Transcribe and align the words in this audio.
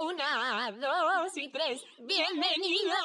Una, 0.00 0.72
dos 0.72 1.36
y 1.36 1.48
tres. 1.48 1.82
Bienvenidos. 1.98 2.98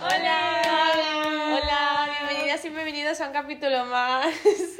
Hola. 0.00 0.62
Hola, 1.60 2.08
bienvenidas 2.20 2.64
y 2.64 2.68
bienvenidos 2.70 3.20
a 3.20 3.26
un 3.26 3.32
capítulo 3.32 3.84
más. 3.86 4.26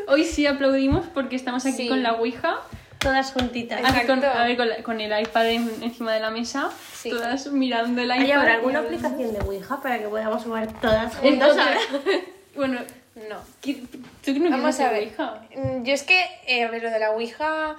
Hoy 0.07 0.25
sí 0.25 0.47
aplaudimos 0.47 1.07
porque 1.09 1.37
estamos 1.37 1.67
aquí 1.67 1.77
Sí. 1.77 1.89
con 1.89 2.03
la 2.03 2.13
Ouija. 2.15 2.59
Todas 2.99 3.33
juntitas. 3.33 3.81
Aquí 3.85 4.07
con, 4.07 4.25
a 4.25 4.45
ver, 4.45 4.57
con, 4.57 4.69
la- 4.69 4.83
con 4.83 5.01
el 5.01 5.21
iPad 5.21 5.47
en- 5.51 5.83
encima 5.83 6.13
de 6.13 6.21
la 6.21 6.31
mesa. 6.31 6.71
Sí. 6.95 7.11
Todas 7.11 7.47
mirando 7.49 8.01
el 8.03 8.09
iPad. 8.09 8.21
¿Hay 8.21 8.31
alguna 8.33 8.81
aplicación 8.81 9.33
de 9.33 9.41
Ouija 9.41 9.81
para 9.81 9.99
que 9.99 10.09
podamos 10.09 10.43
jugar 10.43 10.69
todas 10.81 11.15
juntas? 11.17 11.51
ahora? 11.57 11.79
Bueno, 12.57 12.81
No. 13.29 13.41
¿qué- 13.61 13.83
¿tú 14.25 14.39
no 14.39 14.51
Vamos 14.51 14.79
a 14.81 14.91
ver. 14.93 15.05
Ouija? 15.05 15.43
Mm, 15.57 15.83
Yo 15.85 15.95
es 15.95 16.03
que, 16.03 16.25
eh, 16.47 16.65
a 16.65 16.71
ver, 16.71 16.83
lo 16.83 16.91
de 16.91 16.99
la 16.99 17.11
Ouija. 17.13 17.77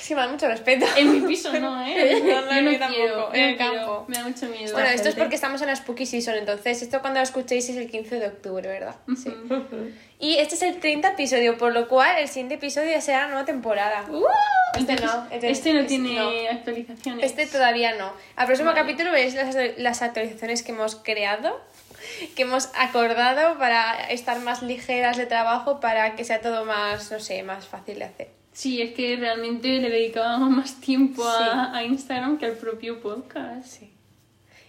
Sí, 0.00 0.14
me 0.14 0.20
da 0.20 0.28
mucho 0.28 0.46
respeto. 0.46 0.86
En 0.96 1.10
mi 1.12 1.20
piso 1.26 1.52
no, 1.58 1.84
¿eh? 1.86 2.20
No, 2.22 2.42
no, 2.42 2.54
yo 2.54 2.62
no 2.62 2.78
tampoco, 2.78 2.94
quiero, 2.94 3.34
en 3.34 3.40
el 3.44 3.56
campo. 3.58 4.04
Me 4.06 4.16
da 4.16 4.22
mucho 4.22 4.46
miedo. 4.46 4.72
Bueno, 4.74 4.88
esto 4.90 5.08
es 5.08 5.16
porque 5.16 5.34
estamos 5.34 5.60
en 5.60 5.66
la 5.66 5.74
Spooky 5.74 6.06
Season, 6.06 6.36
entonces 6.36 6.82
esto 6.82 7.00
cuando 7.00 7.18
lo 7.18 7.24
escuchéis 7.24 7.68
es 7.68 7.76
el 7.76 7.90
15 7.90 8.20
de 8.20 8.26
octubre, 8.28 8.68
¿verdad? 8.68 8.94
Sí. 9.20 9.32
Y 10.20 10.36
este 10.36 10.54
es 10.54 10.62
el 10.62 10.78
30 10.78 11.08
episodio, 11.14 11.58
por 11.58 11.72
lo 11.72 11.88
cual 11.88 12.16
el 12.18 12.28
siguiente 12.28 12.54
episodio 12.54 13.00
será 13.00 13.22
la 13.22 13.26
nueva 13.28 13.44
temporada. 13.44 14.04
¡Uh! 14.08 14.22
Este 14.78 14.92
Entonces, 14.92 15.04
no, 15.04 15.26
este- 15.32 15.50
este 15.50 15.72
no 15.74 15.80
este 15.80 15.88
tiene 15.88 16.14
no. 16.14 16.28
actualizaciones. 16.52 17.26
Este 17.26 17.46
todavía 17.46 17.96
no. 17.96 18.12
Al 18.36 18.46
próximo 18.46 18.68
Vale. 18.70 18.82
capítulo 18.82 19.10
veréis 19.10 19.34
las, 19.34 19.56
las 19.78 20.00
actualizaciones 20.02 20.62
que 20.62 20.70
hemos 20.70 20.94
creado, 20.94 21.60
que 22.36 22.42
hemos 22.42 22.68
acordado 22.76 23.58
para 23.58 24.10
estar 24.10 24.38
más 24.40 24.62
ligeras 24.62 25.16
de 25.16 25.26
trabajo, 25.26 25.80
para 25.80 26.14
que 26.16 26.24
sea 26.24 26.40
todo 26.40 26.64
más, 26.64 27.10
no 27.10 27.20
sé, 27.20 27.42
más 27.42 27.66
fácil 27.66 27.98
de 27.98 28.04
hacer. 28.04 28.28
Sí, 28.52 28.82
es 28.82 28.92
que 28.94 29.16
realmente 29.16 29.68
le 29.78 29.88
dedicábamos 29.88 30.50
más 30.50 30.80
tiempo 30.80 31.26
a, 31.26 31.38
Sí. 31.38 31.76
a 31.78 31.84
Instagram 31.84 32.38
que 32.38 32.46
al 32.46 32.52
propio 32.52 33.00
podcast. 33.00 33.66
Sí. 33.66 33.92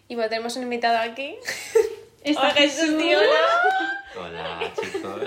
Y 0.08 0.16
bueno, 0.16 0.30
tenemos 0.30 0.56
un 0.56 0.64
invitado 0.64 0.98
aquí. 1.00 1.36
Está 2.24 2.42
Hola, 2.42 2.54
Jesús, 2.54 2.80
Jesús. 2.82 2.98
tío, 2.98 3.18
Hola 4.22 4.72
chicos. 4.80 5.22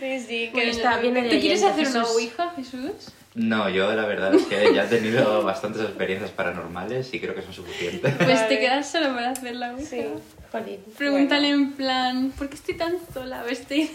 Sí, 0.00 0.20
sí, 0.20 0.46
que 0.46 0.50
Bueno, 0.52 0.70
está 0.70 0.98
bien 0.98 1.14
¿Tú 1.14 1.40
quieres 1.40 1.62
hacer 1.62 1.86
una. 1.88 2.04
Ouija, 2.04 2.52
Jesús? 2.56 3.12
No, 3.34 3.68
yo 3.68 3.92
la 3.92 4.06
verdad 4.06 4.32
es 4.34 4.44
que 4.46 4.72
ya 4.74 4.84
he 4.84 4.86
tenido 4.86 5.42
bastantes 5.42 5.82
experiencias 5.82 6.30
paranormales 6.30 7.12
y 7.12 7.20
creo 7.20 7.34
que 7.34 7.42
son 7.42 7.52
suficientes. 7.52 8.14
Pues 8.18 8.48
te 8.48 8.58
quedas 8.60 8.90
solo 8.90 9.14
para 9.14 9.30
hacer 9.30 9.56
la 9.56 9.72
Ouija. 9.72 9.86
Sí. 9.88 10.06
Jolín. 10.52 10.80
Pregúntale 10.96 11.48
en 11.48 11.72
plan, 11.72 12.30
¿por 12.38 12.48
qué 12.48 12.54
estoy 12.54 12.76
tan 12.76 12.96
sola? 13.12 13.40
A 13.40 13.42
ver, 13.42 13.52
estoy... 13.54 13.90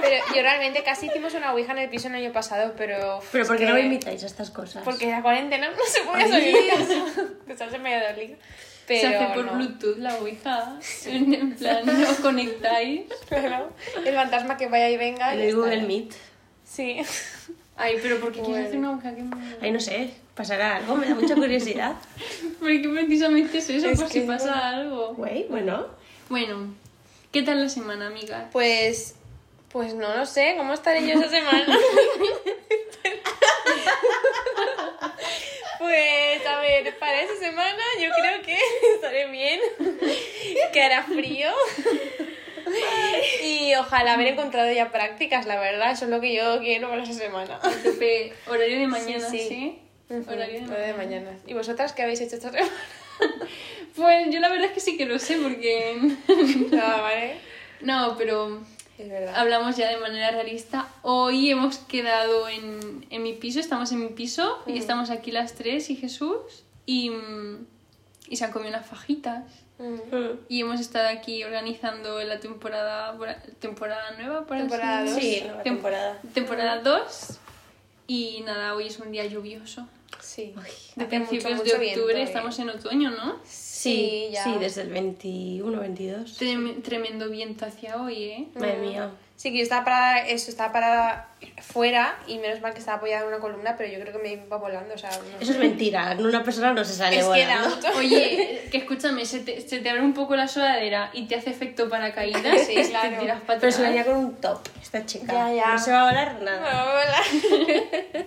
Pero 0.00 0.16
yo 0.36 0.40
realmente 0.42 0.84
casi 0.84 1.06
hicimos 1.06 1.34
una 1.34 1.52
ouija 1.52 1.72
en 1.72 1.78
el 1.78 1.90
piso 1.90 2.06
el 2.08 2.14
año 2.14 2.32
pasado, 2.32 2.74
pero... 2.78 3.18
Pero 3.32 3.44
¿por 3.46 3.56
qué 3.56 3.64
que- 3.64 3.68
no 3.70 3.74
me 3.74 3.82
invitáis 3.82 4.22
a 4.22 4.26
estas 4.26 4.50
cosas? 4.50 4.84
Porque 4.84 5.06
la 5.10 5.20
cuarentena 5.20 5.68
no 5.68 5.76
se 5.84 6.02
podía 6.02 6.28
salir 6.28 6.54
de 6.54 6.68
casa. 6.68 7.04
Estás 7.48 7.74
en 7.74 7.82
Valladolid. 7.82 8.30
Pero 8.90 9.08
Se 9.08 9.14
hace 9.16 9.34
por 9.34 9.44
no. 9.44 9.52
Bluetooth 9.54 9.98
la 9.98 10.16
Ouija. 10.16 10.78
En, 11.06 11.32
en 11.32 11.54
plan, 11.54 11.88
os 12.06 12.16
conectáis. 12.16 13.02
Claro. 13.28 13.72
El 14.04 14.14
fantasma 14.16 14.56
que 14.56 14.66
vaya 14.66 14.90
y 14.90 14.96
venga. 14.96 15.32
En 15.32 15.38
y 15.38 15.42
el 15.44 15.50
ya 15.50 15.54
Google 15.56 15.74
está. 15.76 15.86
Meet. 15.86 16.12
Sí. 16.64 16.96
Ay, 17.76 17.98
pero 18.02 18.18
¿por 18.18 18.32
qué 18.32 18.40
Bueno. 18.40 18.46
quieres 18.54 18.66
hacer 18.66 18.78
una 18.80 18.90
Ouija? 18.90 19.14
¿Qué 19.14 19.22
me- 19.22 19.36
Ay, 19.60 19.70
no 19.70 19.78
sé, 19.78 20.10
pasará 20.34 20.74
algo, 20.76 20.96
me 20.96 21.08
da 21.08 21.14
mucha 21.14 21.36
curiosidad. 21.36 21.94
Porque 22.58 22.88
precisamente 22.92 23.58
es 23.58 23.70
eso, 23.70 23.88
Es 23.90 24.00
por 24.00 24.08
que 24.10 24.20
si 24.22 24.26
pasa 24.26 24.46
bueno. 24.50 24.64
algo. 24.64 25.14
Güey, 25.14 25.46
bueno. 25.48 25.86
Bueno, 26.28 26.74
¿qué 27.30 27.42
tal 27.42 27.62
la 27.62 27.68
semana, 27.68 28.08
amiga? 28.08 28.48
Pues. 28.52 29.14
Pues 29.70 29.94
no 29.94 30.16
lo 30.16 30.26
sé, 30.26 30.54
¿cómo 30.58 30.74
estaré 30.74 31.06
yo 31.06 31.12
esa 31.20 31.30
semana? 31.30 31.78
pues 35.80 36.46
a 36.46 36.60
ver, 36.60 36.94
para 36.98 37.22
esa 37.22 37.36
semana 37.36 37.82
yo 37.98 38.10
creo 38.14 38.42
que 38.42 38.56
estaré 38.94 39.28
bien, 39.28 39.58
que 40.74 40.82
hará 40.82 41.02
frío. 41.04 41.48
Y 43.42 43.74
ojalá 43.74 44.12
haber 44.12 44.28
encontrado 44.28 44.70
ya 44.72 44.90
prácticas, 44.92 45.46
la 45.46 45.58
verdad, 45.58 45.90
eso 45.92 46.04
es 46.04 46.10
lo 46.10 46.20
que 46.20 46.34
yo 46.34 46.60
quiero 46.60 46.90
para 46.90 47.02
esa 47.02 47.14
semana. 47.14 47.58
Tope, 47.82 48.32
horario 48.46 48.78
de 48.78 48.86
mañana, 48.86 49.28
Sí, 49.28 49.38
¿sí? 49.38 49.78
sí. 50.08 50.22
Horario 50.28 50.68
de 50.68 50.92
mañana. 50.94 51.36
¿Y 51.46 51.54
vosotras 51.54 51.92
qué 51.94 52.02
habéis 52.02 52.20
hecho 52.20 52.36
esta 52.36 52.50
semana? 52.52 52.70
Pues 53.96 54.28
yo 54.30 54.38
la 54.40 54.48
verdad 54.48 54.66
es 54.66 54.72
que 54.72 54.80
sí 54.80 54.96
que 54.96 55.04
lo 55.04 55.18
sé 55.18 55.36
porque... 55.36 55.98
Ah, 56.80 57.00
vale. 57.02 57.34
No, 57.80 58.14
pero 58.16 58.62
Es 59.00 59.08
verdad. 59.08 59.34
hablamos 59.36 59.76
ya 59.76 59.88
de 59.88 59.96
manera 59.98 60.30
realista. 60.30 60.88
Hoy 61.02 61.50
hemos 61.50 61.78
quedado 61.78 62.48
en, 62.48 63.06
en 63.10 63.22
mi 63.22 63.32
piso, 63.34 63.60
estamos 63.60 63.92
en 63.92 64.00
mi 64.00 64.08
piso 64.08 64.58
y 64.66 64.76
estamos 64.78 65.10
aquí 65.10 65.30
las 65.32 65.54
tres 65.54 65.88
y 65.90 65.96
Jesús 65.96 66.64
y, 66.86 67.10
mm, 67.10 67.66
y 68.28 68.36
se 68.36 68.44
han 68.44 68.52
comido 68.52 68.70
unas 68.70 68.86
fajitas. 68.86 69.44
Mm. 69.78 70.40
Y 70.48 70.60
hemos 70.60 70.78
estado 70.80 71.08
aquí 71.08 71.42
organizando 71.42 72.22
la 72.22 72.38
temporada, 72.40 73.16
temporada 73.60 74.10
nueva, 74.18 74.44
por 74.46 74.56
así 74.58 74.68
Temporada 74.68 75.04
dos. 75.04 75.14
decirlo. 75.14 75.38
Sí, 75.38 75.44
nueva 75.46 75.60
Tem- 75.60 75.64
temporada. 75.64 76.20
Temporada 76.34 76.78
2. 76.82 77.38
Y 78.06 78.42
nada, 78.44 78.74
hoy 78.74 78.88
es 78.88 78.98
un 78.98 79.10
día 79.12 79.24
lluvioso. 79.24 79.86
Sí. 80.20 80.54
De 80.96 81.04
Hace 81.04 81.16
principios 81.16 81.44
mucho, 81.56 81.72
de 81.72 81.78
mucho 81.78 81.90
octubre 82.00 82.20
eh. 82.20 82.22
estamos 82.24 82.58
en 82.58 82.70
otoño, 82.70 83.10
¿no? 83.10 83.38
Sí, 83.44 84.28
ya. 84.32 84.44
sí, 84.44 84.56
desde 84.58 84.82
el 84.82 84.90
21, 84.90 85.80
22. 85.80 86.38
Trem- 86.40 86.82
tremendo 86.82 87.28
viento 87.30 87.64
hacia 87.66 87.96
hoy, 88.02 88.24
¿eh? 88.24 88.48
Madre 88.54 88.76
mía. 88.78 89.10
Sí, 89.36 89.50
que 89.52 89.56
yo 89.56 89.62
estaba 89.62 89.84
parada, 89.86 90.18
eso, 90.26 90.50
estaba 90.50 90.70
parada 90.70 91.28
fuera 91.62 92.18
y 92.26 92.36
menos 92.36 92.60
mal 92.60 92.74
que 92.74 92.80
estaba 92.80 92.98
apoyada 92.98 93.22
en 93.22 93.28
una 93.28 93.38
columna, 93.38 93.74
pero 93.78 93.90
yo 93.90 93.98
creo 93.98 94.12
que 94.12 94.22
me 94.22 94.32
iba 94.34 94.58
volando, 94.58 94.92
o 94.94 94.98
sea... 94.98 95.08
no 95.08 95.40
Eso 95.40 95.52
es 95.52 95.58
mentira, 95.58 96.14
una 96.18 96.44
persona 96.44 96.74
no 96.74 96.84
se 96.84 96.92
sale 96.92 97.18
Es 97.20 97.24
que 97.26 97.46
da 97.46 97.56
volando. 97.62 97.76
mucho... 97.76 97.88
Oye, 97.98 98.68
que 98.70 98.76
escúchame, 98.76 99.24
se 99.24 99.40
te, 99.40 99.62
se 99.66 99.78
te 99.78 99.88
abre 99.88 100.02
un 100.02 100.12
poco 100.12 100.36
la 100.36 100.46
sudadera 100.46 101.08
y 101.14 101.26
te 101.26 101.36
hace 101.36 101.48
efecto 101.48 101.88
paracaídas 101.88 102.66
Sí, 102.66 102.74
claro. 102.90 103.14
te 103.14 103.16
tiras 103.16 103.40
para 103.40 103.60
Pero 103.60 103.72
se 103.72 103.80
venía 103.80 104.04
con 104.04 104.16
un 104.16 104.34
top, 104.36 104.60
esta 104.82 105.06
chica. 105.06 105.32
Ya, 105.32 105.54
ya. 105.54 105.72
No 105.72 105.78
se 105.78 105.90
va 105.90 106.02
a 106.02 106.04
volar 106.10 106.42
nada. 106.42 106.84
Hola. 106.92 108.24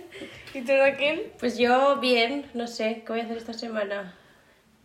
¿Y 0.54 0.60
tú, 0.60 0.72
Raquel? 0.72 1.32
Pues 1.40 1.58
yo 1.58 1.96
bien, 1.96 2.46
no 2.54 2.68
sé, 2.68 3.02
¿qué 3.04 3.12
voy 3.12 3.20
a 3.20 3.24
hacer 3.24 3.38
esta 3.38 3.52
semana? 3.52 4.16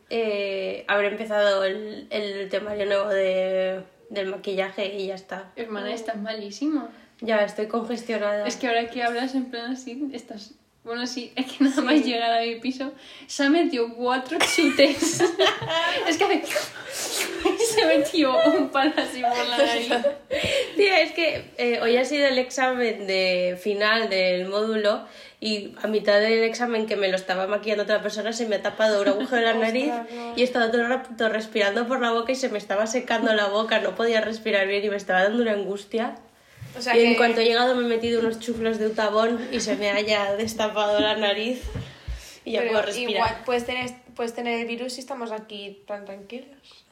Eh, 0.10 0.84
habré 0.88 1.10
empezado 1.10 1.64
el, 1.64 2.08
el 2.10 2.50
temario 2.50 2.88
nuevo 2.88 3.10
de, 3.10 3.84
del 4.10 4.28
maquillaje 4.30 4.96
y 4.96 5.06
ya 5.06 5.14
está. 5.14 5.52
Hermana, 5.56 5.94
estás 5.94 6.18
malísima. 6.18 6.90
Ya 7.22 7.44
estoy 7.44 7.68
congestionada. 7.68 8.48
Es 8.48 8.56
que 8.56 8.68
ahora 8.68 8.90
que 8.90 9.04
hablas 9.04 9.36
en 9.36 9.52
plan 9.52 9.74
así, 9.74 10.10
estás... 10.12 10.56
Bueno, 10.84 11.06
sí, 11.06 11.34
es 11.36 11.46
que 11.52 11.64
nada 11.64 11.82
más 11.84 12.04
llegar 12.04 12.32
a 12.32 12.42
mi 12.42 12.56
piso 12.56 12.92
se 13.28 13.44
ha 13.44 13.50
metido 13.52 13.94
cuatro 13.94 14.40
chutes. 14.40 15.22
es 16.08 16.18
que 16.18 16.24
hace... 16.24 16.44
se 17.76 17.86
metió 17.86 18.36
un 18.48 18.70
palo 18.70 18.94
así 18.98 19.22
por 19.22 19.38
la 19.48 19.58
nariz. 19.58 19.92
Tía, 20.76 21.02
es 21.02 21.12
que 21.12 21.52
eh, 21.58 21.80
hoy 21.82 21.98
ha 21.98 22.06
sido 22.06 22.28
el 22.28 22.40
examen 22.40 23.06
de 23.06 23.60
final 23.62 24.10
del 24.10 24.48
módulo 24.48 25.06
y 25.42 25.74
a 25.82 25.88
mitad 25.88 26.20
del 26.20 26.44
examen 26.44 26.86
que 26.86 26.96
me 26.98 27.08
lo 27.08 27.16
estaba 27.16 27.48
maquillando 27.48 27.84
otra 27.84 28.02
persona 28.02 28.34
se 28.34 28.46
me 28.48 28.58
ha 28.58 28.62
tapado 28.62 29.02
un 29.02 29.08
agujero 29.08 29.38
en 29.38 29.44
la 29.46 29.54
nariz 29.68 29.90
Ostras, 29.92 30.12
no. 30.14 30.34
y 30.38 30.42
he 30.42 30.44
estado 30.44 30.70
todo 30.72 30.82
el 30.82 30.90
rato 30.90 31.30
respirando 31.30 31.88
por 31.88 32.02
la 32.02 32.12
boca 32.12 32.32
y 32.32 32.36
se 32.36 32.50
me 32.50 32.58
estaba 32.58 32.88
secando 32.88 33.34
la 33.34 33.48
boca, 33.48 33.80
no 33.80 33.96
podía 33.96 34.20
respirar 34.22 34.68
bien 34.68 34.84
y 34.84 34.90
me 34.90 34.98
estaba 34.98 35.24
dando 35.24 35.42
una 35.42 35.54
angustia. 35.54 36.16
O 36.78 36.82
sea 36.82 36.96
y 36.96 37.00
que... 37.00 37.08
en 37.08 37.16
cuanto 37.16 37.40
he 37.42 37.46
llegado 37.46 37.74
me 37.76 37.86
he 37.86 37.88
metido 37.88 38.20
unos 38.20 38.40
chuflos 38.40 38.78
de 38.80 38.88
utabón 38.88 39.40
y 39.52 39.60
se 39.62 39.76
me 39.78 39.90
haya 39.92 40.34
destapado 40.36 41.00
la 41.00 41.16
nariz 41.16 41.62
y 42.46 42.52
ya 42.54 42.60
pero 42.60 42.72
puedo 42.74 42.86
respirar. 42.86 43.12
igual 43.12 43.38
puedes 43.46 43.66
tener, 43.66 43.90
puedes 44.16 44.34
tener 44.34 44.60
el 44.60 44.68
virus 44.68 44.94
si 44.94 45.00
estamos 45.02 45.32
aquí 45.32 45.84
tan 45.88 46.04
tranquilos. 46.06 46.86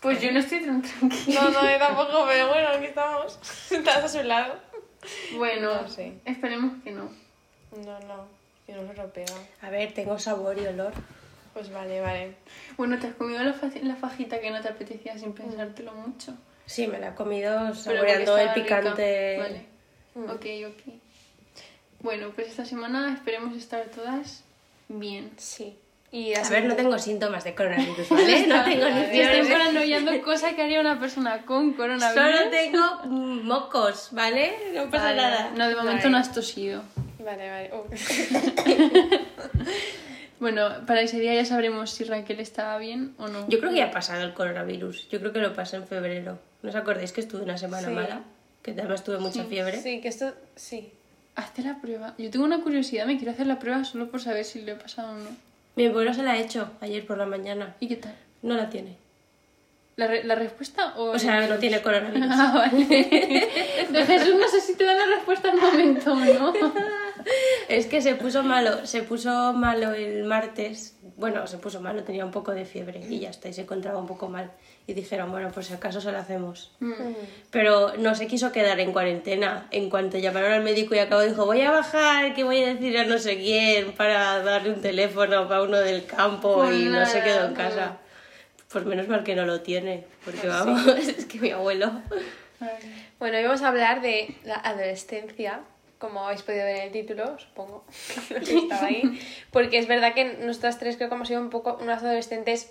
Pues 0.00 0.20
yo 0.20 0.30
no 0.30 0.40
estoy 0.40 0.60
tan 0.60 0.82
tranquila. 0.82 1.40
No, 1.44 1.50
no, 1.50 1.70
yo 1.70 1.78
tampoco, 1.78 2.26
pero 2.28 2.48
bueno, 2.48 2.68
aquí 2.68 2.84
estamos. 2.84 3.38
Estás 3.70 4.04
a 4.04 4.08
su 4.08 4.22
lado. 4.22 4.54
Bueno, 5.36 5.82
No 5.82 5.88
sé. 5.88 6.12
esperemos 6.26 6.82
que 6.84 6.90
no. 6.90 7.08
No, 7.76 7.98
no, 8.00 8.26
que 8.66 8.72
no 8.72 8.86
se 8.86 8.94
lo 8.94 9.12
pega. 9.12 9.34
A 9.62 9.70
ver, 9.70 9.92
tengo 9.92 10.18
sabor 10.18 10.58
y 10.58 10.66
olor. 10.66 10.92
Pues 11.52 11.70
vale, 11.72 12.00
vale. 12.00 12.34
Bueno, 12.76 12.98
te 12.98 13.06
has 13.08 13.14
comido 13.14 13.42
la, 13.44 13.52
fa- 13.52 13.70
la 13.82 13.96
fajita 13.96 14.40
que 14.40 14.50
no 14.50 14.60
te 14.60 14.68
apetecía 14.68 15.16
sin 15.18 15.32
pensártelo 15.32 15.92
mucho. 15.94 16.36
Sí, 16.66 16.86
me 16.86 16.98
la 16.98 17.08
he 17.10 17.14
comido 17.14 17.74
saboreando 17.74 18.36
el 18.38 18.48
rica. 18.54 18.54
picante. 18.80 19.38
Vale. 19.38 19.66
Mm. 20.14 20.30
Ok, 20.30 20.46
ok. 20.72 20.94
Bueno, 22.00 22.30
pues 22.34 22.48
esta 22.48 22.64
semana 22.64 23.12
esperemos 23.14 23.56
estar 23.56 23.84
todas 23.86 24.42
bien. 24.88 25.30
Sí. 25.36 25.78
Y 26.14 26.32
A 26.32 26.48
ver, 26.48 26.64
no 26.66 26.76
tengo 26.76 26.96
síntomas 26.96 27.42
de 27.42 27.56
coronavirus, 27.56 28.08
¿vale? 28.08 28.46
No 28.46 28.62
tengo 28.62 28.88
ni 28.88 29.00
Estoy 29.00 29.42
fiebre. 29.42 29.52
paranoiando 29.52 30.22
cosa 30.22 30.54
que 30.54 30.62
haría 30.62 30.78
una 30.80 31.00
persona 31.00 31.42
con 31.44 31.72
coronavirus. 31.72 32.14
Solo 32.38 32.50
tengo 32.50 33.00
mm, 33.06 33.42
mocos, 33.44 34.10
¿vale? 34.12 34.54
No 34.74 34.88
pasa 34.90 35.06
Vale. 35.06 35.16
nada. 35.16 35.50
No, 35.56 35.68
de 35.68 35.74
momento 35.74 35.98
Vale. 36.04 36.10
no 36.10 36.18
has 36.18 36.32
tosido. 36.32 36.82
Vale, 37.18 37.50
vale. 37.50 37.70
Oh. 37.72 37.84
Bueno, 40.40 40.68
para 40.86 41.00
ese 41.00 41.20
día 41.20 41.32
ya 41.32 41.44
sabremos 41.44 41.90
si 41.90 42.04
Raquel 42.04 42.38
estaba 42.40 42.76
bien 42.78 43.14
o 43.18 43.28
no. 43.28 43.48
Yo 43.48 43.60
creo 43.60 43.70
que 43.70 43.78
ya 43.78 43.86
ha 43.86 43.90
pasado 43.90 44.22
el 44.24 44.34
coronavirus. 44.34 45.08
Yo 45.08 45.18
creo 45.20 45.32
que 45.32 45.38
lo 45.38 45.54
pasé 45.54 45.76
en 45.76 45.86
febrero. 45.86 46.38
¿No 46.62 46.68
os 46.70 46.76
acordáis 46.76 47.12
que 47.12 47.22
estuve 47.22 47.42
una 47.42 47.56
semana 47.56 47.88
Sí. 47.88 47.94
mala? 47.94 48.20
que 48.62 48.72
además 48.72 49.04
tuve 49.04 49.18
mucha 49.18 49.44
fiebre. 49.44 49.80
Sí, 49.80 50.00
que 50.00 50.08
esto, 50.08 50.32
sí. 50.56 50.90
Hazte 51.36 51.62
la 51.62 51.80
prueba. 51.80 52.14
Yo 52.18 52.30
tengo 52.30 52.44
una 52.44 52.60
curiosidad, 52.62 53.06
me 53.06 53.16
quiero 53.16 53.32
hacer 53.32 53.46
la 53.46 53.58
prueba 53.58 53.84
solo 53.84 54.10
por 54.10 54.20
saber 54.20 54.44
si 54.44 54.62
lo 54.62 54.72
he 54.72 54.76
pasado 54.76 55.12
o 55.12 55.16
no. 55.18 55.30
Mi 55.76 55.86
abuelo 55.86 56.14
se 56.14 56.22
la 56.22 56.32
ha 56.32 56.38
hecho 56.38 56.70
ayer 56.80 57.04
por 57.06 57.18
la 57.18 57.26
mañana. 57.26 57.74
¿Y 57.80 57.88
qué 57.88 57.96
tal? 57.96 58.14
No 58.42 58.54
la 58.54 58.70
tiene. 58.70 58.96
¿La, 59.96 60.06
re- 60.08 60.24
la 60.24 60.34
respuesta 60.34 60.94
o...? 60.96 61.10
O 61.12 61.18
sea, 61.18 61.46
no 61.46 61.56
tiene 61.58 61.80
coronavirus. 61.80 62.28
Ah, 62.30 62.52
vale. 62.54 62.84
Jesús 64.06 64.34
no 64.40 64.48
sé 64.48 64.60
si 64.60 64.74
te 64.76 64.84
da 64.84 64.94
la 64.94 65.06
respuesta 65.16 65.50
al 65.50 65.56
momento 65.56 66.14
no. 66.14 66.52
Es 67.68 67.86
que 67.86 68.02
se 68.02 68.14
puso 68.16 68.42
malo, 68.42 68.86
se 68.86 69.02
puso 69.02 69.52
malo 69.54 69.92
el 69.92 70.24
martes. 70.24 70.96
Bueno, 71.16 71.46
se 71.46 71.58
puso 71.58 71.80
malo, 71.80 72.02
tenía 72.02 72.24
un 72.24 72.32
poco 72.32 72.52
de 72.52 72.64
fiebre 72.64 73.00
y 73.08 73.20
ya 73.20 73.30
está, 73.30 73.48
y 73.48 73.52
se 73.52 73.62
encontraba 73.62 73.98
un 73.98 74.06
poco 74.06 74.28
mal. 74.28 74.50
Y 74.86 74.94
dijeron, 74.94 75.30
bueno, 75.30 75.50
por 75.50 75.64
si 75.64 75.72
acaso 75.72 76.00
se 76.00 76.10
lo 76.10 76.18
hacemos. 76.18 76.72
Pero 77.50 77.96
no 77.98 78.14
se 78.14 78.26
quiso 78.26 78.50
quedar 78.50 78.80
en 78.80 78.92
cuarentena. 78.92 79.68
En 79.70 79.90
cuanto 79.90 80.18
llamaron 80.18 80.52
al 80.52 80.62
médico 80.62 80.94
y 80.94 80.98
acabó, 80.98 81.22
dijo, 81.22 81.46
voy 81.46 81.60
a 81.60 81.70
bajar, 81.70 82.34
que 82.34 82.42
voy 82.42 82.62
a 82.62 82.74
decir 82.74 82.98
a 82.98 83.04
no 83.04 83.18
sé 83.18 83.36
quién 83.36 83.92
para 83.92 84.42
darle 84.42 84.70
un 84.70 84.80
teléfono 84.80 85.48
para 85.48 85.62
uno 85.62 85.78
del 85.78 86.04
campo 86.04 86.56
Pues 86.56 86.74
y 86.74 86.84
no 86.86 87.06
se 87.06 87.22
quedó 87.22 87.46
en 87.46 87.54
casa. 87.54 87.98
Pues 88.72 88.84
menos 88.84 89.06
mal 89.06 89.22
que 89.22 89.36
no 89.36 89.46
lo 89.46 89.60
tiene, 89.60 90.04
porque 90.24 90.48
vamos, 90.48 90.84
es 90.98 91.26
que 91.26 91.38
mi 91.38 91.50
abuelo... 91.50 91.92
Bueno, 93.18 93.38
hoy 93.38 93.44
vamos 93.44 93.62
a 93.62 93.68
hablar 93.68 94.00
de 94.00 94.34
la 94.44 94.56
adolescencia, 94.56 95.60
como 96.04 96.26
habéis 96.26 96.42
podido 96.42 96.66
ver 96.66 96.76
en 96.76 96.82
el 96.82 96.92
título, 96.92 97.38
supongo 97.38 97.86
que 98.28 98.58
estaba 98.58 98.86
ahí. 98.86 99.18
Porque 99.50 99.78
es 99.78 99.86
verdad 99.86 100.12
que 100.12 100.24
nosotras 100.24 100.78
tres 100.78 100.96
creo 100.96 101.08
que 101.08 101.14
hemos 101.14 101.28
sido 101.28 101.40
un 101.40 101.48
poco 101.48 101.78
unas 101.80 102.02
adolescentes, 102.02 102.70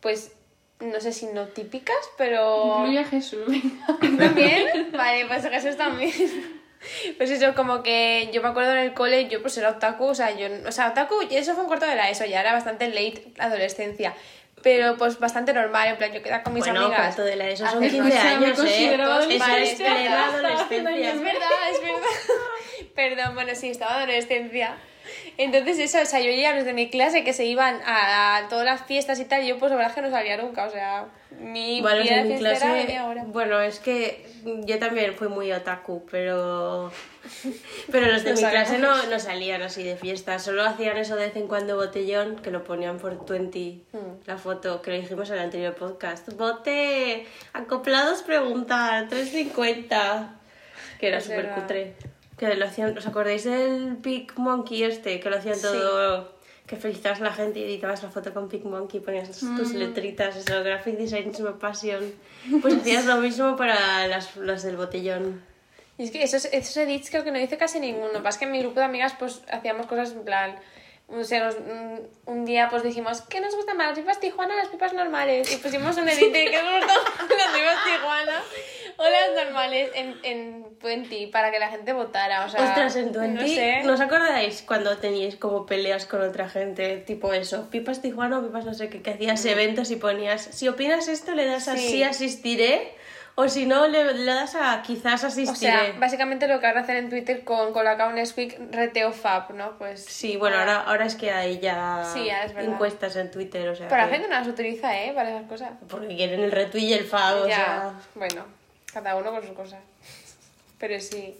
pues, 0.00 0.32
no 0.80 0.98
sé 0.98 1.12
si 1.12 1.26
no 1.26 1.46
típicas, 1.48 2.10
pero... 2.16 2.78
Incluye 2.78 3.00
a 3.00 3.04
Jesús, 3.04 3.46
venga. 3.46 3.86
¿También? 4.18 4.92
Vale, 4.96 5.26
pues 5.26 5.46
Jesús 5.46 5.76
también. 5.76 6.10
Pues 7.18 7.30
eso, 7.30 7.54
como 7.54 7.82
que 7.82 8.30
yo 8.32 8.40
me 8.40 8.48
acuerdo 8.48 8.72
en 8.72 8.78
el 8.78 8.94
cole, 8.94 9.28
yo 9.28 9.42
pues 9.42 9.58
era 9.58 9.68
otaku, 9.68 10.04
o 10.04 10.14
sea, 10.14 10.34
yo, 10.34 10.46
o 10.66 10.72
sea, 10.72 10.88
otaku, 10.88 11.16
eso 11.30 11.52
fue 11.52 11.64
un 11.64 11.68
cuarto 11.68 11.84
de 11.84 11.94
la 11.94 12.08
ESO, 12.08 12.24
ya 12.24 12.40
era 12.40 12.54
bastante 12.54 12.88
late 12.88 13.32
la 13.36 13.44
adolescencia, 13.44 14.14
pero 14.62 14.96
pues 14.96 15.18
bastante 15.18 15.52
normal, 15.52 15.88
en 15.88 15.96
plan, 15.96 16.12
yo 16.12 16.22
quedaba 16.22 16.42
con 16.42 16.52
mis 16.54 16.64
Bueno, 16.64 16.80
amigas. 16.80 17.00
cuarto 17.00 17.24
de 17.24 17.36
la 17.36 17.48
ESO 17.48 17.66
son 17.66 17.78
hacer 17.78 17.90
15 17.90 18.10
cosas, 18.10 18.24
me 18.24 18.30
años, 18.30 18.44
¿eh? 18.44 18.52
Eso 18.52 18.64
es 18.64 19.74
plena 19.74 20.26
adolescencia. 20.26 21.12
Es 21.12 21.22
verdad, 21.22 21.50
es 21.72 21.80
verdad. 21.80 22.00
Perdón, 22.94 23.34
bueno, 23.34 23.54
sí, 23.54 23.70
estaba 23.70 23.96
en 23.96 24.08
adolescencia. 24.10 24.76
Entonces 25.38 25.78
eso, 25.78 26.00
o 26.02 26.04
sea, 26.04 26.20
yo 26.20 26.48
a 26.48 26.54
los 26.54 26.64
de 26.64 26.72
mi 26.72 26.90
clase 26.90 27.24
que 27.24 27.32
se 27.32 27.44
iban 27.44 27.80
a, 27.84 28.46
todas 28.50 28.64
las 28.64 28.84
fiestas 28.84 29.18
y 29.20 29.24
tal, 29.24 29.44
yo 29.44 29.58
pues 29.58 29.70
la 29.70 29.76
verdad 29.76 29.90
es 29.90 29.94
que 29.96 30.02
no 30.02 30.10
salía 30.10 30.36
nunca, 30.36 30.66
o 30.66 30.70
sea, 30.70 31.06
mi 31.30 31.80
Bueno, 31.80 32.02
vida 32.02 32.20
en 32.20 32.28
mi 32.28 32.38
clase, 32.38 32.96
ahora. 32.98 33.24
bueno, 33.26 33.60
es 33.60 33.80
que 33.80 34.26
yo 34.44 34.78
también 34.78 35.14
fui 35.14 35.28
muy 35.28 35.50
otaku, 35.52 36.04
pero 36.10 36.92
pero 37.90 38.06
los 38.12 38.24
de 38.24 38.30
Lo 38.30 38.36
mi 38.36 38.42
clase 38.42 38.78
no, 38.78 38.88
sabemos. 38.88 39.10
no 39.10 39.18
salían 39.20 39.62
así 39.62 39.82
de 39.82 39.96
fiesta, 39.96 40.38
solo 40.38 40.64
hacían 40.64 40.96
eso 40.96 41.16
de 41.16 41.26
vez 41.26 41.36
en 41.36 41.46
cuando 41.48 41.76
botellón, 41.76 42.36
que 42.36 42.50
lo 42.50 42.64
ponían 42.64 42.98
por 42.98 43.26
20, 43.26 43.80
Hmm. 43.92 43.98
la 44.26 44.38
foto 44.38 44.82
que 44.82 44.90
lo 44.90 44.96
dijimos 44.98 45.28
en 45.30 45.36
el 45.36 45.42
anterior 45.42 45.74
podcast. 45.74 46.28
Bote, 46.34 47.26
acoplados 47.52 48.22
preguntar, 48.22 49.08
3.50, 49.08 50.38
que 50.98 51.08
era 51.08 51.18
Es 51.18 51.24
súper 51.24 51.50
cutre. 51.50 51.94
Que 52.38 52.54
lo 52.54 52.64
hacían, 52.64 52.96
¿os 52.96 53.06
acordáis 53.06 53.44
del 53.44 53.96
Big 53.96 54.32
Monkey 54.38 54.84
este? 54.84 55.20
Que 55.20 55.28
lo 55.30 55.36
hacían 55.36 55.60
todo... 55.60 56.38
Que 56.66 56.76
felicitabas 56.76 57.20
a 57.20 57.24
la 57.24 57.32
gente 57.32 57.58
y 57.58 57.64
editabas 57.64 58.00
la 58.04 58.10
foto 58.10 58.32
con 58.32 58.48
Big 58.48 58.64
Monkey, 58.64 59.00
ponías 59.00 59.28
tus 59.40 59.72
letritas, 59.74 60.36
eso, 60.36 60.62
Graphic 60.62 60.96
Design 60.98 61.30
is 61.30 61.40
my 61.40 61.50
passion. 61.58 62.14
Pues 62.62 62.74
hacías 62.76 63.06
lo 63.06 63.16
mismo 63.16 63.56
para 63.56 64.06
las, 64.06 64.36
las 64.36 64.62
del 64.62 64.76
botellón. 64.76 65.42
Y 66.00 66.04
es 66.04 66.10
que 66.10 66.22
esos, 66.22 66.46
esos 66.46 66.74
edits 66.78 67.10
creo 67.10 67.24
que 67.24 67.30
no 67.30 67.38
dice 67.38 67.58
casi 67.58 67.78
ninguno. 67.78 68.22
Pasa 68.22 68.38
que 68.38 68.46
en 68.46 68.52
mi 68.52 68.60
grupo 68.60 68.80
de 68.80 68.86
amigas 68.86 69.14
pues 69.18 69.42
hacíamos 69.50 69.86
cosas 69.86 70.12
en 70.12 70.24
plan... 70.24 70.58
O 71.12 71.24
sea, 71.24 71.44
nos- 71.44 71.56
un, 71.56 72.08
un 72.26 72.44
día 72.44 72.68
pues 72.70 72.84
dijimos, 72.84 73.20
¿qué 73.22 73.40
nos 73.40 73.54
gustan 73.56 73.76
más, 73.76 73.88
las 73.88 73.98
pipas 73.98 74.20
Tijuana 74.20 74.54
o 74.54 74.56
las 74.56 74.68
pipas 74.68 74.92
normales? 74.92 75.52
Y 75.52 75.56
pusimos 75.56 75.96
un 75.96 76.08
edit 76.08 76.32
de 76.32 76.44
¿qué 76.52 76.62
nos 76.62 76.72
gustan 76.78 76.96
las 77.36 77.48
pipas 77.58 77.84
Tijuana 77.84 78.42
o 78.96 79.02
las 79.02 79.44
normales 79.44 79.90
en, 79.96 80.14
en 80.22 80.78
Twenty 80.78 81.26
para 81.26 81.50
que 81.50 81.58
la 81.58 81.68
gente 81.68 81.92
votara. 81.92 82.44
O 82.44 82.48
sea, 82.48 82.62
Ostras, 82.62 82.94
en 82.94 83.10
Twenty, 83.12 83.34
No 83.42 83.48
sé. 83.48 83.82
¿no 83.82 83.92
os 83.94 84.00
acordáis 84.00 84.62
cuando 84.62 84.96
teníais 84.98 85.34
como 85.34 85.66
peleas 85.66 86.06
con 86.06 86.22
otra 86.22 86.48
gente? 86.48 86.98
Tipo 86.98 87.32
eso, 87.32 87.68
pipas 87.70 88.00
Tijuana 88.00 88.38
o 88.38 88.42
pipas 88.46 88.64
no 88.64 88.72
sé 88.72 88.88
qué, 88.88 89.02
que 89.02 89.10
hacías 89.10 89.44
eventos 89.46 89.90
y 89.90 89.96
ponías, 89.96 90.42
si 90.42 90.68
opinas 90.68 91.08
esto 91.08 91.34
le 91.34 91.44
das 91.44 91.66
a 91.66 91.76
Sí. 91.76 91.88
sí 91.90 92.02
asistiré, 92.04 92.94
o 93.40 93.48
si 93.48 93.66
no 93.66 93.86
le, 93.88 94.12
le 94.14 94.24
das 94.32 94.54
a 94.54 94.82
quizás 94.82 95.24
O 95.24 95.28
asistiré. 95.28 95.72
sea, 95.72 95.94
básicamente 95.98 96.46
lo 96.48 96.60
que 96.60 96.66
ahora 96.66 96.80
hacen 96.82 96.96
en 96.96 97.08
Twitter 97.10 97.42
con 97.44 97.72
Colacao 97.72 98.12
Nesquik, 98.12 98.58
Reteo 98.72 99.12
Fab, 99.12 99.54
¿no? 99.54 99.76
Pues... 99.78 100.04
Sí, 100.04 100.36
bueno, 100.36 100.58
ahora, 100.58 100.82
ahora 100.82 101.06
es 101.06 101.14
que 101.14 101.30
hay 101.30 101.58
ya 101.58 102.04
Sí, 102.12 102.26
ya 102.26 102.44
es 102.44 102.54
verdad. 102.54 102.72
encuestas 102.74 103.16
en 103.16 103.30
Twitter, 103.30 103.68
o 103.68 103.74
sea. 103.74 103.88
Pero 103.88 104.02
la 104.02 104.08
gente 104.08 104.28
no 104.28 104.34
las 104.34 104.46
utiliza, 104.48 104.96
¿eh? 105.02 105.12
Para 105.14 105.30
esas 105.30 105.48
cosas. 105.48 105.70
Porque 105.88 106.14
quieren 106.16 106.40
el 106.40 106.52
retweet 106.52 106.82
y 106.84 106.92
el 106.94 107.04
fab, 107.04 107.42
o 107.42 107.48
ya, 107.48 107.54
sea. 107.56 107.92
bueno, 108.14 108.44
cada 108.92 109.16
uno 109.16 109.30
con 109.30 109.42
sus 109.42 109.52
cosas. 109.52 109.80
Pero 110.78 111.00
sí. 111.00 111.36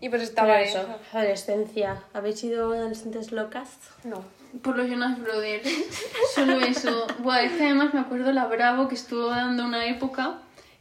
Y 0.00 0.08
pues 0.10 0.20
Pero 0.20 0.24
estaba 0.24 0.60
eso, 0.60 0.80
eso. 0.80 0.98
adolescencia. 1.12 2.02
¿Habéis 2.12 2.38
sido 2.40 2.72
adolescentes 2.74 3.32
locas? 3.32 3.70
No. 4.04 4.22
Por 4.62 4.76
los 4.76 4.88
Jonas 4.88 5.18
Brothers. 5.20 5.68
Solo 6.34 6.60
eso. 6.60 7.06
Buah, 7.18 7.42
es 7.42 7.52
que 7.52 7.64
además 7.64 7.94
me 7.94 8.00
acuerdo 8.00 8.32
la 8.32 8.44
Bravo 8.46 8.88
que 8.88 8.94
estuvo 8.94 9.28
dando 9.28 9.64
una 9.64 9.86
época 9.86 10.34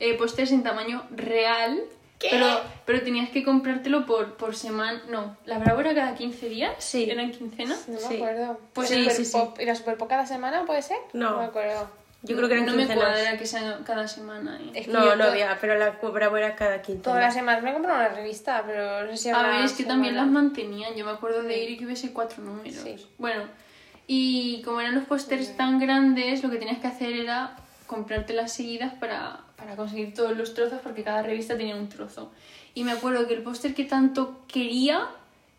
eh, 0.10 0.14
pósters 0.16 0.52
en 0.52 0.64
tamaño 0.64 1.04
real. 1.12 1.80
Pero, 2.18 2.48
pero 2.86 3.02
tenías 3.04 3.30
que 3.30 3.44
comprártelo 3.44 4.06
por, 4.06 4.38
por 4.38 4.56
semana. 4.56 5.02
No, 5.10 5.36
la 5.46 5.60
Bravo 5.60 5.82
era 5.82 5.94
cada 5.94 6.16
15 6.16 6.48
días. 6.50 6.72
Sí. 6.80 7.10
¿Eran 7.10 7.32
quincenas? 7.32 7.88
No 7.90 7.96
me 7.96 8.00
Sí. 8.08 8.16
acuerdo. 8.16 8.60
Pues 8.74 8.90
¿Y 8.92 9.10
sí, 9.10 9.26
sí, 9.26 9.32
Superpop- 9.38 9.62
¿Y 9.62 9.66
la 9.66 9.76
Superpop 9.76 10.08
cada 10.10 10.26
semana 10.26 10.64
puede 10.66 10.82
ser? 10.82 10.98
No. 11.14 11.32
No 11.32 11.38
me 11.40 11.44
acuerdo. 11.46 11.90
Yo 12.24 12.36
creo 12.38 12.48
que 12.48 12.54
eran 12.56 12.66
No 12.66 12.72
me 12.72 12.88
quincenas. 12.88 13.04
cuadra 13.04 13.38
que 13.38 13.46
sea 13.46 13.80
cada 13.86 14.08
semana. 14.08 14.58
eh. 14.64 14.72
Es 14.74 14.86
que 14.88 14.94
No, 14.94 15.06
yo 15.06 15.16
no 15.18 15.26
había, 15.26 15.58
pero 15.60 15.78
la 15.78 15.92
Bravo 15.92 16.38
era 16.38 16.56
cada 16.56 16.82
quince. 16.82 17.04
Todas 17.04 17.20
las 17.22 17.34
semanas 17.34 17.62
me 17.62 17.70
he 17.70 17.74
comprado 17.74 18.00
una 18.00 18.10
revista, 18.10 18.64
pero 18.66 19.04
no 19.04 19.12
sé 19.12 19.18
si 19.18 19.30
A 19.30 19.38
una 19.40 19.50
ver, 19.50 19.66
es 19.66 19.74
que 19.74 19.84
también 19.84 20.16
las 20.16 20.26
mantenían. 20.28 20.96
Yo 20.96 21.06
me 21.06 21.12
acuerdo 21.12 21.44
de 21.44 21.64
ir 21.64 21.72
y 21.72 21.78
que 21.78 21.86
hubiese 21.86 22.14
cuatro 22.14 22.42
números. 22.42 22.76
Sí. 22.82 22.96
Bueno, 23.20 23.44
y 24.08 24.62
como 24.64 24.80
eran 24.82 24.96
los 24.96 25.04
pósters 25.04 25.56
tan 25.58 25.80
grandes, 25.80 26.42
lo 26.44 26.50
que 26.50 26.58
tenías 26.58 26.80
que 26.80 26.88
hacer 26.88 27.12
era 27.14 27.58
comprarte 27.86 28.34
las 28.34 28.54
seguidas 28.54 28.94
para, 28.94 29.42
para 29.56 29.76
conseguir 29.76 30.14
todos 30.14 30.36
los 30.38 30.54
trozos, 30.54 30.80
porque 30.82 31.04
cada 31.04 31.22
revista 31.22 31.58
tenía 31.58 31.76
un 31.76 31.90
trozo. 31.90 32.32
Y 32.74 32.84
me 32.84 32.92
acuerdo 32.92 33.28
que 33.28 33.34
el 33.34 33.44
póster 33.44 33.74
que 33.74 33.86
tanto 33.86 34.42
quería, 34.48 35.08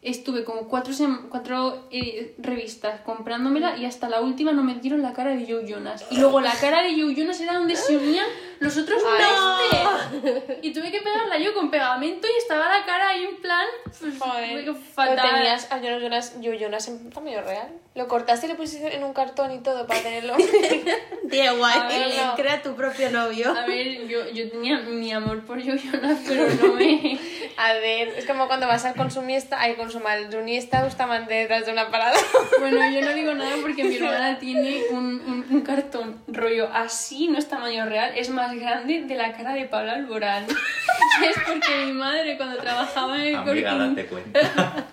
estuve 0.03 0.45
como 0.45 0.69
cuatro, 0.69 0.93
cuatro 1.31 1.89
eh, 1.91 2.35
revistas 2.39 3.01
comprándomela 3.01 3.77
y 3.77 3.87
hasta 3.87 4.09
la 4.09 4.21
última 4.21 4.53
no 4.53 4.63
me 4.63 4.75
dieron 4.75 5.03
la 5.03 5.13
cara 5.13 5.35
de 5.35 5.51
Joe 5.51 5.67
Jonas. 5.67 6.05
Y 6.11 6.19
luego 6.19 6.41
la 6.41 6.53
cara 6.53 6.83
de 6.83 7.01
Joe 7.01 7.15
Jonas 7.15 7.41
era 7.41 7.55
donde 7.55 7.75
se 7.75 7.97
unían 7.97 8.27
los 8.61 8.77
otros 8.77 9.03
pósters. 9.03 10.59
Y 10.63 10.73
tuve 10.73 10.91
que 10.91 11.01
pegarla 11.01 11.39
yo 11.39 11.55
con 11.55 11.71
pegamento 11.71 12.29
y 12.29 12.39
estaba 12.39 12.67
la 12.69 12.85
cara 12.85 13.09
ahí 13.09 13.25
en 13.25 13.37
plan 13.37 13.67
pues, 13.85 14.19
Joder. 14.19 14.75
fatal. 14.75 15.17
Pero 15.23 15.35
tenías 15.35 15.73
a 15.73 15.81
Jonas 15.81 16.03
Jonas, 16.03 16.41
yo 16.41 16.53
Jonas 16.53 16.89
en 16.89 17.11
tamaño 17.11 17.43
real. 17.43 17.69
Lo 17.97 18.09
cortaste 18.09 18.45
y 18.47 18.51
lo 18.51 18.57
pusiste 18.57 18.95
en 18.95 19.03
un 19.05 19.15
cartón 19.15 19.53
y 19.53 19.59
todo 19.59 19.87
para 19.87 20.01
tenerlo. 20.01 20.35
A 21.65 21.89
ver, 21.89 22.09
no. 22.15 22.35
crea 22.37 22.63
tu 22.63 22.75
propio 22.77 23.11
novio. 23.11 23.57
A 23.57 23.67
ver, 23.67 24.07
yo, 24.07 24.29
yo 24.31 24.51
tenía 24.51 24.79
mi 24.81 25.13
amor 25.13 25.45
por 25.45 25.63
Joe 25.65 25.79
Jonas, 25.79 26.19
pero 26.27 26.47
no 26.63 26.75
me... 26.75 27.19
A 27.57 27.73
ver, 27.73 28.09
es 28.09 28.27
como 28.27 28.47
cuando 28.49 28.67
vas 28.67 28.85
al 28.85 28.95
consumista, 28.95 29.61
al 29.61 29.77
consumista 29.77 30.87
estaban 30.87 31.27
detrás 31.27 31.65
de 31.65 31.73
una 31.73 31.91
parada. 31.91 32.17
Bueno, 32.61 32.79
yo 32.91 33.01
no 33.01 33.13
digo 33.15 33.35
nada 33.35 33.57
porque 33.63 33.85
mi 33.85 33.97
hermana 33.97 34.39
tiene 34.39 34.85
un, 34.91 35.05
un, 35.21 35.47
un 35.51 35.61
cartón 35.63 36.21
rollo 36.27 36.69
así, 36.73 37.29
no 37.29 37.39
es 37.39 37.49
tamaño 37.49 37.87
real, 37.87 38.13
es 38.17 38.29
más 38.31 38.55
grande 38.55 39.03
de 39.03 39.15
la 39.15 39.33
cara 39.33 39.53
de 39.53 39.67
Pablo 39.67 39.93
Alborán. 39.93 40.47
Es 40.47 41.37
porque 41.47 41.87
mi 41.87 41.93
madre 41.93 42.37
cuando 42.37 42.57
trabajaba 42.59 43.17
en 43.17 43.29
el 43.29 43.37
Amiga, 43.37 43.71
corte 43.71 43.87
date 43.87 44.07
cuenta. 44.07 44.87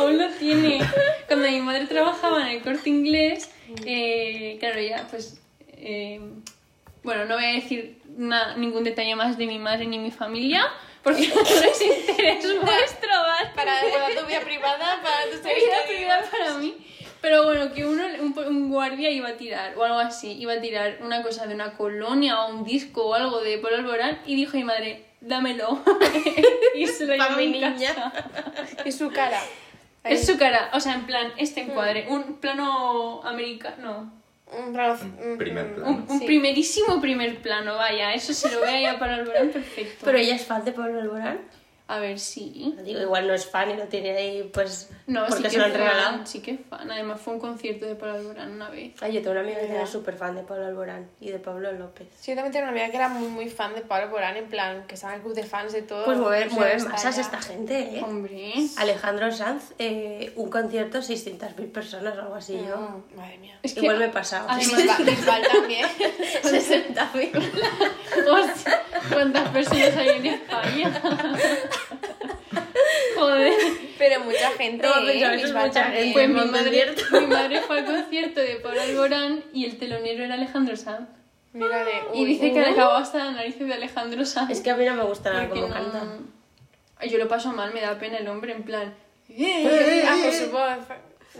Aún 0.00 0.18
lo 0.18 0.28
tiene. 0.30 0.80
Cuando 1.26 1.48
mi 1.48 1.60
madre 1.60 1.86
trabajaba 1.86 2.42
en 2.42 2.56
el 2.56 2.62
corte 2.62 2.88
inglés, 2.90 3.50
eh, 3.86 4.56
claro, 4.60 4.80
ya 4.80 5.06
pues. 5.10 5.40
eh, 5.72 6.20
bueno, 7.02 7.24
no 7.24 7.36
voy 7.36 7.44
a 7.44 7.52
decir 7.54 7.98
na- 8.16 8.56
ningún 8.56 8.84
detalle 8.84 9.14
más 9.16 9.38
de 9.38 9.46
mi 9.46 9.58
madre 9.58 9.86
ni 9.86 9.98
mi 9.98 10.10
familia, 10.10 10.66
porque 11.02 11.28
no 11.34 11.40
es 11.40 11.80
interés 11.82 12.44
vuestro, 12.60 13.08
¿vale? 13.10 13.50
Para, 13.54 13.72
para 13.92 14.20
tu 14.20 14.26
vida 14.26 14.40
privada, 14.40 15.00
para 15.02 15.30
tu 15.30 15.36
vida 15.42 15.76
privada 15.88 16.22
para 16.30 16.54
mí. 16.58 16.74
Pero 17.22 17.44
bueno, 17.44 17.72
que 17.74 17.84
uno, 17.84 18.02
un, 18.20 18.34
un 18.38 18.70
guardia 18.70 19.10
iba 19.10 19.28
a 19.28 19.36
tirar, 19.36 19.76
o 19.76 19.84
algo 19.84 19.98
así, 19.98 20.32
iba 20.40 20.54
a 20.54 20.60
tirar 20.60 20.98
una 21.02 21.22
cosa 21.22 21.46
de 21.46 21.54
una 21.54 21.72
colonia 21.74 22.40
o 22.42 22.50
un 22.54 22.64
disco 22.64 23.06
o 23.08 23.14
algo 23.14 23.40
de 23.42 23.58
Polo 23.58 23.76
Alborán 23.76 24.20
y 24.26 24.36
dijo 24.36 24.56
mi 24.56 24.64
madre, 24.64 25.04
dámelo. 25.20 25.82
y 26.74 26.86
se 26.86 27.06
lo 27.06 27.14
llevó 27.14 27.36
mi 27.36 27.46
niña. 27.48 28.12
Y 28.86 28.92
su 28.92 29.10
cara. 29.10 29.40
Es 30.04 30.26
su 30.26 30.38
cara, 30.38 30.70
o 30.72 30.80
sea, 30.80 30.94
en 30.94 31.06
plan, 31.06 31.32
este 31.36 31.60
encuadre, 31.60 32.06
un 32.08 32.36
plano 32.36 33.22
americano, 33.24 34.12
Un 34.50 34.72
plano... 34.72 34.98
Un 35.22 35.38
primer 35.38 35.66
mm, 35.66 35.74
plano. 35.74 35.90
Un, 35.90 36.06
un 36.08 36.18
sí. 36.20 36.26
primerísimo 36.26 37.00
primer 37.00 37.40
plano, 37.42 37.76
vaya, 37.76 38.14
eso 38.14 38.32
se 38.32 38.50
lo 38.50 38.60
ve 38.60 38.68
ahí 38.68 38.86
a 38.86 38.98
Pablo 38.98 39.16
Alborán 39.16 39.50
perfecto. 39.50 40.04
Pero 40.04 40.18
ella 40.18 40.34
es 40.34 40.46
fan 40.46 40.64
de 40.64 40.72
Pablo 40.72 41.00
Alborán. 41.00 41.40
A 41.90 41.98
ver, 41.98 42.20
sí. 42.20 42.72
Digo, 42.84 43.00
igual 43.00 43.26
no 43.26 43.34
es 43.34 43.44
fan 43.44 43.68
y 43.68 43.74
lo 43.74 43.82
tiene 43.86 44.10
ahí, 44.16 44.48
pues, 44.54 44.90
No, 45.08 45.26
sí 45.26 45.30
porque 45.30 45.42
que 45.42 45.50
se 45.50 45.58
lo 45.58 45.64
han 45.64 45.72
fan, 45.72 45.80
regalado. 45.80 46.26
Sí 46.26 46.40
que 46.40 46.52
es 46.52 46.60
fan. 46.68 46.88
Además 46.88 47.20
fue 47.20 47.34
un 47.34 47.40
concierto 47.40 47.84
de 47.84 47.96
Pablo 47.96 48.14
Alborán 48.14 48.52
una 48.52 48.70
vez. 48.70 48.94
Ay, 49.00 49.14
yo 49.14 49.20
tengo 49.22 49.32
una 49.32 49.40
amiga 49.40 49.58
que 49.58 49.82
es 49.82 49.90
súper 49.90 50.14
fan 50.14 50.36
de 50.36 50.42
Pablo 50.44 50.66
Alborán 50.66 51.10
y 51.20 51.30
de 51.30 51.40
Pablo 51.40 51.72
López. 51.72 52.06
Sí, 52.20 52.30
yo 52.30 52.36
también 52.36 52.52
tengo 52.52 52.62
una 52.66 52.70
amiga 52.70 52.90
que 52.90 52.96
era 52.96 53.08
muy, 53.08 53.26
muy 53.26 53.48
fan 53.48 53.74
de 53.74 53.80
Pablo 53.80 54.08
Borán, 54.10 54.36
en 54.36 54.46
plan, 54.46 54.84
que 54.86 54.94
estaba 54.94 55.14
en 55.14 55.18
el 55.18 55.24
club 55.24 55.34
de 55.34 55.42
fans 55.42 55.72
de 55.72 55.82
todo. 55.82 56.04
Pues 56.04 56.16
mueve, 56.16 56.44
no 56.44 56.50
sé, 56.50 56.56
mueve 56.56 56.76
está 56.76 56.90
masas 56.90 57.18
esta 57.18 57.42
gente, 57.42 57.76
¿eh? 57.80 58.02
Hombre. 58.04 58.52
Alejandro 58.76 59.32
Sanz, 59.32 59.72
eh, 59.80 60.32
un 60.36 60.48
concierto, 60.48 60.98
600.000 60.98 61.72
personas 61.72 62.16
o 62.16 62.20
algo 62.20 62.36
así 62.36 62.52
yo. 62.52 62.76
Mm, 62.76 63.16
madre 63.16 63.38
mía. 63.38 63.58
Es 63.64 63.74
que 63.74 63.80
Igual 63.80 63.98
me 63.98 64.04
he 64.04 64.10
pasado. 64.10 64.46
Además, 64.48 64.98
Bisbal, 65.04 65.42
también. 65.52 65.88
60.000. 66.44 67.50
Hostia, 68.30 68.82
¿cuántas 69.12 69.48
personas 69.48 69.96
hay 69.96 70.08
en 70.10 70.26
España? 70.26 71.02
Mucha 74.48 74.58
gente, 74.58 74.86
No, 74.86 74.92
pero 74.94 75.08
¿eh? 75.08 75.16
eso 75.18 75.26
es 75.32 75.42
Bisbal 75.42 75.66
mucha 75.68 75.84
gente. 75.84 76.12
Pues 76.12 76.28
mi 76.28 76.34
madre, 76.50 76.94
mi 77.20 77.26
madre 77.26 77.60
fue 77.62 77.78
al 77.78 77.84
concierto 77.86 78.40
de 78.40 78.56
Pablo 78.56 78.80
Alborán 78.80 79.44
y 79.52 79.64
el 79.64 79.78
telonero 79.78 80.24
era 80.24 80.34
Alejandro 80.34 80.76
Sanz. 80.76 81.08
Mírale, 81.52 81.90
Y 82.14 82.20
uy, 82.22 82.24
dice 82.26 82.52
que 82.52 82.60
acabó 82.60 82.92
hasta 82.92 83.18
la 83.18 83.30
nariz 83.32 83.58
de 83.58 83.74
Alejandro 83.74 84.24
Sanz. 84.24 84.50
Es 84.50 84.60
que 84.60 84.70
a 84.70 84.76
mí 84.76 84.84
no 84.84 84.94
me 84.94 85.02
gusta 85.04 85.32
nada 85.32 85.48
cómo 85.48 85.66
no- 85.66 85.74
canta. 85.74 86.02
Yo 87.08 87.18
lo 87.18 87.26
paso 87.28 87.52
mal, 87.52 87.72
me 87.74 87.80
da 87.80 87.98
pena 87.98 88.18
el 88.18 88.28
hombre, 88.28 88.52
en 88.52 88.62
plan... 88.62 88.94
Ah, 89.38 90.16
por 90.24 90.32
su 90.32 90.50
voz. 90.50 90.78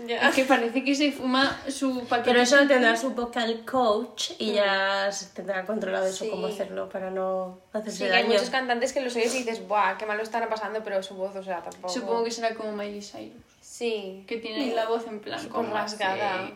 Ya. 0.06 0.28
Es 0.28 0.34
que 0.36 0.44
parece 0.44 0.84
que 0.84 0.94
se 0.94 1.10
fuma 1.10 1.60
su 1.68 2.04
paquete. 2.06 2.30
Pero 2.30 2.40
eso 2.42 2.56
tendrá 2.68 2.96
su 2.96 3.10
vocal 3.10 3.64
coach 3.64 4.30
y 4.38 4.52
ya 4.52 5.10
se 5.10 5.26
tendrá 5.26 5.66
controlado 5.66 6.06
eso, 6.06 6.24
Sí. 6.24 6.30
cómo 6.30 6.46
hacerlo 6.46 6.88
para 6.88 7.10
no 7.10 7.58
hacerse 7.72 7.98
Sí, 7.98 8.04
que 8.04 8.12
hay 8.12 8.22
daño. 8.22 8.34
muchos 8.34 8.50
cantantes 8.50 8.92
que 8.92 9.00
los 9.00 9.14
oyes 9.16 9.34
y 9.34 9.38
dices, 9.38 9.66
¡buah, 9.66 9.96
qué 9.98 10.06
mal 10.06 10.16
lo 10.16 10.22
estará 10.22 10.48
pasando! 10.48 10.82
Pero 10.84 11.02
su 11.02 11.14
voz, 11.16 11.34
o 11.34 11.42
sea, 11.42 11.60
tampoco. 11.62 11.92
Supongo 11.92 12.22
que 12.24 12.30
será 12.30 12.54
como 12.54 12.72
Miley 12.72 13.02
Cyrus. 13.02 13.42
Sí. 13.60 14.24
Que 14.28 14.36
tiene 14.36 14.62
ahí 14.62 14.70
la 14.70 14.86
voz 14.86 15.06
en 15.08 15.18
plan 15.20 15.40
rasgada. 15.72 16.50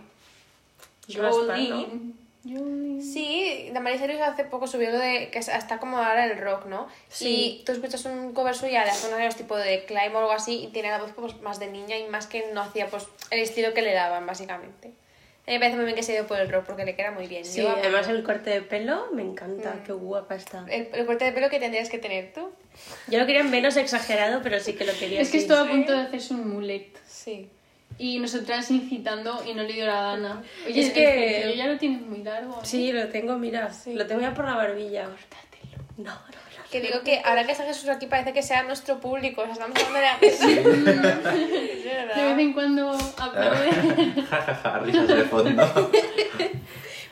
Sí, 2.44 3.70
Damaris 3.72 4.00
Cyrus 4.00 4.20
hace 4.20 4.44
poco 4.44 4.66
subió 4.66 4.90
lo 4.90 4.98
de 4.98 5.30
que 5.30 5.38
está 5.38 5.78
como 5.78 5.98
ahora 5.98 6.26
el 6.26 6.38
rock, 6.38 6.66
¿no? 6.66 6.88
Sí. 7.08 7.60
Y 7.60 7.64
tú 7.64 7.72
escuchas 7.72 8.04
un 8.04 8.32
cover 8.34 8.54
suya 8.54 8.84
de 8.84 8.90
hace 8.90 9.08
unos 9.08 9.18
años 9.18 9.36
tipo 9.36 9.56
de 9.56 9.84
Climb 9.86 10.14
o 10.14 10.18
algo 10.18 10.32
así 10.32 10.64
y 10.64 10.66
tiene 10.68 10.90
la 10.90 10.98
voz 10.98 11.12
pues, 11.16 11.40
más 11.40 11.58
de 11.58 11.68
niña 11.70 11.96
y 11.96 12.04
más 12.08 12.26
que 12.26 12.46
no 12.52 12.60
hacía 12.60 12.86
pues 12.88 13.06
el 13.30 13.40
estilo 13.40 13.72
que 13.74 13.82
le 13.82 13.92
daban, 13.94 14.26
básicamente. 14.26 14.92
A 15.46 15.50
mí 15.50 15.54
me 15.54 15.58
parece 15.58 15.76
muy 15.76 15.84
bien 15.84 15.96
que 15.96 16.02
se 16.02 16.12
dio 16.12 16.26
por 16.26 16.38
el 16.38 16.48
rock 16.50 16.64
porque 16.64 16.84
le 16.86 16.96
queda 16.96 17.10
muy 17.10 17.26
bien. 17.26 17.44
Sí, 17.44 17.60
Yo 17.60 17.70
además 17.70 18.08
el 18.08 18.22
corte 18.22 18.48
de 18.50 18.62
pelo 18.62 19.08
me 19.12 19.20
encanta, 19.22 19.74
Mm. 19.74 19.82
qué 19.84 19.92
guapa 19.92 20.34
está. 20.36 20.64
el, 20.70 20.88
el 20.92 21.04
corte 21.06 21.26
de 21.26 21.32
pelo 21.32 21.50
que 21.50 21.58
tendrías 21.60 21.90
que 21.90 21.98
tener 21.98 22.32
tú. 22.32 22.50
Yo 23.08 23.18
lo 23.18 23.26
quería 23.26 23.42
menos 23.42 23.76
exagerado, 23.76 24.40
pero 24.42 24.58
sí 24.58 24.72
que 24.72 24.84
lo 24.86 24.92
quería 24.94 25.20
Es 25.20 25.30
que 25.30 25.36
estuvo 25.38 25.58
a 25.58 25.66
punto 25.68 25.92
de 25.92 25.98
hacerse 26.00 26.32
un 26.34 26.48
mulet. 26.48 26.98
Sí. 27.06 27.50
Y 27.98 28.18
nosotras 28.18 28.70
incitando 28.70 29.42
y 29.46 29.54
no 29.54 29.62
le 29.62 29.72
dio 29.72 29.86
la 29.86 30.00
gana. 30.02 30.42
Oye, 30.66 30.80
Es 30.80 30.92
que- 30.92 31.42
el 31.42 31.56
ya 31.56 31.66
lo 31.66 31.78
tienes 31.78 32.02
muy 32.02 32.22
largo. 32.22 32.54
¿eh? 32.56 32.64
Sí, 32.66 32.92
lo 32.92 33.08
tengo, 33.08 33.38
mira, 33.38 33.70
lo 33.86 34.06
tengo 34.06 34.20
ya 34.20 34.34
por 34.34 34.44
la 34.46 34.54
barbilla. 34.56 35.04
No, 35.96 36.04
no, 36.04 36.10
no. 36.10 36.34
Que 36.72 36.80
digo 36.80 37.02
que 37.04 37.22
ahora 37.24 37.44
que 37.46 37.52
está 37.52 37.64
Jesús 37.64 37.88
aquí 37.88 38.06
parece 38.06 38.32
que 38.32 38.42
sea 38.42 38.64
nuestro 38.64 38.98
público. 38.98 39.42
O 39.42 39.44
sea, 39.44 39.52
estamos 39.52 39.78
hablando 39.84 40.18
de... 40.20 40.30
Verdad. 41.84 42.14
De 42.16 42.22
vez 42.34 42.38
en 42.38 42.52
cuando 42.52 42.90
aplaude. 43.16 43.70
Ja, 44.30 44.40
ja, 44.42 44.54
ja, 44.54 44.78
risas 44.80 45.06
de 45.06 45.24
fondo. 45.24 45.90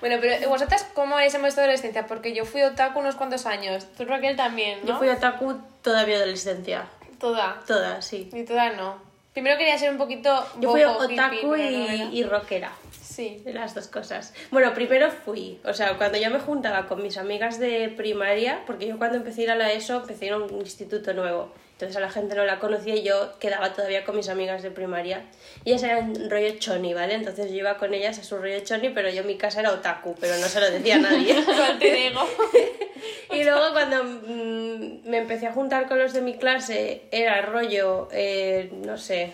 Bueno, 0.00 0.16
pero 0.20 0.48
¿vosotras 0.48 0.84
cómo 0.94 1.20
es 1.20 1.32
en 1.34 1.42
vuestra 1.42 1.62
adolescencia? 1.62 2.06
Porque 2.08 2.34
yo 2.34 2.44
fui 2.44 2.62
otaku 2.62 2.98
unos 2.98 3.14
cuantos 3.14 3.46
años. 3.46 3.86
Tú, 3.96 4.04
Raquel, 4.04 4.34
también, 4.34 4.80
¿no? 4.82 4.88
Yo 4.88 4.98
fui 4.98 5.08
otaku 5.08 5.60
toda 5.80 6.04
mi 6.06 6.12
adolescencia. 6.14 6.86
Toda. 7.20 7.60
Toda, 7.68 8.02
sí. 8.02 8.28
Y 8.32 8.42
toda 8.42 8.70
no. 8.70 9.11
Primero 9.32 9.56
quería 9.56 9.78
ser 9.78 9.90
un 9.90 9.98
poquito 9.98 10.44
Yo 10.60 10.70
fui 10.70 10.84
bobo, 10.84 10.98
otaku 10.98 11.56
y, 11.56 12.10
y 12.12 12.22
rockera. 12.24 12.72
Sí. 12.90 13.42
Las 13.46 13.74
dos 13.74 13.88
cosas. 13.88 14.32
Bueno, 14.50 14.72
primero 14.72 15.10
fui, 15.10 15.60
o 15.64 15.74
sea, 15.74 15.98
cuando 15.98 16.18
yo 16.18 16.30
me 16.30 16.38
juntaba 16.38 16.86
con 16.86 17.02
mis 17.02 17.18
amigas 17.18 17.58
de 17.58 17.92
primaria, 17.94 18.62
porque 18.66 18.86
yo 18.86 18.96
cuando 18.96 19.18
empecé 19.18 19.42
a 19.42 19.44
ir 19.44 19.50
a 19.50 19.54
la 19.56 19.72
ESO 19.72 20.00
empecé 20.00 20.24
a 20.24 20.28
ir 20.28 20.32
a 20.34 20.38
un 20.38 20.60
instituto 20.60 21.12
nuevo, 21.12 21.52
entonces 21.72 21.96
a 21.96 22.00
la 22.00 22.10
gente 22.10 22.34
no 22.34 22.44
la 22.44 22.58
conocía 22.58 22.94
y 22.94 23.02
yo 23.02 23.38
quedaba 23.40 23.72
todavía 23.72 24.04
con 24.04 24.16
mis 24.16 24.28
amigas 24.28 24.62
de 24.62 24.70
primaria. 24.70 25.24
Y 25.64 25.70
ellas 25.70 25.82
eran 25.82 26.30
rollo 26.30 26.58
choni, 26.58 26.94
¿vale? 26.94 27.14
Entonces 27.14 27.50
yo 27.50 27.56
iba 27.56 27.76
con 27.76 27.92
ellas 27.92 28.18
a 28.18 28.22
su 28.22 28.38
rollo 28.38 28.60
choni, 28.60 28.90
pero 28.90 29.10
yo 29.10 29.22
en 29.22 29.26
mi 29.26 29.36
casa 29.36 29.60
era 29.60 29.72
otaku, 29.72 30.14
pero 30.20 30.36
no 30.36 30.46
se 30.46 30.60
lo 30.60 30.70
decía 30.70 30.96
a 30.96 30.98
nadie. 30.98 31.34
Y 33.32 33.44
luego 33.44 33.72
cuando 33.72 34.04
mm, 34.04 35.08
me 35.08 35.18
empecé 35.18 35.46
a 35.46 35.52
juntar 35.52 35.88
con 35.88 35.98
los 35.98 36.12
de 36.12 36.20
mi 36.20 36.36
clase 36.36 37.02
era 37.10 37.40
rollo, 37.42 38.08
eh, 38.12 38.70
no 38.84 38.98
sé, 38.98 39.32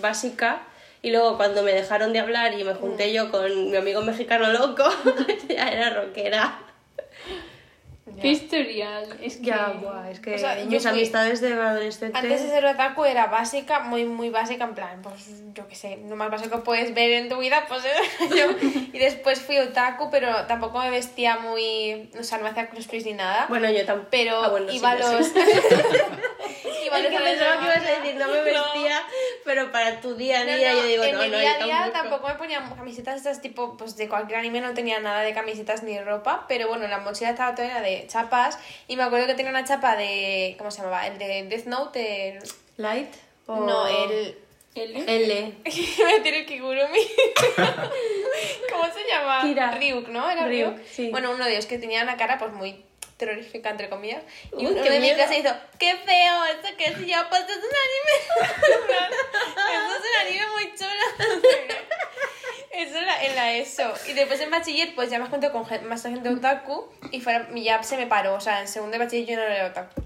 básica. 0.00 0.62
Y 1.02 1.10
luego 1.10 1.36
cuando 1.36 1.62
me 1.62 1.72
dejaron 1.72 2.12
de 2.12 2.18
hablar 2.18 2.58
y 2.58 2.64
me 2.64 2.74
junté 2.74 3.12
yo 3.12 3.30
con 3.30 3.70
mi 3.70 3.76
amigo 3.76 4.02
mexicano 4.02 4.52
loco, 4.52 4.84
ya 5.48 5.68
era 5.68 5.90
rockera. 5.90 6.58
Qué 8.20 8.28
historial. 8.28 9.18
Es 9.22 9.36
que... 9.38 9.46
Ya, 9.46 9.68
buah, 9.80 10.10
es 10.10 10.20
que 10.20 10.34
O 10.34 10.38
sea, 10.38 10.56
mis 10.66 10.84
amistades 10.86 11.40
de 11.40 11.52
adolescente... 11.54 12.16
Antes 12.18 12.42
de 12.42 12.48
ser 12.50 12.64
otaku 12.66 13.04
era 13.04 13.26
básica, 13.26 13.80
muy, 13.80 14.04
muy 14.04 14.30
básica, 14.30 14.64
en 14.64 14.74
plan, 14.74 15.00
pues 15.02 15.30
yo 15.54 15.66
qué 15.68 15.74
sé, 15.74 15.98
lo 16.08 16.16
más 16.16 16.30
básico 16.30 16.56
que 16.58 16.62
puedes 16.62 16.94
ver 16.94 17.10
en 17.12 17.28
tu 17.28 17.38
vida, 17.38 17.64
pues 17.68 17.82
era 17.84 18.00
yo. 18.36 18.68
Y 18.92 18.98
después 18.98 19.40
fui 19.40 19.58
otaku, 19.58 20.10
pero 20.10 20.46
tampoco 20.46 20.78
me 20.80 20.90
vestía 20.90 21.38
muy. 21.38 22.10
O 22.18 22.22
sea, 22.22 22.38
no 22.38 22.44
me 22.44 22.50
hacía 22.50 22.68
cosplays 22.70 23.04
ni 23.06 23.12
nada. 23.14 23.46
Bueno, 23.48 23.70
yo 23.70 23.84
tampoco. 23.84 24.08
pero 24.10 24.42
Ah, 24.42 24.48
bueno, 24.48 24.70
sí, 24.70 24.76
iba 24.76 24.90
a 24.92 24.98
ya 24.98 25.12
los. 25.12 25.26
sé. 25.26 25.40
iba 26.86 26.98
Es 26.98 27.02
los 27.04 27.12
que 27.12 27.18
pensaba 27.18 27.58
que 27.58 27.64
ibas 27.64 27.76
a 27.86 28.00
decir, 28.00 28.14
no 28.16 28.28
me 28.28 28.38
No. 28.38 28.44
vestía, 28.44 29.00
pero 29.44 29.72
para 29.72 30.00
tu 30.00 30.14
día 30.14 30.40
a 30.40 30.44
No, 30.44 30.56
día 30.56 30.72
no, 30.72 30.78
yo 30.78 30.84
digo, 30.86 31.04
en 31.04 31.14
no, 31.14 31.22
mi 31.22 31.28
no, 31.28 31.38
día 31.38 31.54
a 31.54 31.64
día 31.64 31.90
tampoco. 31.92 32.28
me 32.28 32.34
ponía 32.34 32.62
camisetas 32.76 33.16
estas 33.16 33.40
tipo 33.40 33.76
pues 33.76 33.96
de 33.96 34.08
cualquier 34.08 34.38
anime 34.38 34.60
no 34.60 34.74
tenía 34.74 35.00
nada 35.00 35.20
de 35.20 35.32
camisetas 35.32 35.82
ni 35.82 35.98
ropa 36.00 36.44
pero 36.48 36.68
bueno 36.68 36.86
la 36.88 36.98
mochila 36.98 37.30
estaba 37.30 37.54
toda 37.54 37.68
llena 37.68 37.80
de 38.02 38.06
chapas 38.08 38.58
y 38.88 38.96
me 38.96 39.02
acuerdo 39.04 39.26
que 39.26 39.34
tenía 39.34 39.50
una 39.50 39.64
chapa 39.64 39.96
de 39.96 40.54
¿cómo 40.58 40.70
se 40.70 40.78
llamaba? 40.78 41.06
el 41.06 41.18
de 41.18 41.44
Death 41.44 41.66
Note 41.66 42.28
el- 42.36 42.42
¿Light? 42.76 43.08
O... 43.46 43.56
no 43.56 43.86
el 43.86 44.36
L. 44.74 45.04
L. 45.06 45.54
Iba 45.64 46.08
a 46.08 46.14
el 46.16 46.46
Kigurumi. 46.46 46.98
¿Cómo 48.72 48.84
se 48.92 49.06
llama? 49.06 49.42
Kira. 49.42 49.70
Ryuk, 49.72 50.08
¿no? 50.08 50.30
¿Era 50.30 50.46
Ryuk? 50.46 50.76
Ryuk, 50.76 50.86
sí. 50.86 51.10
Bueno, 51.10 51.30
uno 51.30 51.44
de 51.44 51.52
ellos 51.52 51.66
que 51.66 51.76
tenía 51.76 52.02
una 52.02 52.16
cara 52.16 52.38
pues 52.38 52.52
muy 52.52 52.82
terrorífica, 53.18 53.68
entre 53.68 53.90
comillas. 53.90 54.22
Y 54.52 54.64
Uy, 54.66 54.72
uno 54.72 54.82
qué 54.82 54.90
de 54.90 55.00
mi 55.00 55.12
clase 55.12 55.38
hizo, 55.38 55.50
¡qué 55.78 55.94
feo! 55.96 56.44
¿Esto 56.46 56.68
qué 56.78 56.84
es? 56.86 57.00
Y 57.00 57.06
yo, 57.10 57.18
pues 57.28 57.42
es 57.42 57.56
un 57.58 57.70
anime. 57.84 58.14
Eso 59.74 59.94
es 59.94 60.00
un 60.00 60.26
anime 60.26 60.46
muy 60.52 60.74
chulo. 60.74 61.04
Eso 62.72 62.96
era 62.98 63.24
en 63.24 63.36
la 63.36 63.52
ESO. 63.54 63.92
Y 64.08 64.12
después 64.14 64.40
en 64.40 64.50
bachiller, 64.50 64.94
pues 64.94 65.10
ya 65.10 65.18
me 65.18 65.26
junté 65.26 65.50
con 65.50 65.66
gen- 65.66 65.86
más 65.86 66.02
gente 66.02 66.28
otaku 66.28 66.86
y 67.10 67.20
fuera, 67.20 67.48
y 67.54 67.62
ya 67.64 67.82
se 67.82 67.96
me 67.96 68.06
paró. 68.06 68.34
O 68.34 68.40
sea, 68.40 68.60
en 68.60 68.68
segundo 68.68 68.96
de 68.98 69.04
bachiller 69.04 69.28
yo 69.28 69.36
no 69.36 69.42
era 69.42 69.66
otaku. 69.68 70.00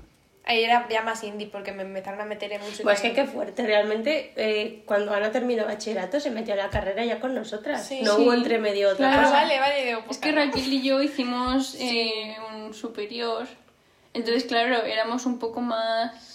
Ahí 0.48 0.62
era 0.62 0.86
ya 0.88 1.02
más 1.02 1.24
indie 1.24 1.48
porque 1.48 1.72
me 1.72 1.82
empezaron 1.82 2.20
a 2.20 2.24
meter 2.24 2.52
en 2.52 2.60
música. 2.60 2.84
Pues 2.84 3.00
que 3.00 3.12
qué 3.12 3.24
fuerte, 3.24 3.66
realmente 3.66 4.32
eh, 4.36 4.82
cuando 4.86 5.12
Ana 5.12 5.32
terminó 5.32 5.64
bachillerato 5.64 6.20
se 6.20 6.30
metió 6.30 6.54
a 6.54 6.56
la 6.56 6.70
carrera 6.70 7.04
ya 7.04 7.18
con 7.18 7.34
nosotras. 7.34 7.84
Sí. 7.84 8.02
no 8.02 8.14
Sí. 8.16 8.22
hubo 8.22 8.32
entre 8.32 8.58
medio 8.58 8.90
otra 8.90 9.08
Ah, 9.08 9.12
Claro. 9.12 9.28
cosa. 9.28 9.42
vale, 9.42 9.58
vale. 9.58 9.84
Digo, 9.84 9.98
Es 10.00 10.04
pues 10.06 10.18
que 10.18 10.30
claro. 10.32 10.46
Raquel 10.46 10.72
y 10.72 10.82
yo 10.82 11.02
hicimos 11.02 11.74
eh, 11.80 12.36
un 12.54 12.74
superior. 12.74 13.46
Entonces, 14.14 14.44
claro, 14.44 14.84
éramos 14.84 15.26
un 15.26 15.38
poco 15.40 15.60
más... 15.60 16.25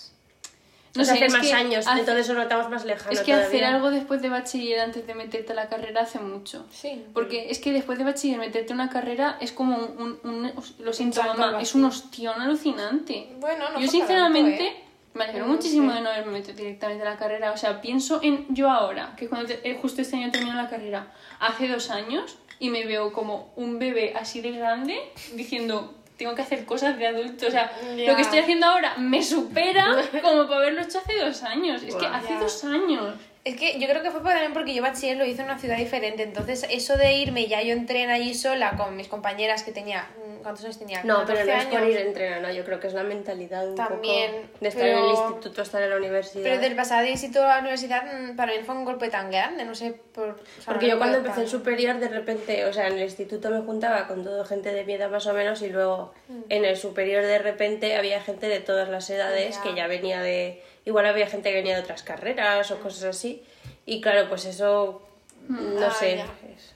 No 0.95 1.03
hace 1.03 1.29
más 1.29 1.41
que 1.41 1.53
años, 1.53 1.87
hace- 1.87 1.99
entonces 2.01 2.27
lo 2.27 2.33
notamos 2.35 2.69
más 2.69 2.83
lejano 2.85 3.11
Es 3.11 3.19
que 3.21 3.31
todavía. 3.31 3.47
hacer 3.47 3.63
algo 3.63 3.91
después 3.91 4.21
de 4.21 4.29
bachiller 4.29 4.79
antes 4.81 5.07
de 5.07 5.13
meterte 5.15 5.53
a 5.53 5.55
la 5.55 5.69
carrera 5.69 6.01
hace 6.01 6.19
mucho. 6.19 6.65
Sí. 6.71 7.03
Porque 7.13 7.49
es 7.49 7.59
que 7.59 7.71
después 7.71 7.97
de 7.97 8.03
bachiller 8.03 8.39
meterte 8.39 8.73
a 8.73 8.75
una 8.75 8.89
carrera 8.89 9.37
es 9.39 9.51
como 9.53 9.77
un... 9.77 10.19
un- 10.23 10.45
un- 10.45 10.53
lo 10.79 10.91
siento, 10.93 11.23
mamá, 11.23 11.61
es 11.61 11.75
un 11.75 11.85
ostión 11.85 12.41
alucinante. 12.41 13.29
Bueno, 13.39 13.69
no 13.71 13.79
Yo 13.79 13.87
sinceramente 13.87 14.57
tanto, 14.57 14.79
¿eh? 14.79 14.83
me 15.13 15.23
alegro 15.25 15.45
No 15.47 15.53
muchísimo 15.53 15.93
de 15.93 16.01
no 16.01 16.09
haberme 16.09 16.33
metido 16.33 16.55
directamente 16.57 17.05
a 17.05 17.11
la 17.11 17.17
carrera. 17.17 17.51
O 17.53 17.57
sea, 17.57 17.79
pienso 17.81 18.19
en 18.21 18.45
yo 18.53 18.69
ahora, 18.69 19.13
que 19.17 19.27
cuando 19.29 19.47
te- 19.47 19.59
eh, 19.69 19.77
justo 19.81 20.01
este 20.01 20.17
año 20.17 20.29
terminé 20.31 20.55
la 20.55 20.69
carrera, 20.69 21.11
hace 21.39 21.67
dos 21.67 21.89
años, 21.89 22.37
y 22.59 22.69
me 22.69 22.85
veo 22.85 23.11
como 23.13 23.51
un 23.55 23.79
bebé 23.79 24.13
así 24.15 24.41
de 24.41 24.51
grande 24.51 24.99
diciendo... 25.35 25.95
Tengo 26.21 26.35
que 26.35 26.43
hacer 26.43 26.65
cosas 26.65 26.99
de 26.99 27.07
adulto. 27.07 27.47
O 27.47 27.49
sea, 27.49 27.71
lo 27.81 28.15
que 28.15 28.21
estoy 28.21 28.37
haciendo 28.37 28.67
ahora 28.67 28.95
me 28.99 29.23
supera 29.23 29.97
como 30.21 30.43
para 30.43 30.57
haberlo 30.57 30.81
hecho 30.81 30.99
hace 30.99 31.17
dos 31.17 31.41
años. 31.41 31.81
Es 31.81 31.95
que 31.95 32.05
hace 32.05 32.35
dos 32.35 32.63
años. 32.63 33.15
Es 33.43 33.55
que 33.55 33.79
yo 33.79 33.87
creo 33.87 34.03
que 34.03 34.11
fue 34.11 34.21
también 34.21 34.53
porque 34.53 34.75
yo 34.75 34.83
bachiller 34.83 35.17
lo 35.17 35.25
hice 35.25 35.41
en 35.41 35.45
una 35.45 35.57
ciudad 35.57 35.77
diferente. 35.77 36.21
Entonces, 36.21 36.67
eso 36.69 36.95
de 36.95 37.13
irme, 37.13 37.47
ya 37.47 37.63
yo 37.63 37.73
entré 37.73 38.03
en 38.03 38.11
allí 38.11 38.35
sola 38.35 38.77
con 38.77 38.95
mis 38.95 39.07
compañeras 39.07 39.63
que 39.63 39.71
tenía 39.71 40.07
¿cuántos 40.41 40.63
años 40.65 40.79
tenía? 40.79 41.03
No, 41.03 41.23
pero 41.25 41.39
no 41.39 41.45
14 41.45 41.57
es 41.57 41.65
por 41.79 41.87
ir 41.89 41.97
entrenando, 41.97 42.51
yo 42.51 42.63
creo 42.65 42.79
que 42.79 42.87
es 42.87 42.93
la 42.93 43.03
mentalidad 43.03 43.67
un 43.67 43.75
También, 43.75 44.31
poco 44.31 44.57
de 44.61 44.67
estar 44.67 44.87
en 44.87 44.97
el 44.97 45.09
instituto, 45.09 45.61
estar 45.61 45.81
en 45.83 45.89
la 45.89 45.95
universidad. 45.97 46.43
Pero 46.43 46.61
del 46.61 46.75
pasar 46.75 47.03
de 47.03 47.11
instituto 47.11 47.43
a 47.45 47.55
la 47.55 47.59
universidad 47.59 48.03
mm, 48.03 48.35
para 48.35 48.53
mí 48.53 48.59
fue 48.65 48.75
un 48.75 48.85
golpe 48.85 49.09
tan 49.09 49.29
grande, 49.31 49.63
no 49.65 49.75
sé 49.75 49.93
por... 50.13 50.29
o 50.29 50.35
sea, 50.35 50.65
Porque 50.65 50.87
no 50.87 50.91
yo 50.93 50.97
cuando 50.97 51.17
empecé 51.17 51.41
el 51.41 51.45
tan- 51.45 51.51
superior, 51.51 51.99
de 51.99 52.07
repente, 52.09 52.65
o 52.65 52.73
sea, 52.73 52.87
en 52.87 52.93
el 52.93 53.03
instituto 53.03 53.49
me 53.49 53.61
juntaba 53.61 54.07
con 54.07 54.23
toda 54.23 54.45
gente 54.45 54.71
de 54.73 54.83
mi 54.85 54.93
edad 54.93 55.09
más 55.09 55.25
o 55.27 55.33
menos 55.33 55.61
y 55.61 55.69
luego 55.69 56.13
en 56.49 56.65
el 56.65 56.77
superior 56.77 57.23
de 57.25 57.39
repente 57.39 57.95
había 57.95 58.21
gente 58.21 58.47
de 58.47 58.59
todas 58.59 58.89
las 58.89 59.09
edades 59.09 59.55
Ya. 59.57 59.63
que 59.63 59.75
ya 59.75 59.87
venía 59.87 60.21
de... 60.21 60.63
Igual 60.85 61.05
había 61.05 61.27
gente 61.27 61.49
que 61.49 61.55
venía 61.55 61.75
de 61.75 61.81
otras 61.83 62.01
carreras 62.03 62.71
o 62.71 62.79
cosas 62.79 63.03
así. 63.03 63.43
Y 63.85 64.01
claro, 64.01 64.27
pues 64.29 64.45
eso, 64.45 65.01
no 65.47 65.85
Ah, 65.87 65.91
sé, 65.91 66.23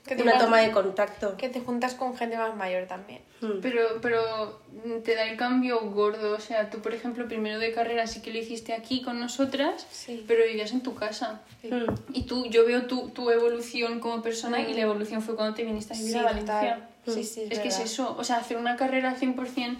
Que 0.05 0.21
una 0.21 0.37
toma 0.37 0.59
de 0.61 0.71
contacto. 0.71 1.35
Que 1.37 1.49
te 1.49 1.59
juntas 1.59 1.93
con 1.95 2.15
gente 2.15 2.37
más 2.37 2.55
mayor 2.55 2.85
también. 2.87 3.21
Mm. 3.45 3.59
Pero, 3.61 3.81
pero 4.01 4.59
te 5.03 5.15
da 5.15 5.25
el 5.25 5.37
cambio 5.37 5.79
gordo. 5.81 6.33
O 6.35 6.39
sea, 6.39 6.69
tú, 6.69 6.79
por 6.79 6.93
ejemplo, 6.93 7.27
primero 7.27 7.59
de 7.59 7.71
carrera 7.71 8.07
sí 8.07 8.21
que 8.21 8.31
lo 8.31 8.39
hiciste 8.39 8.73
aquí 8.73 9.01
con 9.01 9.19
nosotras, 9.19 9.85
Sí. 9.91 10.23
pero 10.27 10.43
vivías 10.45 10.71
en 10.71 10.81
tu 10.81 10.95
casa. 10.95 11.41
Mm. 11.63 11.85
Y 12.13 12.23
tú, 12.23 12.45
yo 12.47 12.65
veo 12.65 12.83
tu, 12.87 13.09
tu 13.09 13.29
evolución 13.31 13.99
como 13.99 14.21
persona 14.21 14.59
y 14.61 14.73
la 14.73 14.81
evolución 14.81 15.21
fue 15.21 15.35
cuando 15.35 15.55
te 15.55 15.63
viniste 15.63 15.93
a 15.93 15.97
vivir 15.97 16.11
Sí, 16.13 16.17
a 16.19 16.23
Valencia. 16.23 16.89
Sí, 17.07 17.23
sí, 17.23 17.41
es 17.43 17.51
es 17.51 17.59
que 17.59 17.67
es 17.67 17.79
eso. 17.79 18.15
O 18.17 18.23
sea, 18.23 18.37
hacer 18.37 18.57
una 18.57 18.75
carrera 18.75 19.15
100% 19.19 19.75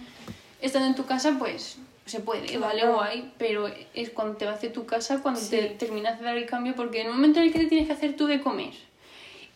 estando 0.62 0.88
en 0.88 0.94
tu 0.94 1.04
casa, 1.06 1.34
pues 1.38 1.78
se 2.06 2.20
puede, 2.20 2.46
Claro. 2.46 2.60
vale, 2.60 2.86
guay, 2.86 3.32
pero 3.36 3.68
es 3.94 4.10
cuando 4.10 4.36
te 4.36 4.44
vas 4.46 4.60
de 4.62 4.68
tu 4.70 4.86
casa, 4.86 5.20
cuando 5.22 5.40
te 5.40 5.70
terminas 5.70 6.20
de 6.20 6.24
dar 6.24 6.36
el 6.36 6.46
cambio, 6.46 6.74
porque 6.76 7.00
en 7.00 7.08
el 7.08 7.12
momento 7.14 7.40
en 7.40 7.46
el 7.46 7.52
que 7.52 7.58
te 7.58 7.66
tienes 7.66 7.88
que 7.88 7.94
hacer 7.94 8.14
tú 8.14 8.28
de 8.28 8.40
comer, 8.40 8.72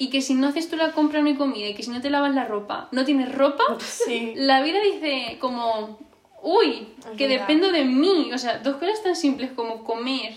y 0.00 0.08
que 0.10 0.20
si 0.22 0.34
no 0.34 0.48
haces 0.48 0.68
tú 0.70 0.76
la 0.76 0.92
compra 0.92 1.20
no 1.20 1.28
hay 1.28 1.36
comida, 1.36 1.68
y 1.68 1.74
que 1.74 1.82
si 1.82 1.90
no 1.90 2.00
te 2.00 2.08
lavas 2.10 2.34
la 2.34 2.46
ropa, 2.46 2.88
no 2.90 3.04
tienes 3.04 3.32
ropa, 3.34 3.62
Sí. 3.80 4.32
la 4.34 4.62
vida 4.62 4.80
dice 4.80 5.36
como, 5.40 5.98
uy, 6.42 6.88
Es 6.98 7.16
que 7.18 7.28
verdad. 7.28 7.46
dependo 7.46 7.70
de 7.70 7.84
mí. 7.84 8.30
O 8.32 8.38
sea, 8.38 8.58
dos 8.58 8.76
cosas 8.76 9.02
tan 9.02 9.14
simples 9.14 9.50
como 9.52 9.84
comer 9.84 10.32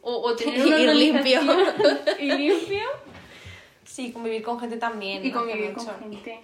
o, 0.00 0.12
o 0.22 0.34
tener 0.34 0.66
una 0.66 0.80
Y 0.80 0.94
limpio. 0.98 1.40
y 2.18 2.32
limpio 2.32 2.82
Sí, 3.84 4.10
convivir 4.10 4.42
con 4.42 4.58
gente 4.58 4.78
también. 4.78 5.24
y 5.24 5.30
convivir 5.30 5.72
con 5.74 5.86
gente. 5.86 6.40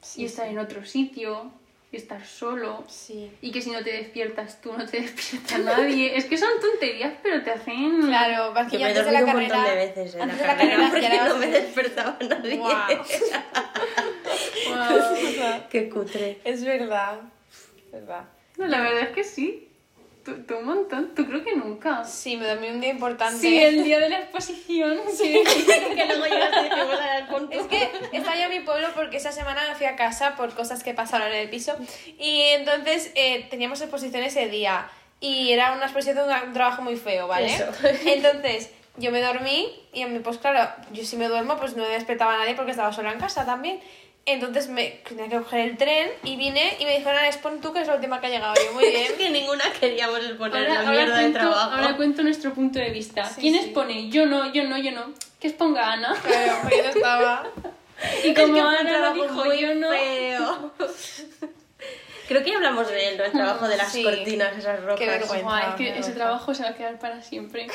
Sí, 0.00 0.22
y 0.22 0.24
estar 0.24 0.48
en 0.48 0.58
otro 0.58 0.84
sitio, 0.84 1.50
y 1.92 1.96
estar 1.96 2.24
solo. 2.24 2.84
Sí. 2.88 3.30
Y 3.40 3.52
que 3.52 3.62
si 3.62 3.70
no 3.70 3.82
te 3.82 3.92
despiertas 3.92 4.60
tú, 4.60 4.72
no 4.72 4.84
te 4.86 5.00
despierta 5.02 5.58
nadie. 5.76 6.16
es 6.16 6.24
que 6.24 6.36
son 6.36 6.48
tonterías, 6.60 7.14
pero 7.22 7.42
te 7.42 7.50
hacen... 7.50 8.02
Claro, 8.02 8.52
vas 8.52 8.70
que 8.70 8.78
Yo 8.78 8.86
me 8.86 8.92
de 8.94 9.12
la 9.12 9.20
un 9.20 9.26
carrera... 9.26 9.56
montón 9.56 9.64
de 9.64 9.86
veces 9.86 10.14
en 10.14 10.18
la 10.18 10.24
antes 10.24 10.38
de 10.40 10.46
la 10.46 10.56
carrera 10.56 10.76
carrera 10.76 10.90
porque 10.90 11.28
no 11.28 11.36
me 11.38 11.46
despertaba 11.46 12.18
nadie. 12.28 12.56
Guau. 12.56 13.04
Qué 15.70 15.88
cutre. 15.88 16.40
Es 16.44 16.64
verdad. 16.64 17.20
Es 17.86 17.92
verdad. 17.92 18.24
No, 18.56 18.66
la 18.66 18.80
verdad 18.80 19.02
es 19.02 19.10
que 19.10 19.24
sí. 19.24 19.68
Tú, 20.26 20.56
un 20.56 20.64
montón. 20.64 21.14
Tú 21.14 21.24
creo 21.24 21.44
que 21.44 21.54
nunca. 21.54 22.02
Sí, 22.04 22.36
me 22.36 22.48
dormí 22.48 22.68
un 22.68 22.80
día 22.80 22.90
importante. 22.90 23.38
Sí, 23.38 23.62
el 23.62 23.84
día 23.84 24.00
de 24.00 24.08
la 24.08 24.18
exposición. 24.18 24.98
Sí. 25.16 25.40
que 25.94 26.06
luego 26.06 26.24
llegaste 26.24 26.66
y. 26.66 27.54
Es 27.56 27.66
que 27.66 27.90
estaba 28.12 28.36
yo 28.36 28.44
en 28.44 28.50
mi 28.50 28.60
pueblo 28.60 28.88
porque 28.94 29.18
esa 29.18 29.30
semana 29.30 29.62
me 29.68 29.74
fui 29.76 29.86
a 29.86 29.94
casa 29.94 30.34
por 30.34 30.52
cosas 30.54 30.82
que 30.82 30.94
pasaron 30.94 31.28
en 31.28 31.34
el 31.34 31.48
piso 31.48 31.76
y 32.18 32.40
entonces 32.40 33.12
eh, 33.14 33.46
teníamos 33.48 33.80
exposición 33.80 34.22
ese 34.24 34.48
día 34.48 34.88
y 35.20 35.52
era 35.52 35.72
una 35.72 35.84
exposición 35.84 36.16
de 36.16 36.24
un, 36.24 36.48
un 36.48 36.52
trabajo 36.52 36.82
muy 36.82 36.96
feo, 36.96 37.28
¿vale? 37.28 37.54
Eso. 37.54 37.66
Entonces 38.06 38.70
yo 38.96 39.12
me 39.12 39.20
dormí 39.20 39.72
y 39.92 40.02
a 40.02 40.08
mí 40.08 40.18
pues 40.18 40.38
claro, 40.38 40.70
yo 40.92 41.04
si 41.04 41.16
me 41.16 41.28
duermo 41.28 41.56
pues 41.56 41.76
no 41.76 41.84
despertaba 41.84 42.34
a 42.34 42.38
nadie 42.38 42.54
porque 42.54 42.72
estaba 42.72 42.92
sola 42.92 43.12
en 43.12 43.20
casa 43.20 43.46
también. 43.46 43.80
Entonces 44.28 44.68
me 44.68 45.00
tenía 45.08 45.28
que 45.28 45.36
coger 45.38 45.60
el 45.60 45.76
tren 45.76 46.10
y 46.24 46.36
vine 46.36 46.76
y 46.80 46.84
me 46.84 46.98
dijeron, 46.98 47.24
expon 47.24 47.60
tú 47.60 47.72
que 47.72 47.80
es 47.80 47.86
la 47.86 47.94
última 47.94 48.20
que 48.20 48.26
ha 48.26 48.30
llegado. 48.30 48.54
Yo, 48.56 48.72
muy 48.72 48.84
bien. 48.90 49.02
Es 49.04 49.12
que 49.12 49.30
ninguna 49.30 49.64
queríamos 49.78 50.18
exponer 50.18 50.56
Ahora, 50.68 50.74
la 50.74 50.80
ahora 50.80 50.90
mierda 50.90 51.16
de 51.16 51.22
cuento, 51.22 51.38
trabajo. 51.38 51.70
ahora 51.76 51.96
cuento 51.96 52.22
nuestro 52.24 52.52
punto 52.52 52.78
de 52.80 52.90
vista. 52.90 53.24
Sí, 53.24 53.40
¿Quién 53.40 53.54
sí. 53.54 53.60
expone? 53.60 54.08
Yo 54.10 54.26
no, 54.26 54.52
yo 54.52 54.64
no, 54.64 54.76
yo 54.78 54.90
no. 54.90 55.12
Que 55.40 55.48
exponga 55.48 55.92
Ana. 55.92 56.14
Claro, 56.22 56.58
porque 56.62 56.76
yo 56.78 56.82
no 56.82 56.88
estaba. 56.90 57.46
Y 58.24 58.28
Es 58.28 58.34
que 58.34 58.42
como 58.42 58.60
Ana 58.68 59.12
dijo, 59.14 59.26
muy 59.44 59.58
yo 59.58 59.74
no. 59.74 59.88
feo. 59.88 60.72
Creo 62.28 62.42
que 62.42 62.50
ya 62.50 62.56
hablamos 62.56 62.88
de 62.88 63.08
él, 63.08 63.16
¿no? 63.16 63.24
El 63.24 63.32
trabajo 63.32 63.68
de 63.68 63.76
las 63.76 63.90
Sí. 63.92 64.02
cortinas, 64.02 64.54
esas 64.58 64.82
rojas. 64.82 64.98
Qué 64.98 65.06
vergüenza. 65.06 65.68
Es 65.70 65.74
que 65.76 65.98
ese 66.00 66.12
trabajo 66.12 66.52
se 66.54 66.64
va 66.64 66.70
a 66.70 66.74
quedar 66.74 66.98
para 66.98 67.22
siempre. 67.22 67.68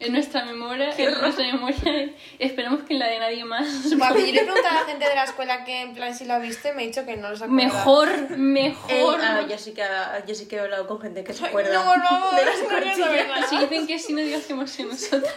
En 0.00 0.12
nuestra 0.12 0.44
memoria, 0.44 0.92
en 0.96 1.20
nuestra 1.20 1.44
memoria. 1.46 2.10
Esperemos 2.38 2.82
que 2.82 2.94
en 2.94 2.98
la 2.98 3.06
de 3.06 3.18
nadie 3.20 3.44
más. 3.44 3.66
Bueno, 3.96 4.16
yo 4.18 4.26
le 4.32 4.40
he 4.40 4.44
preguntado 4.44 4.76
a 4.76 4.80
la 4.80 4.86
gente 4.86 5.08
de 5.08 5.14
la 5.14 5.24
escuela 5.24 5.64
que 5.64 5.82
en 5.82 5.94
plan 5.94 6.14
si 6.14 6.26
visto 6.40 6.68
y 6.68 6.72
me 6.72 6.82
ha 6.82 6.86
dicho 6.86 7.06
que 7.06 7.16
no 7.16 7.28
lo 7.30 7.34
acuerda. 7.36 7.54
Mejor, 7.54 8.30
mejor. 8.36 8.90
Eh, 8.92 9.24
ah, 9.24 9.46
yo, 9.48 9.56
sí 9.56 9.72
que, 9.72 9.86
yo 10.26 10.34
sí 10.34 10.46
que 10.48 10.56
he 10.56 10.60
hablado 10.60 10.86
con 10.88 11.00
gente 11.00 11.22
que 11.22 11.32
se 11.32 11.46
acuerda. 11.46 11.72
No, 11.72 11.84
por 11.84 12.02
favor, 12.02 12.34
de 12.34 12.44
las 12.44 12.62
no 12.96 13.04
saber 13.04 13.28
nada. 13.28 13.46
Si 13.46 13.56
dicen 13.58 13.86
que 13.86 13.98
sí, 13.98 14.12
no 14.12 14.20
digas 14.20 14.44
que 14.44 14.52
hemos 14.52 14.70
sido 14.70 14.90
nosotras. 14.90 15.32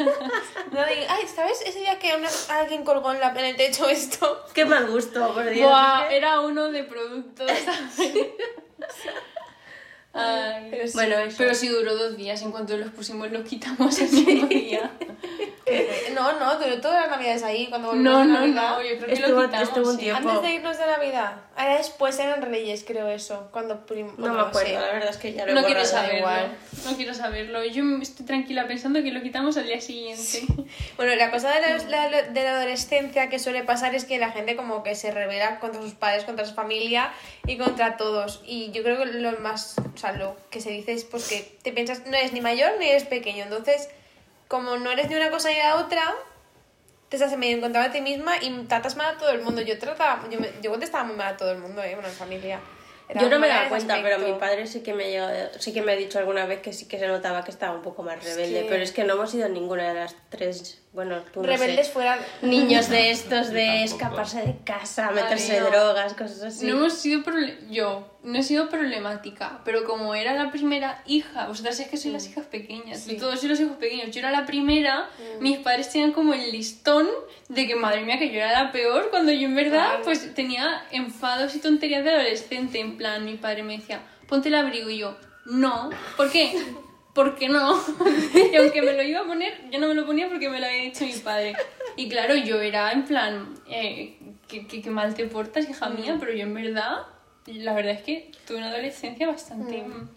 No 0.72 0.86
digas, 0.86 1.08
ay, 1.10 1.28
¿sabes 1.34 1.62
ese 1.65 1.80
día 1.80 2.00
que 2.00 2.15
una- 2.15 2.60
alguien 2.60 2.84
colgó 2.84 3.13
en, 3.13 3.20
la, 3.20 3.30
en 3.30 3.46
el 3.46 3.56
techo 3.56 3.88
esto? 3.88 4.43
Qué 4.54 4.65
mal 4.65 4.88
gusto, 4.88 5.34
por 5.34 5.48
Dios. 5.50 5.70
Buah, 5.70 6.10
era 6.12 6.41
uno 6.41 6.70
de 6.70 6.84
productos. 6.84 7.50
Ay. 10.13 10.67
Pero 10.72 10.88
sí. 10.88 10.93
Bueno, 10.96 11.15
eso. 11.20 11.36
Pero 11.38 11.54
sí 11.54 11.67
duró 11.67 11.96
dos 11.96 12.17
días. 12.17 12.41
En 12.41 12.52
cuanto 12.52 12.76
los 12.78 12.89
pusimos, 12.91 13.32
los 13.32 13.48
quitamos 13.48 14.00
el 14.00 14.10
mismo 14.10 14.48
día. 14.48 14.91
No, 16.15 16.39
no, 16.39 16.58
duró 16.60 16.80
todas 16.80 17.02
las 17.02 17.10
navidades 17.12 17.43
ahí 17.43 17.67
cuando 17.67 17.89
volvimos 17.89 18.12
No, 18.13 18.24
no, 18.26 18.39
Navidad. 18.39 18.78
no. 18.78 18.82
Yo 18.82 18.96
creo 18.98 19.08
que 19.08 19.13
Estuvo- 19.13 19.41
lo 19.41 19.46
quitamos. 19.48 19.67
estuvo 19.67 19.89
un 19.89 19.96
sí. 19.98 20.02
tiempo. 20.04 20.30
Antes 20.30 20.41
de 20.50 20.56
irnos 20.56 20.78
de 20.78 20.86
Navidad. 20.86 21.34
Ahora 21.58 21.78
después 21.78 22.17
eran 22.20 22.41
Reyes, 22.41 22.84
creo 22.88 23.08
eso. 23.10 23.50
Cuando 23.52 23.86
prim- 23.86 24.13
No 24.17 24.34
me 24.34 24.39
acuerdo, 24.41 24.67
sí. 24.67 24.74
la 24.74 24.93
verdad 24.93 25.10
es 25.10 25.17
que 25.17 25.34
ya 25.34 25.46
lo 25.46 25.52
he 25.52 25.56
No 25.56 25.63
quiero 25.65 25.80
borrado, 25.82 25.96
da 25.96 26.02
saberlo. 26.02 26.20
igual. 26.20 26.58
No 26.86 26.96
quiero 26.98 27.13
saberlo. 27.13 27.65
Yo 27.65 27.84
me 27.84 28.04
estoy 28.04 28.26
tranquila 28.26 28.67
pensando 28.67 29.04
que 29.04 29.12
lo 29.12 29.22
quitamos 29.22 29.58
al 29.58 29.65
día 29.67 29.82
siguiente. 29.82 30.43
Bueno, 30.96 31.15
la 31.15 31.30
cosa 31.32 31.50
de 31.52 31.62
la, 31.62 32.10
la- 32.10 32.22
de 32.24 32.43
la 32.43 32.58
adolescencia 32.58 33.30
que 33.30 33.38
suele 33.39 33.63
pasar 33.63 33.93
es 33.93 34.06
que 34.06 34.17
la 34.20 34.32
gente 34.32 34.56
como 34.56 34.84
que 34.84 34.96
se 34.96 35.12
revela 35.12 35.60
contra 35.60 35.82
sus 35.82 35.93
padres, 35.93 36.24
contra 36.24 36.46
su 36.46 36.54
familia 36.54 37.12
y 37.46 37.58
contra 37.58 37.98
todos. 37.98 38.41
Y 38.46 38.72
yo 38.72 38.84
creo 38.84 38.98
que 39.00 39.06
lo 39.06 39.32
más, 39.39 39.76
o 39.98 40.00
sea, 40.00 40.14
lo 40.14 40.38
que 40.52 40.62
se 40.62 40.70
dice 40.70 40.94
es 40.94 41.04
pues 41.04 41.28
que 41.28 41.58
te 41.64 41.74
piensas, 41.74 42.06
no 42.06 42.16
eres 42.16 42.32
ni 42.32 42.40
mayor 42.42 42.74
ni 42.80 42.88
eres 42.88 43.04
pequeño. 43.04 43.44
Entonces, 43.44 43.90
como 44.48 44.78
no 44.78 44.92
eres 44.92 45.10
ni 45.10 45.16
una 45.16 45.32
cosa 45.32 45.50
ni 45.50 45.58
la 45.58 45.76
otra, 45.78 46.14
te 47.10 47.18
estás 47.18 47.36
medio 47.38 47.56
en 47.56 47.62
contra 47.62 47.84
de 47.84 47.90
ti 47.90 48.02
misma 48.02 48.34
y 48.42 48.52
tratas 48.66 48.96
mal 48.96 49.16
a 49.16 49.18
todo 49.18 49.32
el 49.32 49.42
mundo. 49.42 49.62
Yo 49.62 49.78
trataba, 49.80 50.24
yo, 50.30 50.40
me, 50.40 50.50
yo 50.62 50.70
contestaba 50.72 51.04
muy 51.04 51.16
mal 51.16 51.34
a 51.34 51.38
todo 51.38 51.52
el 51.52 51.58
mundo, 51.60 51.82
¿eh? 51.84 51.94
Bueno, 51.96 52.10
en 52.10 52.14
familia. 52.16 52.60
Era 53.10 53.22
Yo 53.22 53.30
no 53.30 53.40
me 53.40 53.48
daba 53.48 53.70
cuenta, 53.70 53.96
pero 54.04 54.16
aspecto. 54.18 54.34
mi 54.34 54.40
padre 54.40 54.68
sí 54.68 54.84
que 54.84 54.94
me 54.94 55.16
sí 55.60 55.72
que 55.74 55.82
me 55.82 55.94
ha 55.94 55.96
dicho 55.96 56.20
alguna 56.20 56.46
vez 56.46 56.60
que 56.62 56.74
sí 56.74 56.88
que 56.90 57.00
se 57.00 57.08
notaba 57.08 57.44
que 57.46 57.52
estaba 57.52 57.74
un 57.74 57.82
poco 57.82 58.04
más 58.04 58.22
rebelde, 58.24 58.64
que- 58.64 58.70
pero 58.70 58.84
es 58.84 58.92
que 58.92 59.06
no 59.06 59.14
hemos 59.14 59.32
sido 59.32 59.48
ninguna 59.48 59.88
de 59.88 59.94
las 59.94 60.16
tres, 60.30 60.82
bueno, 60.98 61.22
tú 61.32 61.44
no 61.44 61.46
sé, 61.46 61.52
Rebeldes 61.58 61.90
fuera... 61.92 62.18
niños 62.42 62.90
de 62.90 63.12
estos 63.12 63.52
de 63.52 63.84
escaparse 63.84 64.42
de 64.42 64.56
casa, 64.64 65.12
meterse 65.12 65.54
Ay, 65.54 65.60
no. 65.60 65.68
drogas, 65.70 66.16
cosas 66.16 66.42
así. 66.42 66.66
No 66.66 66.78
hemos 66.78 66.94
sido 66.94 67.22
yo 67.70 68.18
no 68.24 68.40
he 68.40 68.42
sido 68.42 68.68
problemática, 68.68 69.62
pero 69.64 69.84
como 69.84 70.16
era 70.16 70.34
la 70.34 70.50
primera 70.50 71.04
hija, 71.06 71.46
vosotras 71.48 71.80
es 71.80 71.88
que 71.88 71.98
sois 71.98 72.14
las 72.16 72.28
hijas 72.28 72.46
pequeñas, 72.48 73.02
Sí. 73.02 73.16
todos 73.18 73.40
sois 73.40 73.52
los 73.52 73.60
hijos 73.60 73.78
pequeños, 73.78 74.10
yo 74.10 74.20
era 74.22 74.32
la 74.32 74.48
primera, 74.48 75.08
mis 75.40 75.60
padres 75.60 75.92
tenían 75.92 76.14
como 76.14 76.34
el 76.34 76.52
listón 76.52 77.08
de 77.48 77.68
que 77.68 77.76
madre 77.76 78.02
mía 78.04 78.18
que 78.18 78.30
yo 78.32 78.40
era 78.40 78.64
la 78.64 78.72
peor, 78.72 79.12
cuando 79.12 79.32
yo 79.32 79.46
en 79.48 79.56
verdad 79.56 79.88
Claro. 79.90 80.04
pues 80.04 80.34
tenía 80.34 80.84
enfados 80.90 81.54
y 81.56 81.60
tonterías 81.60 82.04
de 82.04 82.10
adolescente, 82.10 82.80
en 82.80 82.98
plan 82.98 83.24
mi 83.24 83.36
padre 83.36 83.62
me 83.62 83.78
decía, 83.78 84.02
ponte 84.28 84.50
el 84.50 84.56
abrigo 84.56 84.90
y 84.90 84.98
yo, 84.98 85.16
no, 85.46 85.92
¿por 86.18 86.32
qué? 86.32 86.52
¿Por 87.18 87.36
qué 87.36 87.50
no? 87.50 87.76
y 88.54 88.56
aunque 88.58 88.82
me 88.84 88.94
lo 88.94 89.02
iba 89.02 89.22
a 89.22 89.26
poner, 89.26 89.54
yo 89.72 89.80
no 89.80 89.88
me 89.88 89.96
lo 89.96 90.06
ponía 90.06 90.30
porque 90.30 90.50
me 90.50 90.60
lo 90.60 90.68
había 90.68 90.84
dicho 90.84 91.04
mi 91.04 91.14
padre. 91.14 91.56
Y 91.96 92.08
claro, 92.10 92.36
yo 92.36 92.62
era 92.62 92.92
en 92.92 93.06
plan, 93.06 93.56
eh, 93.68 94.18
que, 94.48 94.68
que, 94.68 94.84
que 94.84 94.90
mal 94.92 95.16
te 95.16 95.26
portas, 95.26 95.68
hija 95.68 95.90
mía, 95.90 96.18
pero 96.20 96.32
yo 96.32 96.44
en 96.44 96.54
verdad, 96.54 96.98
la 97.48 97.74
verdad 97.74 97.94
es 97.94 98.02
que 98.04 98.32
tuve 98.46 98.58
una 98.58 98.70
adolescencia 98.70 99.26
bastante... 99.28 99.82
mm, 99.82 100.10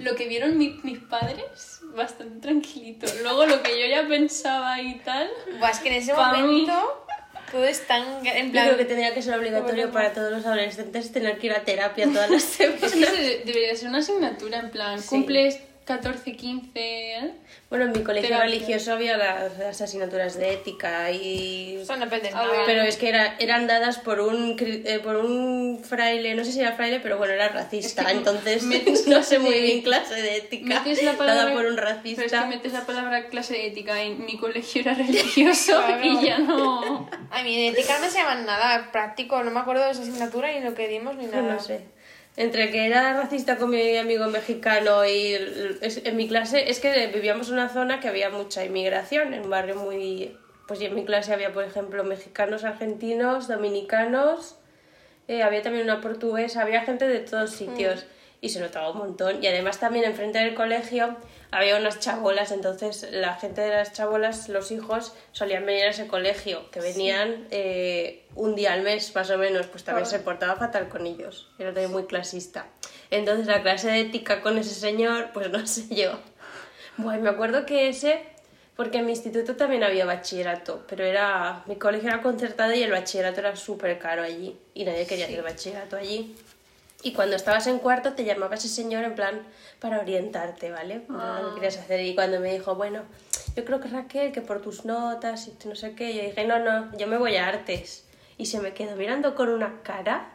Lo 0.00 0.14
que 0.14 0.28
vieron 0.28 0.58
mi- 0.58 0.78
mis 0.82 0.98
padres, 0.98 1.80
bastante 1.96 2.40
tranquilito. 2.40 3.06
Luego 3.22 3.46
lo 3.46 3.62
que 3.62 3.80
yo 3.80 3.86
ya 3.86 4.06
pensaba 4.06 4.80
y 4.82 4.96
tal... 4.96 5.30
Buah, 5.58 5.70
es 5.70 5.78
que 5.80 5.88
en 5.88 5.94
ese 5.94 6.12
mí. 6.12 6.18
momento 6.18 7.06
todo 7.50 7.64
es 7.64 7.86
tan... 7.86 8.02
En 8.26 8.46
Yo 8.46 8.52
plan... 8.52 8.64
creo 8.66 8.76
que 8.78 8.84
tendría 8.84 9.14
que 9.14 9.22
ser 9.22 9.38
obligatorio 9.38 9.84
Bueno. 9.88 9.92
para 9.92 10.12
todos 10.12 10.30
los 10.32 10.44
adolescentes 10.46 11.12
tener 11.12 11.38
que 11.38 11.46
ir 11.48 11.52
a 11.54 11.62
terapia 11.64 12.06
todas 12.12 12.28
las 12.30 12.42
semanas. 12.42 12.82
Es 12.94 12.94
que 12.94 13.42
debería 13.46 13.74
ser 13.76 13.88
una 13.88 13.98
asignatura, 13.98 14.58
en 14.60 14.70
plan, 14.70 15.00
Sí. 15.00 15.08
cumples 15.08 15.58
14, 15.84 16.36
15, 16.36 16.70
¿eh? 16.74 17.30
Bueno, 17.68 17.86
en 17.86 17.92
mi 17.92 18.02
colegio 18.04 18.28
Terapia. 18.28 18.46
religioso 18.52 18.92
había 18.92 19.16
las, 19.16 19.58
las 19.58 19.80
asignaturas 19.80 20.36
de 20.38 20.52
ética 20.54 21.10
y... 21.10 21.78
Eso 21.82 21.96
no 21.96 22.04
depende 22.04 22.28
A 22.28 22.32
nada. 22.32 22.46
ver. 22.50 22.60
Pero 22.66 22.82
es 22.82 22.96
que 22.96 23.08
era, 23.08 23.34
eran 23.38 23.66
dadas 23.66 23.98
por 23.98 24.20
un, 24.20 24.56
eh, 24.60 25.00
por 25.02 25.16
un 25.16 25.80
fraile, 25.82 26.34
no 26.34 26.44
sé 26.44 26.52
si 26.52 26.60
era 26.60 26.72
fraile, 26.72 27.00
pero 27.00 27.18
bueno, 27.18 27.32
era 27.34 27.48
racista, 27.48 28.02
Es 28.02 28.06
que 28.08 28.12
entonces 28.12 28.62
metes 28.62 29.06
no 29.08 29.22
sé 29.22 29.38
muy 29.40 29.60
bien 29.60 29.82
clase 29.82 30.14
de 30.14 30.36
ética 30.36 30.80
Metes 30.82 31.02
la 31.02 31.14
palabra, 31.14 31.42
dada 31.46 31.52
por 31.54 31.66
un 31.66 31.74
Pero 31.74 31.88
es 31.88 31.96
racista. 31.96 32.40
que 32.42 32.46
metes 32.48 32.72
la 32.72 32.86
palabra 32.86 33.26
clase 33.26 33.54
de 33.54 33.66
ética 33.66 34.00
en 34.02 34.24
mi 34.24 34.38
colegio 34.38 34.82
era 34.82 34.94
religioso 34.94 35.82
Claro. 35.86 36.04
y 36.04 36.24
ya 36.26 36.38
no... 36.38 37.08
A 37.30 37.42
mí 37.42 37.56
de 37.56 37.68
ética 37.68 37.94
no 37.94 38.00
me 38.00 38.06
enseñaban 38.06 38.46
nada 38.46 38.90
práctico, 38.92 39.42
no 39.42 39.50
me 39.50 39.58
acuerdo 39.60 39.84
de 39.84 39.90
esa 39.90 40.02
asignatura 40.02 40.52
ni 40.52 40.60
lo 40.60 40.74
que 40.74 40.86
dimos 40.86 41.16
ni 41.16 41.26
nada. 41.26 41.54
No 41.54 41.60
sé. 41.60 41.80
Entre 42.36 42.70
que 42.70 42.86
era 42.86 43.12
racista 43.14 43.58
con 43.58 43.70
mi 43.70 43.96
amigo 43.96 44.26
mexicano 44.26 45.04
y 45.04 45.34
en 45.34 46.16
mi 46.16 46.28
clase, 46.28 46.70
es 46.70 46.80
que 46.80 47.08
vivíamos 47.08 47.48
en 47.48 47.54
una 47.54 47.68
zona 47.68 48.00
que 48.00 48.08
había 48.08 48.30
mucha 48.30 48.64
inmigración, 48.64 49.34
en 49.34 49.42
un 49.42 49.50
barrio 49.50 49.76
muy... 49.76 50.36
Pues 50.66 50.80
en 50.80 50.94
mi 50.94 51.04
clase 51.04 51.34
había, 51.34 51.52
por 51.52 51.64
ejemplo, 51.64 52.04
mexicanos, 52.04 52.64
argentinos, 52.64 53.48
dominicanos, 53.48 54.56
eh, 55.28 55.42
había 55.42 55.60
también 55.60 55.84
una 55.84 56.00
portuguesa, 56.00 56.62
había 56.62 56.82
gente 56.82 57.06
de 57.06 57.20
todos 57.20 57.50
sitios 57.50 58.06
y 58.42 58.50
se 58.50 58.60
notaba 58.60 58.90
un 58.90 58.98
montón. 58.98 59.42
Y 59.42 59.46
además 59.46 59.78
también 59.78 60.04
enfrente 60.04 60.40
del 60.40 60.54
colegio 60.54 61.16
había 61.52 61.76
unas 61.76 62.00
chabolas, 62.00 62.50
entonces 62.50 63.06
la 63.12 63.34
gente 63.34 63.60
de 63.60 63.70
las 63.70 63.92
chabolas, 63.92 64.48
los 64.48 64.72
hijos, 64.72 65.14
solían 65.30 65.64
venir 65.64 65.84
a 65.84 65.90
ese 65.90 66.08
colegio, 66.08 66.68
que 66.70 66.80
venían 66.80 67.46
eh, 67.50 68.26
un 68.34 68.56
día 68.56 68.72
al 68.72 68.82
mes 68.82 69.14
más 69.14 69.30
o 69.30 69.38
menos, 69.38 69.66
pues 69.68 69.84
también 69.84 70.06
se 70.06 70.18
portaba 70.18 70.56
fatal 70.56 70.88
con 70.88 71.06
ellos, 71.06 71.50
era 71.58 71.72
también 71.72 71.92
muy 71.92 72.04
clasista. 72.06 72.66
Entonces 73.10 73.46
la 73.46 73.62
clase 73.62 73.90
de 73.90 74.00
ética 74.00 74.42
con 74.42 74.58
ese 74.58 74.74
señor, 74.74 75.30
pues 75.32 75.48
no 75.50 75.64
sé 75.66 75.94
yo. 75.94 76.18
Bueno, 76.96 77.22
me 77.22 77.30
acuerdo 77.30 77.64
que 77.64 77.88
ese, 77.88 78.22
porque 78.74 78.98
en 78.98 79.06
mi 79.06 79.12
instituto 79.12 79.54
también 79.54 79.84
había 79.84 80.04
bachillerato, 80.04 80.84
pero 80.88 81.04
era, 81.04 81.62
mi 81.66 81.76
colegio 81.76 82.08
era 82.08 82.22
concertado 82.22 82.74
y 82.74 82.82
el 82.82 82.90
bachillerato 82.90 83.38
era 83.38 83.54
súper 83.54 83.98
caro 84.00 84.22
allí 84.22 84.58
y 84.74 84.84
nadie 84.84 85.06
quería 85.06 85.26
hacer 85.26 85.42
bachillerato 85.42 85.96
allí. 85.96 86.34
Y 87.02 87.12
cuando 87.12 87.34
estabas 87.36 87.66
en 87.66 87.78
cuarto 87.78 88.12
te 88.12 88.24
llamaba 88.24 88.54
ese 88.54 88.68
señor 88.68 89.04
en 89.04 89.14
plan 89.14 89.42
para 89.80 89.98
orientarte, 90.00 90.70
¿vale? 90.70 91.00
Para 91.00 91.42
lo 91.42 91.48
que 91.48 91.54
querías 91.56 91.78
hacer. 91.78 92.00
Y 92.00 92.14
cuando 92.14 92.38
me 92.38 92.52
dijo, 92.52 92.76
bueno, 92.76 93.02
yo 93.56 93.64
creo 93.64 93.80
que 93.80 93.88
Raquel, 93.88 94.32
que 94.32 94.40
por 94.40 94.60
tus 94.62 94.84
notas 94.84 95.48
y 95.48 95.68
no 95.68 95.74
sé 95.74 95.94
qué, 95.94 96.14
yo 96.14 96.22
dije, 96.22 96.46
no, 96.46 96.58
no, 96.60 96.96
yo 96.96 97.06
me 97.08 97.16
voy 97.18 97.36
a 97.36 97.48
artes. 97.48 98.06
Y 98.38 98.46
se 98.46 98.60
me 98.60 98.72
quedó 98.72 98.96
mirando 98.96 99.34
con 99.34 99.48
una 99.48 99.82
cara 99.82 100.30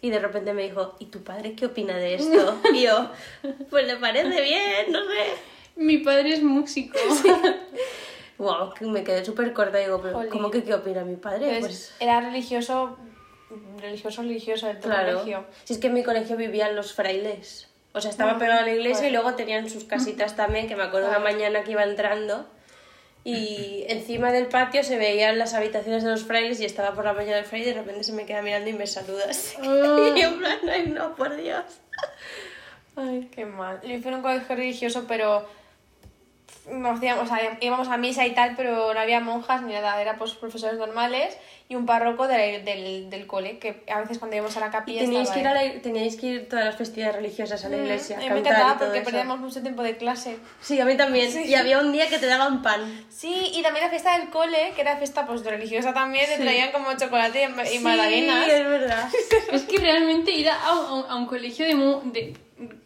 y 0.00 0.10
de 0.10 0.18
repente 0.18 0.52
me 0.52 0.62
dijo, 0.62 0.94
¿y 0.98 1.06
tu 1.06 1.24
padre 1.24 1.54
qué 1.54 1.66
opina 1.66 1.96
de 1.96 2.14
esto? 2.14 2.60
Y 2.74 2.82
yo, 2.82 3.10
pues 3.70 3.86
le 3.86 3.96
parece 3.96 4.40
bien, 4.40 4.92
no 4.92 5.00
sé. 5.00 5.34
Mi 5.76 5.98
padre 5.98 6.34
es 6.34 6.42
músico. 6.42 6.98
Wow, 8.36 8.74
que 8.74 8.84
me 8.86 9.04
quedé 9.04 9.24
súper 9.24 9.52
corta. 9.52 9.78
Digo, 9.78 10.00
pero. 10.02 10.28
¿cómo 10.28 10.50
que 10.50 10.64
qué 10.64 10.74
opina 10.74 11.04
mi 11.04 11.14
padre? 11.16 11.54
Entonces, 11.54 11.92
Pues 11.98 12.02
Era 12.02 12.20
religioso, 12.20 12.96
religioso, 13.80 14.22
religioso 14.22 14.66
de 14.66 14.74
tu 14.74 14.88
claro. 14.88 15.18
colegio. 15.18 15.44
Si 15.64 15.74
es 15.74 15.78
que 15.78 15.88
en 15.88 15.94
mi 15.94 16.02
colegio 16.02 16.36
vivían 16.36 16.74
los 16.76 16.92
frailes. 16.94 17.68
O 17.92 18.00
sea, 18.00 18.10
estaba 18.10 18.38
pegado 18.38 18.60
a 18.60 18.64
la 18.64 18.72
iglesia 18.72 19.08
y 19.08 19.12
luego 19.12 19.34
tenían 19.34 19.70
sus 19.70 19.84
casitas 19.84 20.36
también, 20.36 20.66
que 20.66 20.76
me 20.76 20.82
acuerdo 20.82 21.08
una 21.08 21.20
mañana 21.20 21.62
que 21.62 21.72
iba 21.72 21.84
entrando 21.84 22.46
y 23.24 23.84
encima 23.88 24.30
del 24.32 24.46
patio 24.46 24.84
se 24.84 24.98
veían 24.98 25.38
las 25.38 25.54
habitaciones 25.54 26.04
de 26.04 26.10
los 26.10 26.24
frailes 26.24 26.60
y 26.60 26.64
estaba 26.64 26.94
por 26.94 27.04
la 27.04 27.14
mañana 27.14 27.38
el 27.38 27.44
fraile 27.44 27.70
y 27.70 27.72
de 27.72 27.80
repente 27.80 28.04
se 28.04 28.12
me 28.12 28.26
queda 28.26 28.42
mirando 28.42 28.68
y 28.68 28.74
me 28.74 28.86
saluda 28.86 29.24
así. 29.30 29.56
y 29.62 29.66
yo 29.66 30.28
en 30.28 30.38
plan, 30.38 30.58
ay 30.70 30.86
no, 30.88 31.14
por 31.16 31.34
Dios. 31.36 31.64
Ay. 32.96 33.28
Qué 33.34 33.44
mal. 33.44 33.80
Yo 33.82 33.98
fui 34.00 34.08
en 34.08 34.14
un 34.14 34.22
colegio 34.22 34.54
religioso, 34.54 35.04
pero 35.08 35.48
no 36.70 36.90
hacíamos, 36.90 37.24
o 37.24 37.26
sea, 37.28 37.58
íbamos 37.60 37.88
a 37.88 37.96
misa 37.96 38.26
y 38.26 38.34
tal, 38.34 38.54
pero 38.56 38.92
no 38.94 39.00
había 39.00 39.20
monjas 39.20 39.62
ni 39.62 39.72
nada, 39.72 40.00
era 40.00 40.16
pues 40.16 40.32
profesores 40.34 40.78
normales 40.78 41.36
y 41.68 41.76
un 41.76 41.86
párroco 41.86 42.26
del, 42.28 42.64
del, 42.64 43.08
del 43.10 43.26
cole, 43.26 43.58
que 43.58 43.82
a 43.90 44.00
veces 44.00 44.18
cuando 44.18 44.36
íbamos 44.36 44.56
a 44.56 44.60
la 44.60 44.66
Y 44.68 44.70
capilla 44.70 45.00
teníais 45.00 45.30
que, 45.30 45.40
ir 45.40 45.46
a 45.48 45.54
la, 45.54 45.80
teníais 45.80 46.16
que 46.16 46.26
ir 46.26 46.48
todas 46.48 46.64
las 46.66 46.76
festividades 46.76 47.16
religiosas 47.16 47.64
a 47.64 47.68
la 47.70 47.76
iglesia. 47.78 48.16
Mm, 48.16 48.20
a 48.20 48.22
a 48.22 48.28
mí 48.28 48.30
me 48.34 48.36
y 48.36 48.40
encantaba 48.40 48.72
todo 48.78 48.78
porque 48.88 48.98
eso. 49.00 49.04
perdíamos 49.10 49.38
mucho 49.40 49.62
tiempo 49.62 49.82
de 49.82 49.96
clase. 49.96 50.36
Sí, 50.60 50.78
a 50.80 50.84
mí 50.84 50.96
también. 50.96 51.30
Sí. 51.30 51.44
Y 51.44 51.54
había 51.54 51.78
un 51.78 51.92
día 51.92 52.08
que 52.08 52.18
te 52.18 52.26
daban 52.26 52.62
pan. 52.62 53.06
Sí, 53.08 53.50
y 53.54 53.62
también 53.62 53.84
la 53.84 53.90
fiesta 53.90 54.18
del 54.18 54.28
cole, 54.30 54.72
que 54.74 54.80
era 54.82 54.96
fiesta 54.98 55.26
pues 55.26 55.42
religiosa 55.44 55.92
también, 55.94 56.26
te 56.26 56.36
Sí. 56.36 56.42
traían 56.42 56.70
como 56.72 56.94
chocolate 56.96 57.42
y, 57.42 57.60
y 57.62 57.66
Sí, 57.66 57.78
magdalenas. 57.80 58.48
es 58.48 58.64
verdad. 58.66 59.08
es 59.52 59.62
que 59.62 59.78
realmente 59.78 60.30
ir 60.32 60.48
a, 60.50 60.54
a- 60.56 61.06
a 61.10 61.14
un 61.16 61.26
colegio 61.26 61.64
de, 61.66 61.74
de 62.12 62.34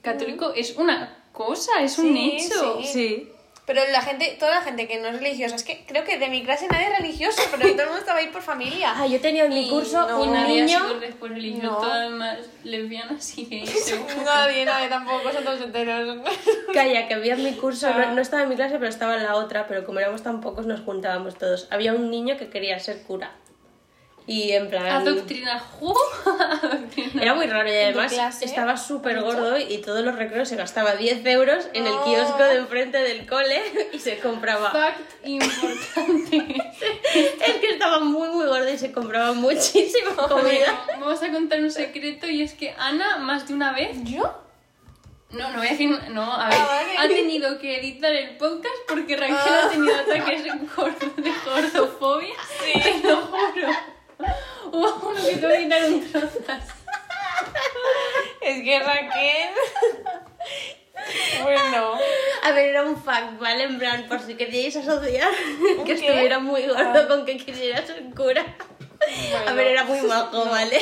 católico 0.03 0.53
es 0.55 0.77
una 0.77 1.17
cosa, 1.33 1.81
es 1.83 1.99
un 1.99 2.15
Sí, 2.15 2.37
hecho. 2.41 2.81
sí. 2.85 3.29
Pero 3.69 3.83
la 3.93 4.01
gente, 4.01 4.35
toda 4.41 4.53
la 4.57 4.61
gente 4.63 4.89
que 4.89 4.99
no 4.99 5.09
es 5.09 5.21
religiosa, 5.21 5.55
es 5.55 5.63
que 5.63 5.85
creo 5.87 6.03
que 6.03 6.17
de 6.19 6.29
mi 6.29 6.43
clase 6.43 6.67
nadie 6.69 6.87
es 6.91 6.99
religioso, 7.01 7.43
pero 7.51 7.69
todo 7.69 7.83
el 7.83 7.87
mundo 7.89 7.99
estaba 7.99 8.19
ahí 8.19 8.29
por 8.29 8.41
familia. 8.41 8.95
Ah, 8.97 9.07
yo 9.07 9.21
tenía 9.21 9.45
en 9.45 9.51
mi 9.53 9.69
curso 9.69 10.09
no. 10.09 10.23
un 10.23 10.33
Nadie 10.33 10.63
niño... 10.65 10.79
sido 10.89 11.01
después 11.01 11.31
religioso, 11.33 11.67
No. 11.67 11.77
todas 11.77 12.11
más 12.11 12.39
lesbianas 12.65 13.37
y 13.37 13.45
gays. 13.45 13.95
Nadie, 14.25 14.65
nadie 14.65 14.89
tampoco, 14.89 15.31
son 15.31 15.45
todos 15.45 15.61
enteros. 15.61 16.19
Calla, 16.73 17.07
que 17.07 17.13
había 17.15 17.35
en 17.35 17.45
mi 17.45 17.53
curso, 17.53 17.89
Ah. 17.89 18.07
no, 18.07 18.15
no 18.15 18.23
estaba 18.23 18.43
en 18.45 18.49
mi 18.49 18.57
clase, 18.57 18.77
pero 18.79 18.89
estaba 18.89 19.17
en 19.17 19.23
la 19.25 19.35
otra, 19.37 19.67
pero 19.69 19.85
como 19.85 19.99
éramos 20.01 20.23
tan 20.23 20.41
pocos 20.41 20.65
nos 20.65 20.81
juntábamos 20.81 21.37
todos. 21.37 21.69
Había 21.71 21.93
un 21.93 22.11
niño 22.11 22.39
que 22.39 22.49
quería 22.49 22.79
ser 22.79 23.03
cura. 23.03 23.33
Y 24.29 24.53
en 24.53 24.69
plan... 24.69 24.87
Adoctrina. 24.87 25.65
Adoctrina. 26.63 27.23
Era 27.23 27.35
muy 27.35 27.47
raro 27.47 27.67
y 27.69 27.73
además 27.77 28.13
estaba 28.43 28.77
súper 28.77 29.21
gordo 29.23 29.57
y 29.59 29.79
todos 29.79 30.05
los 30.05 30.15
recreos 30.17 30.49
se 30.51 30.57
gastaba 30.57 30.97
10 30.97 31.25
euros 31.27 31.67
en 31.73 31.87
el 31.87 31.93
Oh. 31.95 32.05
kiosco 32.05 32.43
de 32.45 32.57
enfrente 32.57 32.99
del 32.99 33.27
cole 33.27 33.63
y 33.93 33.99
se 33.99 34.19
compraba... 34.19 34.71
Fact 34.71 35.01
importante. 35.25 36.63
Es 37.15 37.55
que 37.61 37.71
estaba 37.71 38.01
muy 38.01 38.29
muy 38.29 38.47
gordo 38.47 38.69
y 38.71 38.77
se 38.79 38.93
compraba 38.93 39.33
muchísima 39.33 40.15
comida. 40.15 40.83
Bueno, 40.87 41.01
vamos 41.01 41.23
a 41.23 41.31
contar 41.33 41.61
un 41.61 41.71
secreto 41.71 42.27
y 42.29 42.43
es 42.43 42.53
que 42.53 42.75
Ana, 42.79 43.17
más 43.17 43.49
de 43.49 43.55
una 43.55 43.73
vez, 43.73 43.97
¿Yo? 44.05 44.23
no, 45.31 45.51
no 45.51 45.59
voy 45.59 45.67
a 45.67 45.71
decir, 45.71 45.91
no, 46.11 46.33
a 46.35 46.49
ver, 46.49 46.59
Ah, 46.61 46.67
vale. 46.67 46.99
ha 46.99 47.09
tenido 47.09 47.59
que 47.59 47.79
editar 47.81 48.13
el 48.15 48.37
podcast 48.37 48.75
porque 48.87 49.17
Raquel 49.17 49.37
ha 49.37 49.69
tenido 49.71 49.95
ataques 49.97 50.45
de 50.45 50.51
gordo- 50.51 51.15
de 51.17 51.33
gordofobia. 51.45 52.35
Sí. 52.63 52.81
Te 52.81 53.09
lo 53.09 53.17
juro. 53.23 53.69
Hubo 54.73 55.09
uno 55.09 55.25
que 55.25 55.37
tuvo 55.37 55.51
que 55.51 55.67
un. 55.89 56.13
Es 58.41 58.63
que 58.63 58.81
Raquel. 58.81 59.51
bueno. 61.43 61.99
A 62.43 62.51
ver, 62.53 62.69
era 62.69 62.83
un 62.83 63.03
fact, 63.03 63.39
¿vale? 63.39 63.65
En 63.65 63.79
plan, 63.79 64.07
por 64.09 64.21
si 64.21 64.35
queríais 64.35 64.77
asociar 64.77 65.31
que 65.61 65.85
qué? 65.85 65.93
estuviera 65.93 66.39
muy 66.39 66.67
gordo 66.67 67.09
con 67.09 67.25
que 67.25 67.37
quisiera 67.37 67.85
ser 67.87 68.03
cura. 68.17 68.45
A 69.47 69.53
ver, 69.53 69.69
era 69.69 69.85
muy 69.85 70.01
majo, 70.03 70.47
¿vale? 70.47 70.81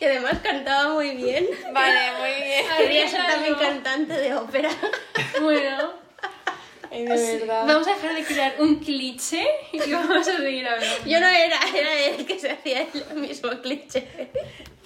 Y 0.00 0.04
además 0.04 0.38
cantaba 0.42 0.92
muy 0.94 1.10
bien. 1.10 1.48
Vale, 1.72 2.12
muy 2.18 2.42
bien. 2.42 2.66
Quería 2.78 3.08
ser 3.08 3.26
también 3.26 3.54
cantante 3.54 4.14
de 4.14 4.34
ópera. 4.34 4.70
Bueno, 5.40 5.92
Ay, 6.90 7.04
de 7.04 7.38
verdad. 7.38 7.64
vamos 7.66 7.86
a 7.86 7.94
dejar 7.94 8.14
de 8.14 8.24
crear 8.24 8.54
un 8.60 8.76
cliché 8.76 9.46
y 9.72 9.78
vamos 9.92 10.28
a 10.28 10.36
seguir 10.36 10.66
hablando. 10.66 11.06
Yo 11.06 11.20
no 11.20 11.28
era, 11.28 11.58
era 11.74 11.94
él 11.94 12.26
que 12.26 12.38
se 12.38 12.50
hacía 12.50 12.86
el 13.10 13.16
mismo 13.16 13.50
cliché. 13.62 14.06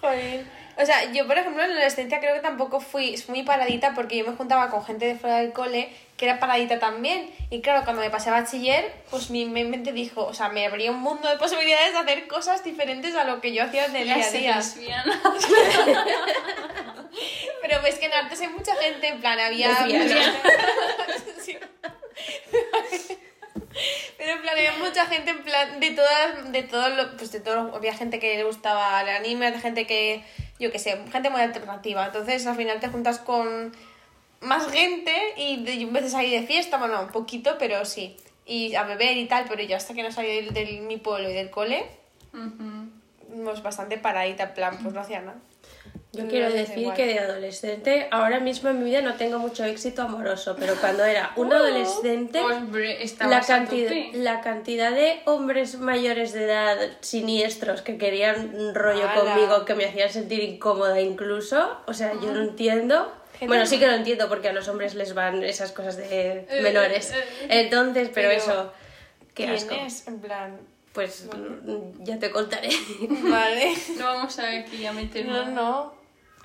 Joder. 0.00 0.62
O 0.80 0.86
sea, 0.86 1.12
yo 1.12 1.26
por 1.26 1.36
ejemplo 1.36 1.62
en 1.62 1.68
la 1.68 1.76
adolescencia 1.76 2.18
creo 2.18 2.34
que 2.34 2.40
tampoco 2.40 2.80
fui, 2.80 3.14
muy 3.28 3.42
paradita 3.42 3.92
porque 3.94 4.18
yo 4.18 4.24
me 4.24 4.36
juntaba 4.36 4.70
con 4.70 4.84
gente 4.84 5.06
de 5.06 5.16
fuera 5.16 5.38
del 5.38 5.52
cole 5.52 5.90
que 6.16 6.24
era 6.24 6.40
paradita 6.40 6.78
también. 6.78 7.30
Y 7.50 7.60
claro, 7.60 7.84
cuando 7.84 8.00
me 8.00 8.10
pasé 8.10 8.30
a 8.30 8.32
bachiller, 8.32 8.90
pues 9.10 9.30
mi 9.30 9.44
mente 9.44 9.92
dijo, 9.92 10.24
o 10.24 10.34
sea, 10.34 10.48
me 10.48 10.66
abría 10.66 10.90
un 10.90 11.00
mundo 11.00 11.28
de 11.28 11.36
posibilidades 11.36 11.92
de 11.92 11.98
hacer 11.98 12.26
cosas 12.26 12.64
diferentes 12.64 13.14
a 13.14 13.24
lo 13.24 13.40
que 13.40 13.52
yo 13.52 13.64
hacía 13.64 13.88
de 13.88 14.04
día 14.04 14.16
a 14.16 14.30
día. 14.30 14.62
Pero 17.60 17.82
ves 17.82 17.98
que 17.98 18.06
en 18.06 18.12
artes 18.14 18.40
hay 18.40 18.48
mucha 18.48 18.74
gente, 18.76 19.08
en 19.08 19.20
plan, 19.20 19.38
había... 19.38 19.86
Sí. 21.42 21.56
Pero 24.18 24.32
en 24.32 24.42
plan, 24.42 24.56
había 24.56 24.72
mucha 24.78 25.06
gente, 25.06 25.30
en 25.30 25.42
plan, 25.42 25.80
de 25.80 25.90
todas, 25.92 26.52
de 26.52 26.62
todo 26.62 26.88
lo, 26.90 27.16
pues 27.16 27.32
de 27.32 27.40
todo, 27.40 27.74
había 27.74 27.94
gente 27.94 28.18
que 28.18 28.36
le 28.36 28.44
gustaba 28.44 29.00
el 29.02 29.08
anime, 29.08 29.46
había 29.46 29.60
gente 29.60 29.86
que, 29.86 30.22
yo 30.60 30.70
qué 30.70 30.78
sé, 30.78 30.98
gente 31.10 31.30
muy 31.30 31.40
alternativa. 31.40 32.06
Entonces, 32.06 32.46
al 32.46 32.54
final 32.56 32.78
te 32.80 32.88
juntas 32.88 33.18
con 33.18 33.74
más 34.40 34.70
gente 34.70 35.12
y 35.36 35.64
de, 35.64 35.74
y 35.74 35.84
veces 35.86 36.14
ahí 36.14 36.30
de 36.30 36.46
fiesta, 36.46 36.76
bueno, 36.76 37.00
un 37.02 37.08
poquito, 37.08 37.56
pero 37.58 37.84
sí. 37.84 38.16
Y 38.44 38.74
a 38.74 38.82
beber 38.84 39.16
y 39.16 39.26
tal, 39.26 39.46
pero 39.48 39.62
yo 39.62 39.76
hasta 39.76 39.94
que 39.94 40.02
no 40.02 40.12
salí 40.12 40.28
del, 40.28 40.52
del- 40.54 40.80
mi 40.82 40.98
pueblo 40.98 41.28
y 41.30 41.32
del 41.32 41.50
cole, 41.50 41.84
Ujú. 42.34 43.44
pues 43.44 43.62
bastante 43.62 43.98
paradita, 43.98 44.44
en 44.44 44.54
plan, 44.54 44.78
pues 44.82 44.94
no 44.94 45.00
hacía 45.00 45.20
nada. 45.20 45.38
Yo 46.14 46.28
quiero 46.28 46.52
decir 46.52 46.76
igual. 46.78 46.94
que 46.96 47.06
de 47.06 47.18
adolescente, 47.20 48.06
ahora 48.10 48.38
mismo 48.38 48.68
en 48.68 48.78
mi 48.78 48.84
vida 48.90 49.00
no 49.00 49.14
tengo 49.14 49.38
mucho 49.38 49.64
éxito 49.64 50.02
amoroso, 50.02 50.54
pero 50.60 50.74
cuando 50.76 51.04
era 51.06 51.32
un 51.36 51.50
adolescente, 51.50 52.38
Hombre, 52.40 52.98
la 53.26 53.40
cantidad, 53.40 53.90
la 54.12 54.42
cantidad 54.42 54.90
de 54.92 55.22
hombres 55.24 55.78
mayores 55.78 56.34
de 56.34 56.44
edad 56.44 56.78
siniestros 57.00 57.80
que 57.80 57.96
querían 57.96 58.54
un 58.54 58.74
rollo 58.74 59.08
Ala. 59.08 59.14
conmigo, 59.20 59.64
que 59.64 59.74
me 59.74 59.86
hacían 59.86 60.10
sentir 60.10 60.40
incómoda 60.42 61.00
incluso, 61.00 61.78
o 61.86 61.94
sea, 61.94 62.12
yo 62.12 62.30
no 62.32 62.42
entiendo. 62.42 63.10
Bueno, 63.46 63.64
sí 63.64 63.78
que 63.78 63.86
lo 63.86 63.94
entiendo 63.94 64.28
porque 64.28 64.48
a 64.50 64.52
los 64.52 64.68
hombres 64.68 64.94
les 64.94 65.14
van 65.14 65.42
esas 65.42 65.72
cosas 65.72 65.96
de 65.96 66.46
Eh, 66.48 66.60
menores. 66.62 67.10
eh, 67.12 67.24
Entonces, 67.48 68.10
pero, 68.14 68.28
pero 68.28 68.40
eso, 68.40 68.72
qué 69.34 69.44
¿Quién 69.44 69.50
asco. 69.56 69.74
es? 69.74 70.06
En 70.06 70.20
plan... 70.20 70.60
Pues 70.92 71.26
ya 72.00 72.18
te 72.18 72.30
contaré. 72.30 72.68
Vale. 73.08 73.72
No 73.98 74.04
vamos 74.04 74.38
a 74.38 74.46
aquí 74.58 74.84
a 74.84 74.92
meter 74.92 75.24
No, 75.24 75.46
no. 75.46 76.01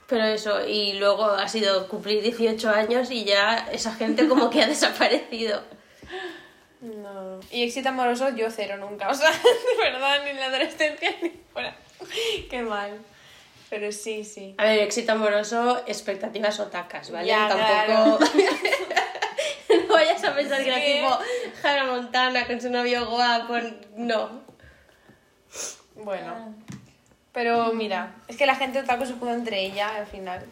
Pero 0.08 0.24
eso, 0.26 0.66
y 0.66 0.94
luego 0.94 1.26
ha 1.26 1.48
sido 1.50 1.88
cumplir 1.90 2.24
18 2.24 2.70
años 2.70 3.12
y 3.12 3.26
ya 3.26 3.68
esa 3.72 3.94
gente 3.94 4.28
como 4.28 4.50
que 4.50 4.62
ha 4.64 4.68
desaparecido. 4.68 5.62
No. 6.82 7.40
Y 7.52 7.64
éxito 7.64 7.90
amoroso 7.90 8.30
yo 8.36 8.50
cero 8.50 8.78
nunca. 8.78 9.10
O 9.10 9.14
sea, 9.14 9.32
de 9.32 9.92
verdad, 9.92 10.24
ni 10.24 10.30
en 10.32 10.40
la 10.40 10.46
adolescencia 10.46 11.14
ni 11.22 11.32
fuera. 11.52 11.76
Qué 12.50 12.62
mal. 12.62 12.98
Pero 13.70 13.92
sí, 13.92 14.24
sí. 14.24 14.56
A 14.58 14.64
ver, 14.64 14.80
éxito 14.80 15.12
amoroso, 15.12 15.84
expectativas 15.88 16.60
otacas, 16.60 17.12
¿vale? 17.12 17.28
Ya, 17.28 17.50
Tampoco... 17.50 18.24
no 19.88 19.94
vayas 19.94 20.24
a 20.24 20.34
pensar 20.34 20.64
que 20.64 20.70
era 20.70 20.78
tipo 20.78 21.20
Hannah 21.64 21.86
Montana 21.86 22.48
con 22.48 22.62
su 22.62 22.70
novio 22.70 23.10
guapo, 23.10 23.56
no. 23.98 24.42
Bueno. 25.96 26.56
Pero 27.38 27.72
mira, 27.72 28.16
es 28.28 28.36
que 28.36 28.48
la 28.48 28.56
gente 28.56 28.80
otaku 28.80 29.06
se 29.06 29.14
juega 29.14 29.36
entre 29.36 29.64
ella 29.64 29.96
al 29.96 30.08
final. 30.08 30.44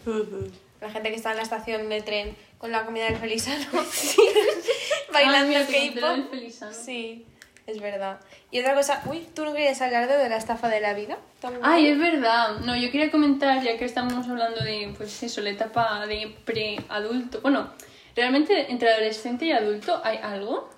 La 0.80 0.92
gente 0.92 1.10
que 1.10 1.16
está 1.16 1.32
en 1.32 1.38
la 1.38 1.42
estación 1.42 1.90
de 1.90 2.04
tren 2.04 2.38
con 2.60 2.72
la 2.72 2.86
comida 2.86 3.06
del 3.06 3.18
felisano. 3.18 3.66
Ah, 5.08 5.20
Bailando 5.20 5.58
del 5.58 5.66
K-pop. 5.66 6.34
Sí, 6.74 7.26
es 7.66 7.82
verdad. 7.82 8.20
Y 8.52 8.60
otra 8.60 8.76
cosa, 8.76 9.02
uy, 9.06 9.26
¿tú 9.34 9.46
no 9.46 9.54
querías 9.54 9.82
hablar 9.82 10.08
de, 10.08 10.18
de 10.18 10.30
la 10.30 10.36
estafa 10.36 10.68
de 10.68 10.82
la 10.82 10.94
vida? 10.94 11.18
También. 11.40 11.64
Ay, 11.66 11.88
es 11.88 11.98
verdad. 11.98 12.58
No, 12.60 12.76
yo 12.76 12.92
quería 12.92 13.10
comentar, 13.10 13.64
ya 13.64 13.78
que 13.78 13.86
estamos 13.86 14.28
hablando 14.28 14.62
de, 14.62 14.94
pues 14.98 15.24
eso, 15.24 15.42
la 15.42 15.52
etapa 15.52 16.06
de 16.06 16.36
preadulto. 16.44 17.42
Bueno, 17.42 17.70
realmente 18.16 18.72
entre 18.72 18.92
adolescente 18.92 19.46
y 19.46 19.54
adulto 19.54 20.02
hay 20.04 20.18
algo. 20.18 20.70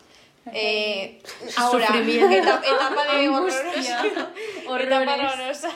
Eh, 0.54 1.22
ahora, 1.58 1.88
etapa, 1.88 2.62
etapa 2.66 3.16
de 3.18 3.30
horrorosa. 3.30 4.06
Etapa 4.08 4.32
horrorosa. 4.68 5.70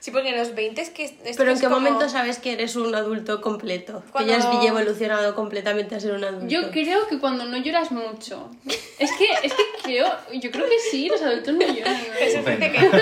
Sí, 0.00 0.10
porque 0.10 0.28
en 0.28 0.36
los 0.36 0.54
20 0.54 0.82
es 0.82 0.90
que... 0.90 1.04
esto 1.04 1.16
Pero 1.38 1.50
¿en 1.50 1.54
es 1.56 1.60
qué 1.62 1.66
como- 1.66 1.80
momento 1.80 2.10
sabes 2.10 2.38
que 2.38 2.52
eres 2.52 2.76
un 2.76 2.94
adulto 2.94 3.40
completo? 3.40 4.02
Cuando- 4.12 4.34
Que 4.34 4.38
ya 4.38 4.46
has 4.46 4.64
evolucionado 4.66 5.34
completamente 5.34 5.94
a 5.94 6.00
ser 6.00 6.12
un 6.12 6.22
adulto. 6.24 6.46
Yo 6.46 6.70
creo 6.70 7.08
que 7.08 7.18
cuando 7.18 7.46
no 7.46 7.56
lloras 7.56 7.90
mucho. 7.90 8.50
Es 8.98 9.10
que, 9.12 9.26
es 9.42 9.54
que 9.54 9.62
creo, 9.82 10.06
yo 10.34 10.50
creo 10.50 10.66
que 10.66 10.78
sí, 10.90 11.08
los 11.08 11.22
adultos 11.22 11.54
no 11.54 11.66
lloran. 11.66 11.94
¿no? 11.94 12.42
Bueno. 12.42 12.58
dice 12.58 12.72
que 12.72 12.80
no. 12.80 12.98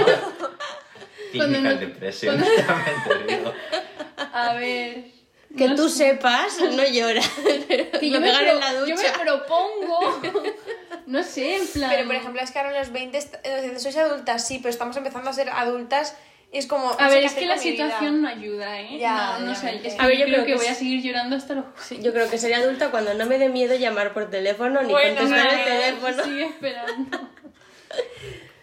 Cuando 1.36 1.60
no- 1.60 1.74
depresión, 1.74 2.36
cuando- 2.38 3.24
digo. 3.26 3.52
A 4.32 4.54
ver. 4.54 5.04
Que 5.58 5.68
no 5.68 5.74
tú 5.74 5.88
sé. 5.88 6.10
sepas, 6.10 6.58
no 6.60 6.84
lloras. 6.86 7.28
Que 7.98 8.10
yo 8.10 8.20
me, 8.20 8.28
pegan 8.28 8.44
pro- 8.44 8.52
en 8.52 8.60
la 8.60 8.72
yo 8.74 8.80
me 8.86 8.90
ducha. 8.92 9.12
propongo. 9.20 10.20
No 11.06 11.22
sé, 11.22 11.56
en 11.56 11.66
plan. 11.66 11.90
Pero, 11.90 12.06
por 12.06 12.14
ejemplo, 12.16 12.40
es 12.42 12.50
que 12.50 12.58
ahora 12.58 12.70
en 12.72 12.78
los 12.78 12.92
20 12.92 13.18
est- 13.18 13.34
eh, 13.44 13.74
sois 13.78 13.96
adultas, 13.96 14.46
sí, 14.46 14.58
pero 14.58 14.70
estamos 14.70 14.96
empezando 14.96 15.30
a 15.30 15.32
ser 15.32 15.50
adultas 15.50 16.16
y 16.52 16.58
es 16.58 16.66
como... 16.66 16.94
A 16.98 17.08
ver, 17.08 17.24
es 17.24 17.32
que 17.32 17.46
la 17.46 17.54
vida. 17.54 17.62
situación 17.62 18.22
no 18.22 18.28
ayuda, 18.28 18.78
¿eh? 18.80 18.98
Ya, 18.98 19.38
no, 19.40 19.54
sé. 19.54 19.66
me 19.80 19.88
Es 19.88 19.94
que. 19.94 20.02
A 20.02 20.06
ver, 20.06 20.18
yo 20.18 20.24
creo, 20.26 20.34
creo 20.44 20.46
que, 20.46 20.52
que 20.52 20.58
voy 20.58 20.66
a 20.66 20.74
seguir 20.74 21.02
llorando 21.02 21.36
hasta 21.36 21.54
los. 21.54 21.64
Sí, 21.82 21.98
yo 22.02 22.12
creo 22.12 22.28
que 22.30 22.36
sería 22.38 22.58
adulta 22.58 22.90
cuando 22.90 23.14
no 23.14 23.24
me 23.26 23.38
dé 23.38 23.48
miedo 23.48 23.74
llamar 23.74 24.12
por 24.12 24.28
teléfono 24.30 24.82
ni 24.82 24.92
Bueno, 24.92 25.18
contestar 25.20 25.58
el 25.58 25.64
teléfono. 25.64 26.24
Sigue 26.24 26.44
esperando. 26.46 27.18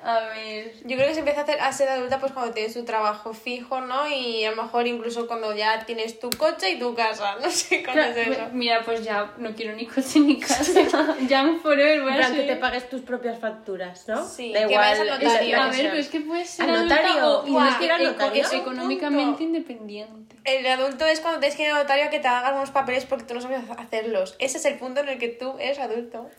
A 0.09 0.19
ver. 0.29 0.73
Yo 0.85 0.95
creo 0.95 1.07
que 1.07 1.13
se 1.13 1.19
empieza 1.19 1.41
a, 1.41 1.43
hacer, 1.43 1.59
a 1.61 1.71
ser 1.71 1.89
adulta 1.89 2.19
pues 2.19 2.31
cuando 2.31 2.53
tienes 2.53 2.73
tu 2.73 2.83
trabajo 2.85 3.33
fijo, 3.33 3.81
¿no? 3.81 4.07
Y 4.07 4.43
a 4.45 4.51
lo 4.51 4.63
mejor 4.63 4.87
incluso 4.87 5.27
cuando 5.27 5.53
ya 5.55 5.85
tienes 5.85 6.19
tu 6.19 6.29
coche 6.31 6.71
y 6.71 6.79
tu 6.79 6.95
casa, 6.95 7.35
no 7.41 7.49
sé 7.51 7.83
cómo 7.83 7.93
Claro, 7.93 8.11
es 8.11 8.27
eso. 8.27 8.41
mira, 8.53 8.81
pues 8.83 9.03
ya 9.03 9.33
no 9.37 9.53
quiero 9.55 9.75
ni 9.75 9.85
coche 9.85 10.19
ni 10.19 10.39
casa. 10.39 11.15
Young 11.27 11.61
forever, 11.61 12.01
voy 12.01 12.13
En 12.13 12.21
a 12.23 12.31
que 12.33 12.43
te 12.43 12.55
pagues 12.55 12.89
tus 12.89 13.01
propias 13.01 13.39
facturas, 13.39 14.07
¿no? 14.07 14.25
Sí, 14.27 14.51
da 14.53 14.61
que 14.67 14.73
igual. 14.73 14.77
vayas 14.85 14.99
al 15.01 15.07
notario. 15.21 15.61
A 15.61 15.67
ver, 15.69 15.77
pero 15.89 15.97
es 15.97 16.07
que 16.09 16.21
puedes 16.21 16.49
ser 16.49 16.69
¿Al 16.69 16.75
adulta 16.75 16.95
notario? 17.01 17.27
o 17.27 17.43
¿Tienes 17.43 17.75
o 17.75 17.79
que 17.79 17.85
ir 17.85 17.91
al 17.91 18.03
notario? 18.03 18.41
es 18.43 18.53
económicamente 18.53 19.43
independiente. 19.43 20.35
El 20.45 20.65
adulto 20.65 21.05
es 21.05 21.19
cuando 21.19 21.39
tienes 21.39 21.55
que 21.55 21.63
ir 21.63 21.69
al 21.69 21.75
notario 21.83 22.09
que 22.09 22.19
te 22.19 22.27
hagan 22.27 22.55
unos 22.55 22.71
papeles 22.71 23.05
porque 23.05 23.25
tú 23.25 23.33
no 23.35 23.41
sabes 23.41 23.59
hacerlos. 23.77 24.35
Ese 24.39 24.57
es 24.57 24.65
el 24.65 24.75
punto 24.79 25.01
en 25.01 25.09
el 25.09 25.19
que 25.19 25.27
tú 25.27 25.55
eres 25.59 25.77
adulto. 25.79 26.29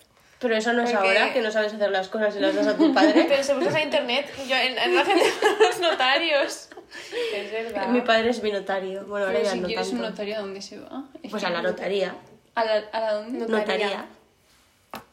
Pero 0.40 0.56
eso 0.56 0.72
no 0.72 0.82
es 0.82 0.90
Porque- 0.92 1.06
ahora, 1.08 1.32
que 1.34 1.40
no 1.42 1.50
sabes 1.52 1.74
hacer 1.74 1.90
las 1.90 2.08
cosas 2.08 2.34
y 2.34 2.40
las 2.40 2.54
das 2.54 2.66
a 2.68 2.76
tu 2.76 2.92
padre. 2.94 3.24
Pero 3.28 3.42
se 3.44 3.54
buscas 3.54 3.74
a 3.74 3.82
internet, 3.82 4.26
yo 4.48 4.56
en, 4.56 4.78
en 4.78 4.94
la 4.96 5.04
gente 5.04 5.24
los 5.60 5.78
notarios. 5.80 6.68
Es 7.34 7.52
verdad. 7.52 7.88
Mi 7.88 8.00
padre 8.00 8.30
es 8.30 8.42
mi 8.42 8.50
notario. 8.50 9.04
Bueno, 9.06 9.26
ahora 9.26 9.38
Pero 9.38 9.44
ya 9.44 9.52
si 9.52 9.60
no 9.60 9.66
quieres 9.68 9.88
tanto. 9.90 10.02
un 10.04 10.10
notario, 10.10 10.36
¿a 10.36 10.40
dónde 10.40 10.62
se 10.62 10.78
va? 10.80 11.04
Es 11.22 11.30
Pues 11.30 11.44
a 11.44 11.50
la 11.50 11.60
notaría. 11.62 12.14
¿A 12.54 12.64
la, 12.64 12.74
a 12.92 13.00
la 13.00 13.12
dónde? 13.14 13.38
Notaría. 13.40 13.86
Notaría. 13.86 14.06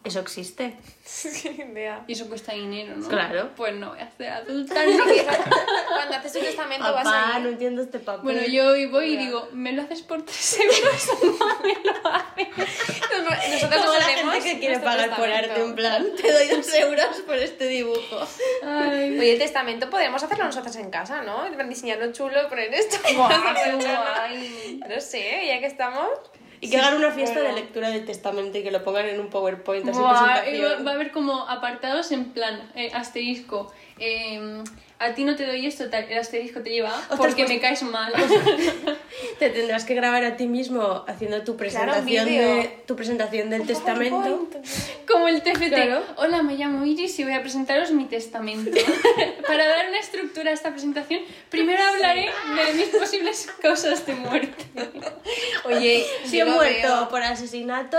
Eso 0.07 0.19
existe. 0.21 0.75
Sí, 1.07 1.47
idea. 1.57 2.03
Y 2.05 2.11
eso 2.13 2.27
cuesta 2.27 2.51
dinero, 2.51 2.93
¿no? 2.97 3.07
Claro. 3.07 3.51
Pues 3.55 3.73
no 3.75 3.91
voy 3.91 3.99
a 3.99 4.11
ser 4.17 4.27
adulta. 4.29 4.75
Cuando 5.87 6.15
haces 6.17 6.35
un 6.35 6.41
testamento 6.41 6.83
vas 6.93 7.05
Papá, 7.05 7.35
a 7.35 7.39
no 7.39 7.47
ir. 7.47 7.53
entiendo 7.53 7.81
este 7.81 7.99
papel. 7.99 8.23
Bueno, 8.23 8.41
yo 8.45 8.67
hoy 8.67 8.87
voy 8.87 9.13
y 9.13 9.17
digo, 9.17 9.47
¿me 9.53 9.71
lo 9.71 9.83
haces 9.83 10.01
por 10.01 10.23
3 10.25 10.59
euros? 10.59 11.09
No, 11.39 11.59
me 11.63 11.75
lo 11.81 12.07
haces. 12.09 12.47
Nosotros 13.53 13.81
Como 13.85 13.93
la 13.97 14.05
hacemos 14.05 14.33
gente 14.33 14.49
que 14.51 14.59
quiere 14.59 14.79
pagar 14.79 15.15
por 15.15 15.29
arte, 15.29 15.61
en 15.61 15.75
plan, 15.75 16.05
te 16.21 16.29
doy 16.31 16.47
dos 16.49 16.73
euros 16.73 17.21
por 17.25 17.37
este 17.37 17.67
dibujo. 17.67 18.27
Ay, 18.65 19.17
Oye, 19.17 19.33
el 19.33 19.39
testamento 19.39 19.89
podríamos 19.89 20.21
hacerlo 20.21 20.43
nosotras 20.43 20.75
en 20.75 20.89
casa, 20.91 21.23
¿no? 21.23 21.45
Diseñarlo 21.69 22.11
chulo, 22.11 22.49
poner 22.49 22.73
esto. 22.73 22.97
chulo. 23.07 23.27
guay. 23.79 24.81
No 24.89 24.99
sé, 24.99 25.47
ya 25.47 25.59
que 25.59 25.67
estamos. 25.67 26.09
Y 26.59 26.69
que 26.69 26.77
hagan 26.77 26.95
una 26.95 27.11
fiesta 27.11 27.39
bueno. 27.39 27.55
de 27.55 27.61
lectura 27.61 27.89
del 27.89 28.05
testamento 28.05 28.57
y 28.57 28.63
que 28.63 28.71
lo 28.71 28.83
pongan 28.83 29.05
en 29.05 29.19
un 29.19 29.29
PowerPoint 29.29 29.87
así 29.87 29.99
Buah, 29.99 30.11
va, 30.11 30.83
va 30.83 30.91
a 30.91 30.93
haber 30.93 31.11
como 31.11 31.47
apartados 31.47 32.11
en 32.11 32.25
plan, 32.31 32.71
eh, 32.75 32.91
asterisco. 32.93 33.71
eh, 33.99 34.63
a 34.99 35.13
ti 35.13 35.23
no 35.23 35.35
te 35.35 35.45
doy 35.45 35.65
esto, 35.65 35.89
tal, 35.89 36.05
el 36.05 36.17
asterisco 36.17 36.61
te 36.61 36.71
lleva 36.71 36.91
porque 37.17 37.43
pues- 37.43 37.49
me 37.49 37.59
caes 37.59 37.83
mal. 37.83 38.13
Te 39.39 39.49
tendrás 39.49 39.83
que 39.85 39.93
grabar 39.95 40.23
a 40.25 40.35
ti 40.37 40.47
mismo 40.47 41.03
haciendo 41.07 41.41
tu 41.43 41.55
presentación 41.57 42.25
vídeo. 42.25 42.55
de 42.55 42.79
tu 42.85 42.95
presentación 42.95 43.49
del 43.49 43.65
testamento. 43.65 44.47
Como 45.07 45.27
el 45.27 45.41
TFT. 45.41 45.69
Claro. 45.69 46.03
Hola, 46.17 46.43
me 46.43 46.55
llamo 46.55 46.85
Iris 46.85 47.17
y 47.19 47.23
voy 47.23 47.33
a 47.33 47.41
presentaros 47.41 47.91
mi 47.91 48.05
testamento. 48.05 48.71
Para 49.47 49.67
dar 49.67 49.89
una 49.89 49.99
estructura 49.99 50.51
a 50.51 50.53
esta 50.53 50.71
presentación, 50.71 51.21
primero 51.49 51.81
hablaré 51.83 52.29
de 52.65 52.73
mis 52.73 52.87
posibles 52.89 53.47
causas 53.61 54.05
de 54.05 54.13
muerte. 54.15 54.65
Oye, 55.65 56.05
Si 56.25 56.39
he 56.39 56.45
muerto 56.45 56.87
veo. 56.87 57.09
por 57.09 57.21
asesinato, 57.23 57.97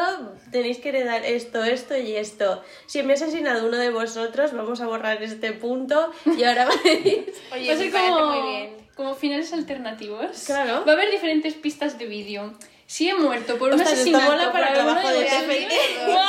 tenéis 0.53 0.79
que 0.79 0.91
heredar 0.91 1.25
esto, 1.25 1.65
esto 1.65 1.97
y 1.97 2.17
esto. 2.17 2.63
Si 2.87 3.03
me 3.03 3.13
ha 3.13 3.17
asesinado 3.17 3.67
uno 3.67 3.77
de 3.77 3.91
vosotros, 3.91 4.53
vamos 4.53 4.81
a 4.81 4.87
borrar 4.87 5.23
este 5.23 5.53
punto 5.53 6.13
y 6.37 6.45
ahora. 6.45 6.69
Oye, 7.53 7.69
Va 7.69 7.75
a 7.75 7.77
ser 7.77 7.91
como, 7.93 8.27
muy 8.27 8.51
bien. 8.57 8.77
como 8.95 9.15
finales 9.15 9.53
alternativos. 9.53 10.45
Claro. 10.47 10.85
Va 10.87 10.93
a 10.93 10.95
haber 10.95 11.11
diferentes 11.11 11.55
pistas 11.55 11.99
de 11.99 12.07
vídeo. 12.07 12.55
Si 12.87 13.09
he 13.09 13.15
muerto 13.15 13.59
por 13.59 13.69
un 13.73 13.81
Ostras, 13.81 13.99
esto 13.99 14.17
asesinato 14.17 14.33
mola 14.33 14.53
para 14.53 14.67
por 14.69 14.75
trabajo 14.75 15.09
de. 15.09 15.69
¡Guau! 16.07 16.27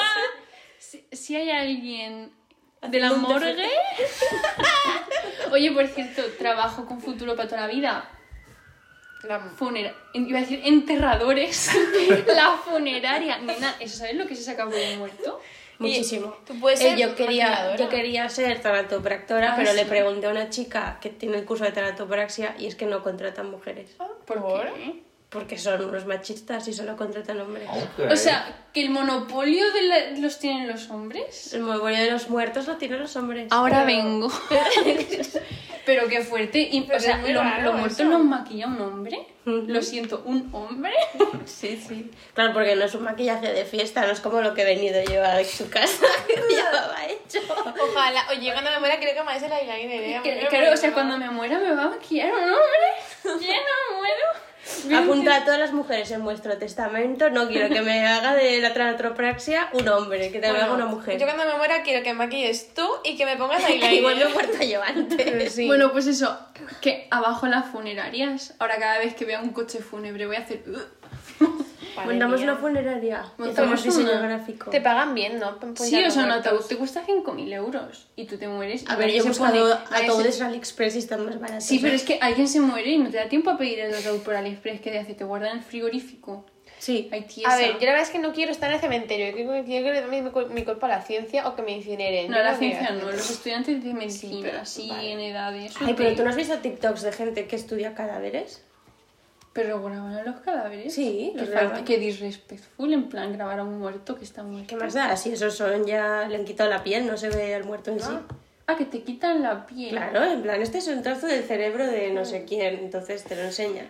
Si, 0.77 1.05
si 1.11 1.35
hay 1.35 1.51
alguien 1.51 2.31
de 2.81 2.99
la 2.99 3.13
morgue... 3.13 3.69
Oye, 5.51 5.71
por 5.71 5.87
cierto, 5.87 6.23
trabajo 6.37 6.85
con 6.85 7.01
futuro 7.01 7.35
para 7.35 7.47
toda 7.49 7.61
la 7.61 7.67
vida. 7.67 8.09
La- 9.23 9.39
Funera... 9.39 9.93
Iba 10.13 10.37
a 10.37 10.41
decir 10.41 10.61
enterradores. 10.63 11.71
la 12.27 12.51
funeraria. 12.57 13.37
Nena, 13.39 13.75
¿eso 13.79 13.97
sabes 13.97 14.15
lo 14.15 14.27
que 14.27 14.35
se 14.35 14.43
saca 14.43 14.65
por 14.65 14.75
un 14.75 14.97
muerto? 14.99 15.41
Muchísimo. 15.79 16.35
tú 16.45 16.59
puedes 16.59 16.79
Eh, 16.81 16.89
ser 16.89 16.97
yo, 16.97 17.15
quería, 17.15 17.75
yo 17.77 17.89
quería 17.89 18.27
ser 18.29 18.61
tanatopractora, 18.61 19.53
Ah, 19.53 19.55
pero 19.57 19.73
le 19.73 19.85
pregunté 19.85 20.27
a 20.27 20.29
una 20.31 20.49
chica 20.49 20.97
que 21.01 21.09
tiene 21.09 21.37
el 21.37 21.45
curso 21.45 21.63
de 21.63 21.71
tanatopraxia 21.71 22.55
y 22.59 22.67
es 22.67 22.75
que 22.75 22.85
no 22.85 23.01
contratan 23.01 23.49
mujeres. 23.49 23.95
¿Por, 24.25 24.41
¿Por? 24.41 24.73
qué? 24.73 25.03
Porque 25.29 25.57
son 25.59 25.85
unos 25.85 26.05
machistas 26.07 26.67
y 26.67 26.73
solo 26.73 26.97
contratan 26.97 27.39
hombres. 27.39 27.67
Ok. 27.69 28.11
O 28.11 28.15
sea, 28.15 28.65
que 28.73 28.81
el 28.81 28.89
monopolio 28.89 29.71
de 29.73 29.81
la- 29.83 30.11
los 30.19 30.39
tienen 30.39 30.67
los 30.67 30.89
hombres. 30.89 31.53
El 31.53 31.61
monopolio 31.61 31.99
de 31.99 32.09
los 32.09 32.29
muertos 32.31 32.65
lo 32.67 32.77
tienen 32.77 32.99
los 32.99 33.15
hombres. 33.15 33.47
Ahora 33.51 33.85
Pero- 33.85 33.97
vengo. 33.97 34.31
Pero 35.89 36.07
qué 36.07 36.21
fuerte. 36.21 36.59
Y, 36.71 36.81
Pero 36.81 36.97
o 36.97 37.01
sea, 37.01 37.17
¿lo, 37.17 37.43
lo 37.63 37.73
muerto 37.73 38.03
lo 38.03 38.19
maquilla 38.19 38.67
un 38.67 38.79
hombre? 38.79 39.25
Lo 39.43 39.81
siento, 39.81 40.21
¿un 40.23 40.47
hombre? 40.53 40.93
Sí, 41.45 41.83
sí. 41.83 42.11
Claro, 42.35 42.53
porque 42.53 42.75
no 42.75 42.85
es 42.85 42.93
un 42.93 43.01
maquillaje 43.01 43.51
de 43.51 43.65
fiesta, 43.65 44.05
no 44.05 44.11
es 44.11 44.19
como 44.19 44.39
lo 44.41 44.53
que 44.53 44.61
he 44.61 44.65
venido 44.65 45.01
yo 45.11 45.23
a 45.23 45.43
su 45.43 45.67
casa 45.67 46.05
que 46.27 46.35
llevaba 46.35 47.05
hecho. 47.07 47.39
Ojalá, 47.49 48.23
oye, 48.29 48.51
cuando 48.51 48.69
me 48.69 48.77
muera 48.77 48.99
quiero 48.99 49.15
que 49.15 49.23
me 49.23 49.31
hagas 49.31 49.41
el 49.43 49.51
eyeliner, 49.51 50.03
¿eh? 50.27 50.47
Claro, 50.47 50.73
o 50.73 50.77
sea, 50.77 50.93
cuando 50.93 51.17
me 51.17 51.31
muera 51.31 51.57
me 51.57 51.73
va 51.73 51.85
a 51.85 51.89
maquillar 51.89 52.31
un 52.31 52.43
hombre. 52.43 52.89
Ya 53.23 53.31
no 53.31 53.33
muero. 53.39 53.88
Apunta 54.95 55.35
a 55.35 55.45
todas 55.45 55.59
las 55.59 55.73
mujeres 55.73 56.11
en 56.11 56.23
vuestro 56.23 56.57
testamento, 56.57 57.29
no 57.29 57.47
quiero 57.47 57.69
que 57.69 57.81
me 57.81 58.05
haga 58.07 58.33
de 58.35 58.59
la 58.59 58.73
tranotropraxia 58.73 59.69
un 59.73 59.87
hombre, 59.87 60.31
que 60.31 60.39
te 60.39 60.49
Bueno, 60.49 60.65
haga 60.65 60.73
una 60.73 60.85
mujer. 60.85 61.19
Yo 61.19 61.25
cuando 61.25 61.45
me 61.45 61.55
muera 61.57 61.83
quiero 61.83 62.03
que 62.03 62.13
me 62.13 62.25
maquilles 62.25 62.73
tú 62.73 62.87
y 63.03 63.15
que 63.17 63.25
me 63.25 63.37
pongas 63.37 63.63
eyeliner. 63.69 63.93
Igual 63.93 64.15
me 64.15 64.21
he 64.23 64.29
muerto 64.29 64.63
yo 64.63 64.81
antes. 64.83 65.53
Sí. 65.59 65.65
Bueno, 65.67 65.91
pues 65.91 66.05
eso, 66.05 66.37
que 66.81 67.07
abajo 67.09 67.47
las 67.47 67.65
funerarias. 67.67 68.53
Ahora 68.59 68.77
cada 68.77 68.99
vez 68.99 69.15
que 69.15 69.25
vea 69.25 69.41
un 69.41 69.49
coche 69.49 69.79
fúnebre 69.79 70.27
voy 70.27 70.35
a 70.35 70.39
hacer... 70.39 70.63
Montamos 72.05 72.39
mía. 72.41 72.51
una 72.51 72.59
funeraria. 72.61 73.23
Montamos 73.37 73.83
diseño 73.83 74.11
una. 74.11 74.21
gráfico. 74.21 74.69
Te 74.71 74.81
pagan 74.81 75.13
bien, 75.15 75.39
¿no? 75.39 75.57
Por 75.59 75.77
Sí, 75.77 75.95
o 76.03 76.11
sea, 76.11 76.23
un 76.23 76.29
muertos. 76.29 76.47
ataúd 76.53 76.65
te 76.67 76.75
cuesta 76.77 77.03
5.000 77.05 77.53
euros 77.53 78.07
y 78.15 78.25
tú 78.25 78.37
te 78.37 78.47
mueres. 78.47 78.83
y 78.83 78.85
A 78.91 78.95
ver, 78.95 79.11
yo 79.11 79.23
he 79.23 79.27
buscado 79.27 79.51
pone- 79.51 79.63
nadie 79.69 79.97
se- 79.97 80.03
ataúdes 80.05 80.39
en 80.41 80.45
AliExpress 80.47 80.95
y 80.95 80.99
están 80.99 81.25
más 81.25 81.39
baratos. 81.39 81.63
Sí, 81.65 81.79
pero 81.79 81.93
es 81.95 82.03
que 82.03 82.19
alguien 82.21 82.47
se 82.47 82.59
muere 82.59 82.89
y 82.89 82.97
no 82.97 83.09
te 83.09 83.17
da 83.17 83.27
tiempo 83.29 83.49
a 83.49 83.57
pedir 83.57 83.79
el 83.79 83.93
ataúd 83.93 84.19
por 84.21 84.35
AliExpress 84.35 84.81
que 84.81 84.91
te 84.91 84.99
hace, 84.99 85.13
te 85.13 85.23
guardan 85.23 85.51
en 85.51 85.57
el 85.59 85.63
frigorífico. 85.63 86.45
Sí. 86.77 87.09
Hay 87.11 87.23
tiesa. 87.23 87.51
A 87.53 87.57
ver, 87.57 87.73
yo 87.73 87.79
la 87.81 87.91
verdad 87.91 88.03
es 88.03 88.09
que 88.09 88.19
no 88.19 88.31
quiero 88.31 88.53
estar 88.53 88.69
en 88.69 88.75
el 88.75 88.79
cementerio. 88.81 89.27
Yo 89.31 89.65
quiero, 89.65 89.85
que 89.93 90.01
le 90.01 90.07
mi, 90.07 90.21
mi 90.21 90.63
cuerpo 90.63 90.85
a 90.85 90.89
la 90.89 91.01
ciencia 91.01 91.45
o 91.49 91.53
que 91.53 91.61
me 91.61 91.73
incineren. 91.75 92.31
No, 92.31 92.37
Yo 92.37 92.43
la 92.43 92.55
ciencia 92.55 92.91
no, 92.91 93.11
los 93.11 93.29
estudiantes 93.29 93.83
de 93.83 93.93
medicina, 93.93 94.39
pero- 94.49 94.61
así 94.61 94.87
vale. 94.89 95.11
en 95.11 95.19
edades. 95.19 95.73
Ay, 95.81 95.93
pero 95.97 96.15
¿tú 96.15 96.23
no 96.23 96.29
has 96.29 96.37
visto 96.37 96.57
TikToks 96.59 97.01
de 97.01 97.11
gente 97.11 97.47
que 97.47 97.57
estudia 97.57 97.93
cadáveres? 97.95 98.63
Pero 99.53 99.81
graban 99.83 100.13
a 100.13 100.23
los 100.23 100.39
cadáveres. 100.41 100.93
Sí, 100.93 101.31
que 101.33 101.41
los 101.41 101.49
falta 101.49 101.65
graban. 101.67 101.85
que 101.85 101.97
disrespectful, 101.97 102.93
en 102.93 103.09
plan 103.09 103.33
grabar 103.33 103.59
a 103.59 103.63
un 103.63 103.79
muerto 103.79 104.15
que 104.15 104.23
está 104.23 104.43
muerto. 104.43 104.67
¿Qué 104.67 104.75
más 104.75 104.93
da? 104.93 105.15
Si 105.17 105.31
esos 105.31 105.55
son 105.55 105.85
ya... 105.85 106.27
Le 106.27 106.35
han 106.35 106.45
quitado 106.45 106.69
la 106.69 106.83
piel, 106.83 107.07
no 107.07 107.17
se 107.17 107.29
ve 107.29 107.55
al 107.55 107.63
muerto 107.63 107.91
en 107.91 107.99
sí. 107.99 108.11
Ah, 108.67 108.75
que 108.75 108.85
te 108.85 109.01
quitan 109.01 109.41
la 109.41 109.65
piel. 109.65 109.89
Claro, 109.89 110.23
en 110.23 110.43
plan, 110.43 110.61
este 110.61 110.77
es 110.77 110.87
un 110.87 111.01
trozo 111.01 111.25
del 111.25 111.43
cerebro 111.43 111.87
de 111.87 112.13
no 112.13 112.23
sé 112.23 112.45
quién, 112.45 112.75
entonces 112.75 113.23
te 113.23 113.35
lo 113.35 113.41
enseña. 113.41 113.87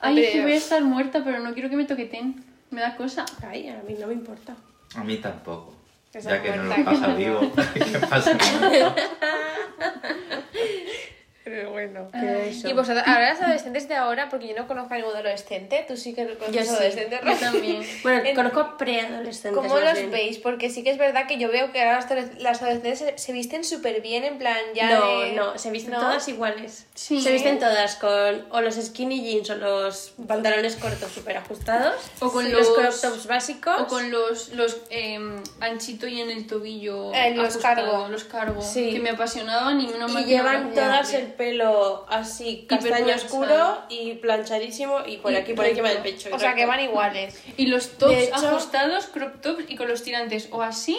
Ay, 0.00 0.20
es 0.20 0.32
que 0.32 0.42
voy 0.42 0.52
a 0.52 0.56
estar 0.56 0.82
muerta, 0.82 1.22
pero 1.24 1.38
no 1.38 1.54
quiero 1.54 1.70
que 1.70 1.76
me 1.76 1.84
toqueten. 1.84 2.44
Me 2.70 2.80
da 2.80 2.96
cosa. 2.96 3.24
Ay, 3.48 3.68
a 3.68 3.80
mí 3.86 3.96
no 3.98 4.08
me 4.08 4.14
importa. 4.14 4.56
A 4.96 5.04
mí 5.04 5.18
tampoco. 5.18 5.72
Esa 6.12 6.30
Ya 6.30 6.42
que 6.42 6.56
no 6.56 6.64
lo 6.64 6.84
pasa 6.84 7.14
vivo. 7.14 7.52
¿Qué 7.74 7.98
pasa? 8.00 8.36
Pero 11.46 11.70
bueno. 11.70 12.08
Eso. 12.12 12.66
Y 12.68 12.72
vosotros, 12.72 13.04
ahora 13.06 13.28
las 13.32 13.40
adolescentes 13.40 13.86
de 13.86 13.94
ahora, 13.94 14.28
porque 14.28 14.48
yo 14.48 14.56
no 14.56 14.66
conozco 14.66 14.94
a 14.94 14.96
ningún 14.96 15.12
adolescente, 15.14 15.84
tú 15.86 15.96
sí 15.96 16.12
que 16.12 16.24
Yo 16.26 16.36
conoces 16.40 16.66
sí, 16.66 16.74
adolescentes, 16.74 17.20
Yo 17.24 17.36
también. 17.38 17.86
Bueno, 18.02 18.24
En- 18.24 18.34
conozco 18.34 18.76
preadolescentes. 18.76 19.52
¿Cómo 19.62 19.78
los 19.78 19.92
bien. 19.94 20.10
veis? 20.10 20.38
Porque 20.38 20.70
sí 20.70 20.82
que 20.82 20.90
es 20.90 20.98
verdad 20.98 21.28
que 21.28 21.38
yo 21.38 21.48
veo 21.48 21.70
que 21.70 21.80
ahora 21.82 22.00
las 22.00 22.10
adolesc- 22.10 22.38
las 22.38 22.62
adolescentes 22.62 22.98
se, 22.98 23.16
se 23.18 23.32
visten 23.32 23.62
súper 23.62 24.00
bien, 24.00 24.24
en 24.24 24.38
plan 24.38 24.56
ya 24.74 24.98
No, 24.98 25.20
de- 25.20 25.32
no, 25.34 25.56
se 25.56 25.70
visten 25.70 25.92
¿no? 25.92 26.00
todas 26.00 26.26
iguales. 26.26 26.86
Sí. 26.96 27.20
Se 27.20 27.30
visten 27.30 27.60
todas 27.60 27.94
con 27.94 28.44
o 28.50 28.60
los 28.60 28.74
skinny 28.74 29.22
jeans 29.22 29.48
o 29.50 29.54
los 29.54 30.14
pantalones 30.26 30.74
cortos 30.74 31.12
súper 31.12 31.36
ajustados. 31.36 31.94
O 32.18 32.32
con 32.32 32.44
Sí. 32.44 32.50
los- 32.50 32.70
crop 32.70 32.92
tops 33.00 33.26
básicos. 33.28 33.80
O 33.82 33.86
con 33.86 34.10
los, 34.10 34.48
los 34.48 34.78
em, 34.90 35.40
anchito 35.60 36.08
y 36.08 36.20
en 36.20 36.30
el 36.30 36.44
tobillo. 36.48 37.14
Eh, 37.14 37.36
los 37.36 37.50
ajustado, 37.50 37.76
cargo. 37.92 38.08
Los 38.08 38.24
cargo. 38.24 38.60
Sí. 38.62 38.90
Que 38.94 38.98
me 38.98 39.10
apasionaban 39.10 39.80
y 39.80 39.86
menos 39.86 40.12
mal 40.12 40.22
Y 40.22 40.24
no 40.24 40.30
llevan 40.30 40.68
me 40.70 40.74
todas 40.74 41.14
el 41.14 41.35
pelo 41.36 42.06
así 42.08 42.66
castaño 42.68 43.14
oscuro 43.14 43.78
y 43.88 44.14
planchadísimo 44.14 45.00
y 45.06 45.18
por 45.18 45.32
Y 45.32 45.36
aquí 45.36 45.52
por 45.54 45.64
encima 45.66 45.88
del 45.90 45.98
pecho. 46.02 46.28
O 46.32 46.38
sea, 46.38 46.54
que 46.54 46.66
van 46.66 46.80
iguales. 46.80 47.42
Y 47.56 47.66
los 47.66 47.90
tops 47.98 48.14
hecho- 48.14 48.34
ajustados, 48.34 49.06
crop 49.06 49.40
tops 49.40 49.64
y 49.68 49.76
con 49.76 49.88
los 49.88 50.02
tirantes 50.02 50.48
o 50.52 50.62
así 50.62 50.98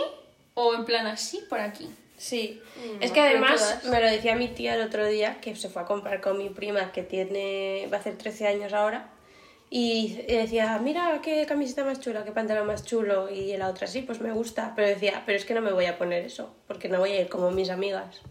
o 0.54 0.73
en 0.73 0.86
plan 0.86 1.08
así 1.08 1.41
por 1.50 1.60
aquí. 1.60 1.89
Sí, 2.17 2.62
Mm, 2.78 3.04
es 3.04 3.12
que 3.12 3.19
además 3.19 3.82
me 3.86 4.00
lo 4.02 4.08
decía 4.10 4.36
mi 4.36 4.47
tía 4.47 4.73
el 4.76 4.82
otro 4.82 5.06
día 5.06 5.39
que 5.39 5.56
se 5.56 5.69
fue 5.69 5.84
a 5.84 5.86
comprar 5.86 6.19
con 6.21 6.38
mi 6.38 6.50
prima 6.50 6.91
que 6.91 7.04
tiene 7.04 7.88
va 7.91 7.97
a 7.97 8.00
hacer 8.00 8.17
13 8.17 8.47
años 8.47 8.73
ahora 8.73 9.10
y 9.69 10.13
decía, 10.28 10.80
mira 10.82 11.19
qué 11.21 11.45
camiseta 11.45 11.84
más 11.84 12.00
chula, 12.00 12.23
qué 12.23 12.32
pantalón 12.32 12.65
más 12.67 12.86
chulo 12.86 13.30
y 13.30 13.56
la 13.58 13.67
otra 13.67 13.86
sí, 13.86 14.02
pues 14.02 14.19
me 14.21 14.32
gusta, 14.32 14.73
pero 14.76 14.88
decía, 14.88 15.23
pero 15.26 15.38
es 15.38 15.45
que 15.45 15.54
no 15.54 15.62
me 15.62 15.71
voy 15.73 15.86
a 15.86 15.97
poner 15.97 16.23
eso 16.26 16.56
porque 16.67 16.88
no 16.89 17.00
voy 17.00 17.12
a 17.12 17.21
ir 17.21 17.30
como 17.30 17.52
mis 17.52 17.69
amigas. 17.69 18.21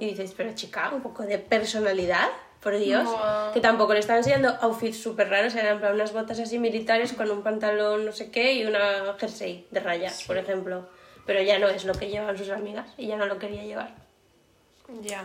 Y 0.00 0.06
dices, 0.06 0.34
pero 0.36 0.54
chica, 0.54 0.90
un 0.92 1.02
poco 1.02 1.22
de 1.22 1.38
personalidad, 1.38 2.28
por 2.60 2.78
Dios, 2.78 3.06
que 3.52 3.60
tampoco 3.60 3.92
le 3.92 4.00
estaban 4.00 4.20
enseñando 4.20 4.56
outfits 4.62 4.96
súper 5.02 5.28
raros, 5.28 5.54
eran 5.54 5.80
plan 5.80 5.94
unas 5.94 6.12
botas 6.14 6.38
así 6.40 6.58
militares 6.58 7.12
con 7.12 7.30
un 7.30 7.42
pantalón 7.42 8.06
no 8.06 8.12
sé 8.12 8.30
qué 8.30 8.54
y 8.54 8.64
una 8.64 9.14
jersey 9.18 9.66
de 9.70 9.80
rayas, 9.80 10.22
por 10.24 10.38
ejemplo. 10.38 10.88
Pero 11.26 11.42
ya 11.42 11.58
no 11.58 11.68
es 11.68 11.84
lo 11.84 11.92
que 11.94 12.08
llevan 12.08 12.36
sus 12.38 12.48
amigas 12.50 12.86
y 12.96 13.06
ya 13.06 13.16
no 13.16 13.26
lo 13.26 13.38
quería 13.38 13.62
llevar. 13.64 13.94
Ya. 15.02 15.24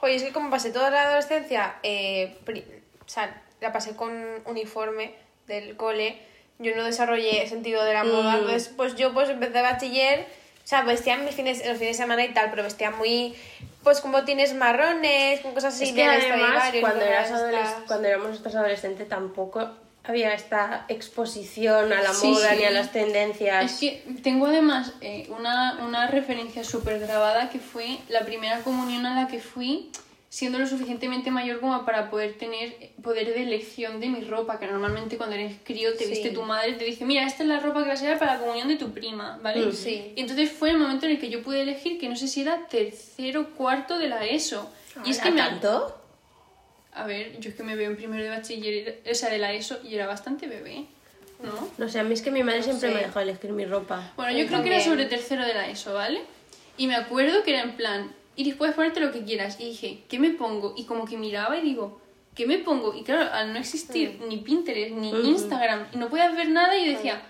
Oye, 0.00 0.14
es 0.16 0.22
que 0.22 0.32
como 0.32 0.50
pasé 0.50 0.70
toda 0.70 0.90
la 0.90 1.04
adolescencia, 1.04 1.76
eh, 1.82 2.36
o 2.46 3.08
sea, 3.08 3.42
la 3.60 3.72
pasé 3.72 3.96
con 3.96 4.12
uniforme 4.44 5.14
del 5.46 5.76
cole, 5.76 6.18
yo 6.58 6.76
no 6.76 6.84
desarrollé 6.84 7.46
sentido 7.48 7.82
de 7.84 7.94
la 7.94 8.04
moda, 8.04 8.34
Mm. 8.34 8.38
entonces 8.40 8.68
pues 8.76 8.94
yo 8.94 9.12
pues 9.14 9.28
empecé 9.30 9.60
bachiller, 9.62 10.20
o 10.20 10.66
sea, 10.68 10.82
vestía 10.82 11.14
en 11.14 11.24
mis 11.24 11.34
fines, 11.34 11.58
los 11.66 11.78
fines 11.78 11.96
de 11.96 12.02
semana 12.02 12.24
y 12.24 12.32
tal, 12.34 12.50
pero 12.50 12.62
vestía 12.62 12.90
muy, 12.90 13.34
pues 13.82 14.00
con 14.00 14.12
botines 14.12 14.54
marrones, 14.54 15.40
con 15.40 15.52
cosas 15.54 15.74
así 15.74 15.84
es 15.84 15.90
que 15.92 16.02
de 16.02 16.08
además 16.08 16.72
cuando, 16.80 17.04
eras 17.04 17.30
estas. 17.30 17.74
cuando 17.86 18.08
éramos 18.08 18.28
nosotros 18.30 18.54
adolescentes 18.56 19.08
tampoco 19.08 19.68
había 20.04 20.32
esta 20.32 20.84
exposición 20.88 21.92
a 21.92 22.02
la 22.02 22.14
Sí, 22.14 22.28
moda 22.28 22.50
sí. 22.50 22.56
ni 22.58 22.64
a 22.64 22.70
las 22.70 22.92
tendencias. 22.92 23.64
Es 23.72 23.78
que 23.78 24.04
tengo 24.22 24.46
además 24.46 24.92
eh, 25.02 25.28
una, 25.36 25.78
una 25.84 26.06
referencia 26.06 26.64
súper 26.64 26.98
grabada 26.98 27.50
que 27.50 27.58
fue 27.58 27.98
la 28.08 28.20
primera 28.20 28.60
comunión 28.60 29.04
a 29.06 29.14
la 29.22 29.28
que 29.28 29.38
fui 29.40 29.90
siendo 30.30 30.58
lo 30.58 30.66
suficientemente 30.66 31.30
mayor 31.30 31.58
como 31.60 31.84
para 31.86 32.10
poder 32.10 32.34
tener 32.34 32.74
poder 33.02 33.32
de 33.32 33.42
elección 33.44 33.98
de 33.98 34.08
mi 34.08 34.20
ropa, 34.20 34.58
que 34.58 34.66
normalmente 34.66 35.16
cuando 35.16 35.34
eres 35.36 35.54
crío 35.64 35.94
te 35.94 36.04
Sí. 36.04 36.10
viste 36.10 36.30
tu 36.32 36.42
madre, 36.42 36.74
te 36.74 36.84
dice, 36.84 37.04
mira, 37.06 37.26
esta 37.26 37.42
es 37.44 37.48
la 37.48 37.60
ropa 37.60 37.82
que 37.82 37.88
vas 37.88 38.00
a 38.00 38.04
llevar 38.04 38.18
para 38.18 38.34
la 38.34 38.40
comunión 38.40 38.68
de 38.68 38.76
tu 38.76 38.90
prima, 38.92 39.38
¿vale? 39.42 39.64
Mm, 39.66 39.72
sí. 39.72 40.12
Y 40.16 40.20
entonces 40.20 40.52
fue 40.52 40.70
el 40.70 40.78
momento 40.78 41.06
en 41.06 41.12
el 41.12 41.18
que 41.18 41.30
yo 41.30 41.42
pude 41.42 41.62
elegir 41.62 41.98
que 41.98 42.08
no 42.10 42.16
sé 42.16 42.28
si 42.28 42.42
era 42.42 42.66
tercero 42.68 43.40
o 43.40 43.46
cuarto 43.56 43.98
de 43.98 44.08
la 44.08 44.24
ESO. 44.26 44.70
y 45.04 45.10
es 45.10 45.18
que 45.20 45.30
me... 45.30 45.40
tanto? 45.40 45.94
A 46.92 47.04
ver, 47.06 47.38
yo 47.40 47.50
es 47.50 47.56
que 47.56 47.62
me 47.62 47.76
veo 47.76 47.88
en 47.90 47.96
primero 47.96 48.22
de 48.22 48.28
bachiller, 48.30 49.00
o 49.10 49.14
sea, 49.14 49.30
de 49.30 49.38
la 49.38 49.52
ESO, 49.52 49.78
y 49.84 49.94
era 49.94 50.06
bastante 50.06 50.46
bebé, 50.48 50.84
¿no? 51.42 51.70
No 51.78 51.88
sé, 51.88 52.00
a 52.00 52.02
mí 52.02 52.12
es 52.14 52.20
que 52.22 52.30
mi 52.32 52.42
madre 52.42 52.62
siempre 52.64 52.88
sé. 52.88 52.94
me 52.94 53.00
dejó 53.02 53.20
elegir 53.20 53.52
mi 53.52 53.64
ropa. 53.64 54.12
Bueno, 54.16 54.36
Yo 54.36 54.46
creo 54.48 54.62
que 54.62 54.74
era 54.74 54.80
sobre 54.84 55.06
tercero 55.06 55.44
de 55.46 55.54
la 55.54 55.68
ESO, 55.70 55.94
¿vale? 55.94 56.20
Y 56.76 56.86
me 56.88 56.96
acuerdo 56.96 57.44
que 57.44 57.52
era 57.52 57.62
en 57.62 57.76
plan, 57.76 58.12
Iris, 58.38 58.54
puedes 58.54 58.74
ponerte 58.74 59.00
lo 59.00 59.12
que 59.12 59.22
quieras. 59.24 59.56
Y 59.60 59.66
dije, 59.70 60.04
¿qué 60.08 60.18
me 60.18 60.30
pongo? 60.30 60.72
Y 60.76 60.84
como 60.84 61.04
que 61.04 61.16
miraba 61.16 61.58
y 61.58 61.62
digo, 61.62 62.00
¿qué 62.34 62.46
me 62.46 62.58
pongo? 62.58 62.94
Y 62.94 63.02
claro, 63.02 63.30
al 63.32 63.52
no 63.52 63.58
existir 63.58 64.20
ni 64.28 64.38
Pinterest 64.38 64.92
ni 64.94 65.10
Instagram 65.10 65.88
y 65.92 65.98
no 65.98 66.08
podías 66.08 66.34
ver 66.36 66.48
nada, 66.50 66.78
yo 66.78 66.92
decía, 66.92 67.20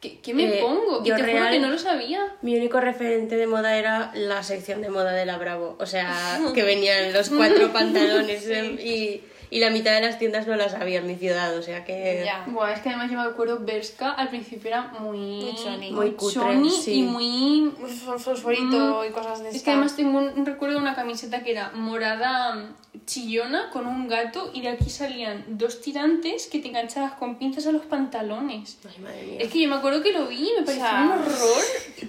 ¿qué, 0.00 0.18
qué 0.20 0.32
me 0.34 0.44
Eh, 0.58 0.60
pongo? 0.62 1.02
Y 1.04 1.08
yo 1.08 1.16
te 1.16 1.22
juro 1.22 1.34
real- 1.34 1.52
que 1.52 1.60
no 1.60 1.68
lo 1.68 1.78
sabía. 1.78 2.20
Mi 2.42 2.56
único 2.56 2.80
referente 2.80 3.36
de 3.36 3.46
moda 3.46 3.76
era 3.76 4.10
la 4.14 4.42
sección 4.42 4.80
de 4.82 4.88
moda 4.88 5.12
de 5.12 5.26
la 5.26 5.36
Bravo. 5.38 5.76
O 5.78 5.86
sea, 5.86 6.40
que 6.54 6.62
venían 6.62 7.12
los 7.12 7.28
cuatro 7.30 7.72
pantalones 7.72 8.48
y, 8.82 9.22
y 9.54 9.60
la 9.60 9.70
mitad 9.70 9.92
de 9.94 10.00
las 10.00 10.18
tiendas 10.18 10.46
no 10.46 10.56
las 10.56 10.74
había 10.74 10.98
en 10.98 11.06
mi 11.06 11.14
ciudad. 11.16 11.56
O 11.56 11.62
sea 11.62 11.84
que... 11.84 12.22
Ya. 12.24 12.44
Buah, 12.48 12.72
es 12.72 12.80
que 12.80 12.88
además 12.88 13.10
yo 13.10 13.16
me 13.18 13.24
acuerdo, 13.24 13.60
Berska 13.60 14.10
al 14.10 14.28
principio 14.28 14.68
era 14.68 14.82
muy... 14.98 15.18
Muy 15.18 15.54
choni. 15.54 15.90
Muy 15.92 16.10
cutre, 16.12 16.34
choni 16.34 16.70
sí. 16.70 16.92
y 16.94 17.02
muy 17.02 17.72
Un 17.80 18.18
fosforito 18.18 19.04
y 19.06 19.10
cosas 19.10 19.42
de 19.42 19.50
Es 19.50 19.62
que 19.62 19.70
además 19.70 19.94
tengo 19.96 20.18
un, 20.18 20.28
un 20.36 20.44
recuerdo 20.46 20.74
de 20.76 20.80
una 20.82 20.94
camiseta 20.94 21.42
que 21.42 21.52
era 21.52 21.70
morada 21.72 22.54
mm, 22.54 22.74
chillona 23.06 23.70
con 23.70 23.86
un 23.86 24.08
gato 24.08 24.50
y 24.54 24.62
de 24.62 24.68
aquí 24.70 24.90
salían 24.90 25.44
dos 25.48 25.80
tirantes 25.82 26.46
que 26.46 26.58
te 26.58 26.68
enganchabas 26.68 27.12
con 27.12 27.36
pinzas 27.36 27.66
a 27.66 27.72
los 27.72 27.82
pantalones. 27.86 28.78
Ay, 28.88 29.02
madre 29.02 29.22
mía. 29.24 29.36
Es 29.40 29.50
que 29.52 29.60
yo 29.62 29.68
me 29.68 29.76
acuerdo 29.76 30.02
que 30.02 30.12
lo 30.12 30.26
vi 30.26 30.48
y 30.48 30.52
me 30.60 30.64
parecía 30.64 30.88
sea- 30.90 31.02
un 31.02 31.10
horror, 31.10 31.62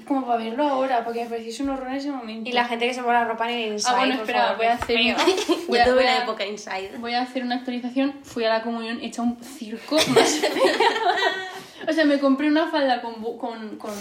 como 0.08 0.25
para 0.25 0.43
verlo 0.43 0.67
ahora, 0.67 1.03
porque 1.03 1.23
me 1.23 1.29
pareciese 1.29 1.63
un 1.63 1.69
horror 1.69 1.88
en 1.89 1.95
ese 1.95 2.12
momento. 2.12 2.49
Y 2.49 2.53
la 2.53 2.65
gente 2.65 2.88
que 2.88 2.93
se 2.93 3.01
pone 3.01 3.13
la 3.13 3.25
ropa 3.25 3.51
en 3.51 3.60
el 3.60 3.73
inside, 3.73 3.91
Ah, 3.93 3.97
bueno, 3.97 4.13
espera, 4.15 4.53
voy 4.55 4.65
a 4.67 4.73
hacer... 4.73 4.97
voy 5.67 5.77
Yo 5.77 5.81
a- 5.81 5.86
tuve 5.86 5.93
voy 5.95 6.03
la 6.03 6.19
a- 6.19 6.23
época 6.23 6.45
inside. 6.45 6.91
Voy 6.99 7.13
a 7.13 7.21
hacer 7.21 7.34
una 7.43 7.55
actualización. 7.55 8.13
Fui 8.23 8.43
a 8.43 8.49
la 8.49 8.61
comunión 8.61 8.99
hecha 9.01 9.21
un 9.21 9.37
circo 9.41 9.95
más 10.09 10.41
o 11.87 11.93
sea, 11.93 12.05
me 12.05 12.19
compré 12.19 12.47
una 12.47 12.69
falda 12.69 13.01
con, 13.01 13.15
con, 13.37 13.77
con, 13.77 13.93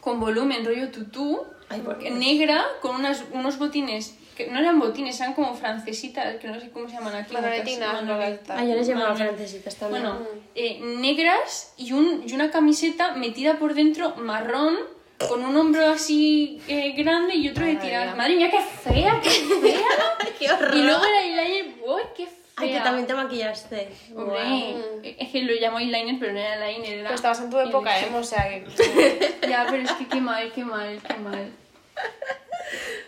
con 0.00 0.20
volumen, 0.20 0.64
rollo 0.64 0.90
tutú, 0.90 1.42
Ay, 1.68 1.82
negra, 2.12 2.64
con 2.80 2.96
unas, 2.96 3.24
unos 3.32 3.58
botines, 3.58 4.16
que 4.36 4.48
no 4.48 4.58
eran 4.58 4.78
botines, 4.78 5.18
eran 5.20 5.34
como 5.34 5.54
francesitas, 5.54 6.36
que 6.36 6.48
no 6.48 6.60
sé 6.60 6.70
cómo 6.70 6.88
se 6.88 6.94
llaman 6.94 7.16
aquí. 7.16 7.34
Manoletinas. 7.34 8.02
Ah, 8.48 8.64
yo 8.64 8.74
les 8.74 8.86
llamaba 8.86 9.16
francesitas 9.16 9.74
también. 9.76 10.02
Bueno, 10.02 10.18
eh, 10.54 10.80
negras 10.80 11.72
y, 11.76 11.92
un, 11.92 12.22
y 12.26 12.32
una 12.34 12.50
camiseta 12.50 13.14
metida 13.14 13.58
por 13.58 13.74
dentro 13.74 14.14
marrón, 14.16 14.76
con 15.18 15.44
un 15.44 15.56
hombro 15.56 15.86
así 15.90 16.60
eh, 16.68 16.92
grande 16.92 17.34
y 17.34 17.48
otro 17.48 17.64
de 17.64 17.74
mía. 17.74 18.14
Madre 18.16 18.36
mía, 18.36 18.50
qué 18.50 18.60
fea, 18.60 19.20
qué 19.22 19.30
fea. 19.30 19.80
¡Qué 20.38 20.50
horror! 20.50 20.76
Y 20.76 20.82
luego 20.82 21.04
el 21.04 21.14
eyeliner, 21.14 21.74
¡uy, 21.86 22.02
qué 22.16 22.26
fea! 22.26 22.34
Ay, 22.56 22.72
que 22.72 22.80
también 22.80 23.06
te 23.06 23.14
maquillaste. 23.14 23.88
Hombre, 24.14 24.38
Guau. 24.38 25.00
es 25.02 25.28
que 25.30 25.42
lo 25.42 25.52
llamo 25.54 25.78
eyeliner, 25.78 26.16
pero 26.18 26.32
no 26.32 26.38
era 26.38 26.68
eyeliner, 26.68 26.98
era... 26.98 27.02
Pero 27.04 27.14
estabas 27.14 27.40
en 27.40 27.50
tu 27.50 27.58
época 27.58 27.98
emo, 28.00 28.18
o 28.18 28.24
sea 28.24 28.48
que... 28.48 29.36
Ya, 29.48 29.66
pero 29.70 29.82
es 29.82 29.92
que 29.92 30.06
qué 30.06 30.20
mal, 30.20 30.52
qué 30.52 30.64
mal, 30.64 30.98
qué 31.06 31.14
mal. 31.16 31.52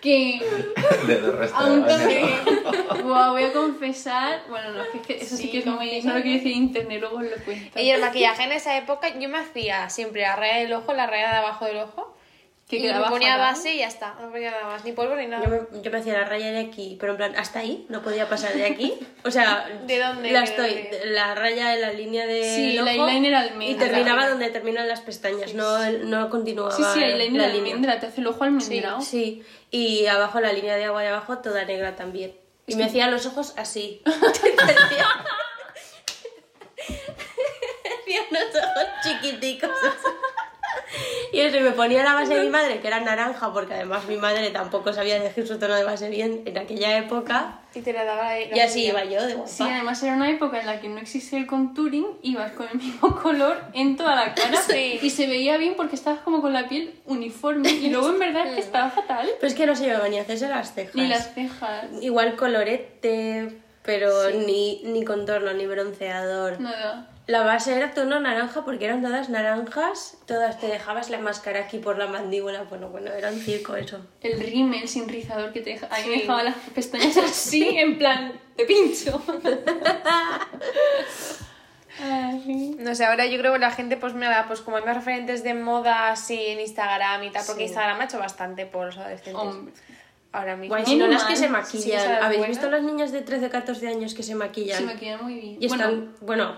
Que 0.01 0.41
baño. 1.59 3.05
Buah, 3.05 3.31
voy 3.31 3.43
a 3.45 3.53
confesar... 3.53 4.43
Bueno, 4.49 4.71
no, 4.73 4.83
es 4.83 4.89
que- 4.91 4.99
es 4.99 5.07
que 5.07 5.15
eso 5.25 5.37
sí, 5.37 5.43
Sí, 5.45 5.51
que 5.51 5.59
es 5.59 5.67
muy... 5.67 6.01
No 6.03 6.15
lo 6.15 6.23
quiero 6.23 6.37
decir 6.39 6.53
internet, 6.57 7.01
luego 7.01 7.17
os 7.19 7.25
lo 7.25 7.37
cuento. 7.45 7.81
Y 7.81 7.91
el 7.91 8.01
maquillaje 8.01 8.45
en 8.45 8.53
esa 8.53 8.77
época 8.77 9.09
yo 9.19 9.29
me 9.29 9.39
hacía 9.39 9.89
siempre 9.91 10.23
la 10.23 10.37
raya 10.37 10.59
del 10.59 10.73
ojo, 10.73 10.93
la 10.95 11.07
raya 11.07 11.31
de 11.31 11.37
abajo 11.39 11.65
del 11.65 11.79
ojo 11.79 12.15
Que 12.69 12.77
y 12.77 12.83
me 12.83 12.93
ponía 13.09 13.33
fatal. 13.39 13.39
base 13.55 13.75
y 13.75 13.79
ya 13.79 13.89
está. 13.89 14.15
No 14.21 14.31
ponía 14.31 14.51
nada 14.51 14.67
más, 14.67 14.85
ni 14.85 14.93
polvo 14.93 15.15
ni 15.17 15.27
nada. 15.27 15.43
Yo 15.43 15.51
me, 15.51 15.83
yo 15.83 15.91
me 15.91 15.99
hacía 15.99 16.13
la 16.13 16.25
raya 16.25 16.51
de 16.51 16.59
aquí, 16.59 16.99
pero 17.01 17.13
en 17.13 17.17
plan, 17.17 17.35
hasta 17.37 17.61
ahí, 17.61 17.87
no 17.89 18.03
podía 18.03 18.29
pasar 18.29 18.53
de 18.53 18.67
aquí. 18.67 18.93
O 19.25 19.31
sea, 19.31 19.67
¿De 19.87 19.99
dónde? 19.99 20.31
La 20.31 20.41
¿De 20.41 20.45
estoy, 20.45 20.75
dónde? 20.75 21.01
la 21.07 21.35
raya 21.35 21.71
de 21.71 21.81
la 21.81 21.93
línea 21.95 22.27
de. 22.27 22.43
Sí, 22.43 22.77
el 22.77 22.87
eyeliner 22.87 23.35
almendra. 23.35 23.67
Y 23.71 23.75
terminaba 23.89 24.29
donde 24.29 24.51
terminan 24.51 24.87
las 24.87 25.01
pestañas, 25.01 25.55
no, 25.55 25.91
no 25.91 26.29
continuaba. 26.29 26.71
Sí, 26.71 26.85
sí, 26.93 27.03
el 27.03 27.33
la 27.39 27.47
la 27.47 27.53
almendra, 27.55 28.01
te 28.01 28.07
hace 28.07 28.21
el 28.21 28.27
ojo 28.27 28.45
almendrado. 28.45 29.01
Sí, 29.01 29.43
y 29.71 30.05
abajo 30.05 30.39
la 30.41 30.53
línea 30.53 30.77
de 30.77 30.85
agua 30.85 31.01
de 31.01 31.09
abajo 31.09 31.39
toda 31.39 31.65
negra 31.65 31.97
también. 31.97 32.35
Y 32.67 32.77
me 32.77 32.85
hacía 32.85 33.09
los 33.09 33.25
ojos 33.25 33.55
así. 33.57 34.03
Hacía 36.87 38.21
unos 38.31 38.43
ojos 38.57 38.87
chiquiticos. 39.03 39.71
Y 41.33 41.41
eso, 41.41 41.57
y 41.59 41.61
me 41.61 41.73
ponía 41.73 42.03
la 42.03 42.15
base 42.15 42.35
de 42.35 42.41
mi 42.43 42.49
madre, 42.49 42.81
que 42.81 42.87
era 42.89 43.01
naranja, 43.01 43.53
porque 43.53 43.75
además 43.75 44.07
mi 44.07 44.17
madre 44.17 44.51
tampoco 44.51 44.93
sabía 44.93 45.17
elegir 45.17 45.47
su 45.47 45.59
tono 45.59 45.75
de 45.75 45.85
base 45.85 46.09
bien 46.09 46.43
en 46.47 46.57
aquella 46.59 46.97
época. 46.99 47.61
Y 47.75 47.81
te 47.83 47.93
la 47.93 48.05
daba 48.05 48.29
ahí. 48.29 48.51
Y 48.55 48.61
así 48.61 48.87
iba 48.87 49.05
yo 49.05 49.23
de 49.27 49.35
guapa. 49.35 49.49
Sí, 49.51 49.63
además 49.63 50.03
era 50.03 50.15
una 50.15 50.31
época 50.31 50.59
en 50.61 50.67
la 50.67 50.81
que 50.81 50.89
no 50.89 50.99
existía 50.99 51.39
el 51.39 51.47
contouring, 51.47 52.07
ibas 52.23 52.53
con 52.53 52.67
el 52.69 52.79
mismo 52.79 53.15
color 53.23 53.61
en 53.75 53.97
toda 53.97 54.15
la 54.17 54.35
cara 54.35 54.61
Sí. 54.63 54.99
y 55.03 55.11
se 55.11 55.27
veía 55.27 55.57
bien 55.59 55.75
porque 55.77 55.95
estabas 55.97 56.21
como 56.21 56.41
con 56.41 56.53
la 56.53 56.67
piel 56.69 56.95
uniforme 57.05 57.71
y 57.71 57.91
luego 57.91 58.09
en 58.09 58.19
verdad 58.19 58.47
es 58.47 58.55
que 58.55 58.61
estaba 58.61 58.91
fatal. 58.91 59.29
Pero 59.39 59.47
es 59.49 59.55
que 59.55 59.67
no 59.67 59.77
se 59.77 59.85
llevaba 59.85 60.09
ni 60.09 60.19
a 60.19 60.23
hacerse 60.23 60.49
las 60.49 60.73
cejas. 60.73 60.95
Ni 60.95 61.07
las 61.09 61.35
cejas, 61.35 61.85
Igual 62.01 62.37
colorete, 62.37 63.59
pero 63.83 64.31
ni, 64.31 64.83
ni 64.85 65.05
contorno, 65.05 65.53
ni 65.53 65.67
bronceador. 65.67 66.61
nada. 66.61 67.09
La 67.29 67.43
base 67.43 67.77
era 67.77 67.93
tono 67.93 68.19
naranja 68.21 68.65
porque 68.65 68.87
eran 68.87 69.03
todas 69.03 69.29
naranjas, 69.29 70.17
todas 70.27 70.59
te 70.59 70.67
dejabas 70.67 71.11
la 71.11 71.19
máscara 71.19 71.61
aquí 71.61 71.77
por 71.79 71.99
la 71.99 72.07
mandíbula. 72.07 72.63
Bueno, 72.63 72.89
bueno, 72.89 73.13
era 73.13 73.29
un 73.31 73.39
circo 73.39 73.77
eso. 73.77 74.01
El 74.23 74.41
rímel 74.41 74.89
sin 74.89 75.07
rizador 75.11 75.53
que 75.53 75.61
te 75.61 75.71
deja... 75.71 75.89
A 75.95 75.99
mí 76.01 76.09
me 76.09 76.17
dejaba 76.21 76.43
las 76.43 76.55
pestañas 76.75 77.19
así, 77.19 77.69
en 77.79 77.99
plan, 77.99 78.33
de 78.57 78.65
pincho. 78.65 79.23
No 82.79 82.95
sé, 82.95 83.05
ahora 83.05 83.27
yo 83.27 83.39
creo 83.39 83.53
que 83.55 83.59
la 83.59 83.73
gente, 83.73 83.97
pues 83.97 84.15
mira, 84.15 84.45
pues 84.47 84.61
como 84.61 84.77
hay 84.77 84.85
más 84.85 84.95
referentes 84.97 85.43
de 85.43 85.53
moda 85.55 86.11
así 86.13 86.39
en 86.47 86.61
Instagram 86.61 87.25
y 87.25 87.31
tal, 87.31 87.43
porque 87.45 87.63
Sí. 87.63 87.67
Instagram 87.71 88.01
ha 88.01 88.05
hecho 88.05 88.19
bastante 88.21 88.67
por 88.67 88.87
los 88.87 88.97
adolescentes. 88.99 89.35
Hombre. 89.35 89.73
Ahora 90.31 90.55
mismo. 90.57 90.77
Guay, 90.77 90.87
si 90.87 90.97
no 90.97 91.09
las 91.09 91.25
que 91.25 91.35
se 91.35 91.47
Sí, 91.47 91.49
maquillan. 91.49 91.99
es 92.13 92.23
¿Habéis 92.23 92.39
buena. 92.39 92.47
visto 92.53 92.71
las 92.71 92.83
niñas 92.83 93.11
de 93.13 93.23
13, 93.23 93.51
14 93.51 93.89
años 93.89 94.15
que 94.15 94.23
se 94.23 94.35
maquillan? 94.37 94.79
Se 94.79 94.85
me 94.87 94.95
queda 94.95 95.19
muy 95.19 95.35
bien. 95.35 95.57
Y 95.61 95.67
Bueno, 95.67 95.85
están, 95.85 96.15
bueno, 96.21 96.57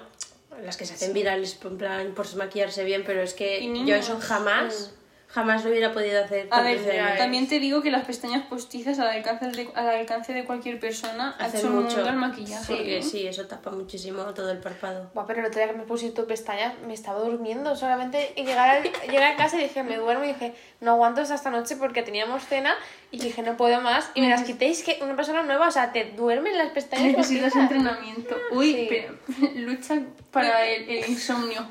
las 0.64 0.76
que 0.76 0.84
se 0.84 0.94
hacen 0.94 1.12
virales 1.12 1.58
en 1.62 1.78
plan 1.78 2.14
por 2.14 2.34
maquillarse 2.36 2.84
bien, 2.84 3.02
pero 3.06 3.22
es 3.22 3.34
que 3.34 3.84
yo 3.86 3.94
eso 3.94 4.18
jamás, 4.20 4.92
jamás 5.32 5.64
lo 5.64 5.70
hubiera 5.70 5.92
podido 5.92 6.22
hacer. 6.24 6.48
A 6.50 6.60
ver, 6.62 6.76
13 6.82 7.00
años. 7.00 7.18
también 7.18 7.48
te 7.48 7.60
digo 7.60 7.82
que 7.82 7.90
las 7.90 8.04
pestañas 8.04 8.44
postizas 8.46 8.98
al 8.98 9.08
alcance 9.08 9.46
de, 9.46 9.68
al 9.74 9.88
alcance 9.88 10.32
de 10.32 10.44
cualquier 10.44 10.80
persona 10.80 11.36
Hacen 11.38 11.60
hacen 11.60 11.72
mucho. 11.74 12.06
el 12.06 12.16
maquillaje. 12.16 12.74
Porque 12.74 12.98
¿eh? 12.98 13.02
sí, 13.02 13.26
eso 13.26 13.46
tapa 13.46 13.70
muchísimo 13.70 14.22
todo 14.34 14.50
el 14.50 14.58
párpado. 14.58 15.10
Buah, 15.14 15.26
pero 15.26 15.40
el 15.40 15.46
otro 15.46 15.60
día 15.60 15.70
que 15.70 15.76
me 15.78 15.84
puse 15.84 16.10
tu 16.10 16.26
pestañas 16.26 16.74
me 16.86 16.94
estaba 16.94 17.20
durmiendo 17.20 17.76
solamente 17.76 18.32
y 18.36 18.44
llegar 18.44 18.68
al, 18.68 18.82
llegué 18.82 19.24
a 19.24 19.36
casa 19.36 19.56
y 19.58 19.62
dije 19.62 19.82
me 19.84 19.96
duermo 19.96 20.24
y 20.24 20.28
dije 20.28 20.52
no 20.80 20.92
aguanto 20.92 21.20
hasta 21.20 21.34
esta 21.36 21.50
noche 21.50 21.76
porque 21.76 22.02
teníamos 22.02 22.44
cena 22.44 22.74
y 23.12 23.18
dije 23.20 23.42
no 23.42 23.56
puedo 23.56 23.80
más 23.80 24.10
y 24.14 24.20
me 24.22 24.28
las 24.28 24.42
quité 24.42 24.68
es 24.68 24.82
que 24.82 24.98
una 25.02 25.14
persona 25.16 25.42
nueva 25.42 25.68
o 25.68 25.70
sea 25.70 25.92
te 25.92 26.04
duermen 26.16 26.56
las 26.58 26.70
pestañas 26.70 27.16
Necesitas 27.16 27.54
entrenamiento. 27.56 28.36
Uy, 28.52 28.72
Sí. 28.72 28.86
pero 28.90 29.50
lucha 29.54 30.00
para 30.32 30.66
el, 30.66 30.88
el 30.88 31.08
insomnio. 31.10 31.68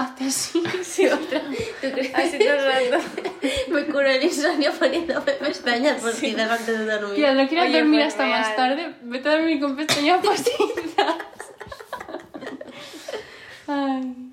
Hazte 0.00 0.24
así. 0.26 0.62
¿Tú 0.62 1.88
crees? 1.90 2.14
así 2.14 2.38
todo 2.38 2.52
el 2.54 2.92
rato 2.92 3.04
Me 3.68 3.84
curo 3.86 4.06
el 4.08 4.22
insomnio 4.22 4.72
poniéndome 4.72 5.32
pestañas 5.40 6.00
postizas 6.00 6.50
antes 6.50 6.78
de 6.78 6.84
dormir. 6.84 7.16
Mira, 7.16 7.34
no 7.34 7.48
quieras 7.48 7.66
Oye, 7.68 7.78
dormir 7.80 8.02
hasta 8.02 8.24
más 8.26 8.46
real. 8.46 8.56
tarde, 8.56 8.94
vete 9.02 9.28
a 9.28 9.32
dormir 9.32 9.60
con 9.60 9.76
pestañas 9.76 10.24
postizas. 10.24 11.16
Ay. 13.66 14.32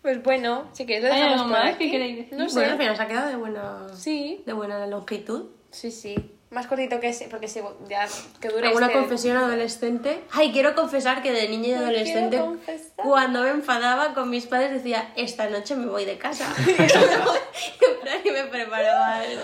pues 0.00 0.22
bueno 0.22 0.68
si 0.72 0.86
quieres 0.86 1.04
lo 1.04 1.12
¿Hay 1.12 1.20
dejamos 1.20 1.40
algo 1.42 1.52
por 1.54 1.62
más 1.64 1.74
aquí. 1.74 1.84
que 1.86 1.90
queréis 1.90 2.16
decir? 2.16 2.38
no 2.38 2.48
sé 2.48 2.54
Bueno, 2.54 2.72
al 2.72 2.78
final 2.78 2.96
se 2.96 3.02
ha 3.02 3.08
quedado 3.08 3.28
de 3.28 3.36
buena, 3.36 3.88
sí 3.94 4.42
de 4.46 4.52
buena 4.54 4.86
longitud. 4.86 5.46
sí 5.70 5.90
sí 5.90 6.14
más 6.50 6.66
cortito 6.66 6.98
que 6.98 7.10
ese 7.10 7.28
porque 7.28 7.46
si 7.46 7.60
ya 7.88 8.08
que 8.40 8.48
dure 8.48 8.66
¿Alguna 8.66 8.86
este- 8.86 8.98
confesión 8.98 9.36
adolescente? 9.36 10.24
Ay, 10.32 10.50
quiero 10.52 10.74
confesar 10.74 11.22
que 11.22 11.30
de 11.30 11.48
niña 11.48 11.68
y 11.68 11.72
adolescente, 11.74 12.42
cuando 12.96 13.42
me 13.42 13.50
enfadaba 13.50 14.14
con 14.14 14.30
mis 14.30 14.46
padres, 14.46 14.72
decía, 14.72 15.12
esta 15.16 15.48
noche 15.48 15.76
me 15.76 15.86
voy 15.86 16.04
de 16.04 16.18
casa. 16.18 16.52
y 18.24 18.30
me 18.30 18.44
preparaba 18.44 19.16
algo. 19.18 19.42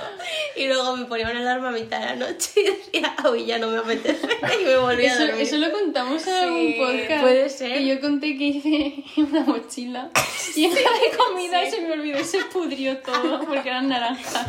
Y 0.57 0.67
luego 0.67 0.97
me 0.97 1.05
ponía 1.05 1.31
una 1.31 1.41
alarma 1.41 1.69
a 1.69 1.73
mitad 1.73 2.01
de 2.01 2.07
la 2.07 2.17
noche 2.17 2.51
y 2.57 2.65
decía, 2.65 3.15
uy, 3.31 3.47
ya 3.47 3.59
no 3.59 3.69
me 3.69 3.79
apetece. 3.79 4.27
Y 4.61 4.65
me 4.65 4.77
volvía 4.79 5.13
a 5.13 5.15
Eso, 5.15 5.27
dormir. 5.27 5.43
eso 5.43 5.57
lo 5.59 5.73
contamos 5.73 6.27
en 6.27 6.35
algún 6.35 6.75
podcast. 6.77 7.23
puede 7.23 7.49
ser. 7.49 7.73
Que 7.73 7.87
yo 7.87 8.01
conté 8.01 8.37
que 8.37 8.45
hice 8.45 9.05
una 9.21 9.41
mochila 9.45 10.11
llena 10.55 10.75
de 10.75 11.17
comida 11.17 11.63
y 11.65 11.71
se 11.71 11.81
me 11.83 11.93
olvidó 11.93 12.19
y 12.21 12.25
se 12.25 12.39
pudrió 12.47 12.99
todo 12.99 13.41
porque 13.47 13.69
eran 13.69 13.89
naranjas. 13.89 14.49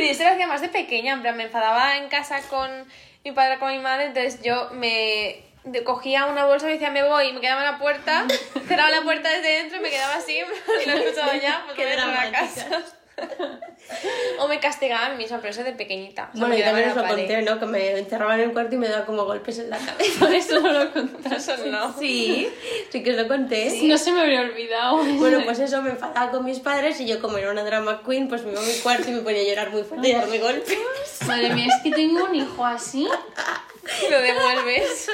Pero 0.00 0.12
yo 0.12 0.18
se 0.18 0.24
lo 0.24 0.30
hacía 0.30 0.46
más 0.46 0.62
de 0.62 0.70
pequeña, 0.70 1.12
en 1.12 1.20
plan, 1.20 1.36
me 1.36 1.44
enfadaba 1.44 1.98
en 1.98 2.08
casa 2.08 2.40
con 2.48 2.70
mi 3.22 3.32
padre 3.32 3.58
con 3.58 3.70
mi 3.70 3.78
madre, 3.78 4.06
entonces 4.06 4.40
yo 4.42 4.70
me 4.72 5.44
cogía 5.84 6.24
una 6.24 6.46
bolsa 6.46 6.70
y 6.70 6.72
decía 6.72 6.90
me 6.90 7.02
voy, 7.02 7.28
y 7.28 7.32
me 7.34 7.40
quedaba 7.42 7.60
en 7.66 7.72
la 7.72 7.78
puerta, 7.78 8.24
cerraba 8.66 8.90
la 8.90 9.02
puerta 9.02 9.28
desde 9.28 9.58
dentro 9.58 9.76
y 9.76 9.82
me 9.82 9.90
quedaba 9.90 10.14
así, 10.14 10.38
y 10.84 10.88
lo 10.88 10.96
he 10.96 11.04
escuchado 11.04 11.34
ya, 11.34 11.64
pues 11.66 11.76
me 11.76 11.84
voy 11.84 12.16
a 12.16 12.24
la 12.24 12.30
casa. 12.30 12.66
O 14.38 14.48
me 14.48 14.58
castigaba 14.60 15.06
a 15.06 15.10
mí 15.10 15.16
misma, 15.18 15.38
pero 15.38 15.50
eso 15.50 15.62
de 15.64 15.72
pequeñita. 15.72 16.30
O 16.32 16.36
sea, 16.36 16.40
Bueno, 16.46 16.56
yo 16.56 16.64
también 16.64 16.88
os 16.90 16.96
lo 16.96 17.02
pared. 17.02 17.16
conté, 17.26 17.42
¿no? 17.42 17.58
Que 17.58 17.66
me 17.66 17.98
encerraba 17.98 18.34
en 18.34 18.40
el 18.40 18.52
cuarto 18.52 18.74
y 18.74 18.78
me 18.78 18.88
daba 18.88 19.04
como 19.04 19.24
golpes 19.24 19.58
en 19.58 19.70
la 19.70 19.78
cabeza. 19.78 20.20
Por 20.20 20.32
eso 20.34 20.60
no 20.60 20.72
lo 20.72 20.92
contaste. 20.92 21.36
Eso 21.36 21.66
no. 21.66 21.98
Sí, 21.98 22.48
sí 22.90 23.02
que 23.02 23.10
os 23.10 23.16
lo 23.16 23.28
conté. 23.28 23.78
No 23.82 23.98
se 23.98 24.12
me 24.12 24.20
habría 24.22 24.40
olvidado. 24.42 24.96
Bueno, 24.96 25.40
pues 25.44 25.58
eso, 25.58 25.82
me 25.82 25.90
enfadaba 25.90 26.30
con 26.30 26.44
mis 26.44 26.60
padres 26.60 27.00
y 27.00 27.06
yo 27.06 27.20
como 27.20 27.36
era 27.38 27.50
una 27.50 27.64
drama 27.64 28.02
queen, 28.06 28.28
pues 28.28 28.42
me 28.44 28.52
iba 28.52 28.60
a 28.60 28.64
mi 28.64 28.72
cuarto 28.82 29.08
y 29.10 29.12
me 29.12 29.20
ponía 29.20 29.40
a 29.42 29.44
llorar 29.44 29.70
muy 29.70 29.82
fuerte 29.82 30.08
y 30.08 30.12
a 30.12 30.18
darme 30.20 30.38
golpes. 30.38 30.78
Madre 31.26 31.50
mía, 31.50 31.66
es 31.66 31.82
que 31.82 31.90
tengo 31.90 32.24
un 32.24 32.34
hijo 32.34 32.64
así, 32.64 33.06
Lo 34.10 34.20
devuelves. 34.20 35.10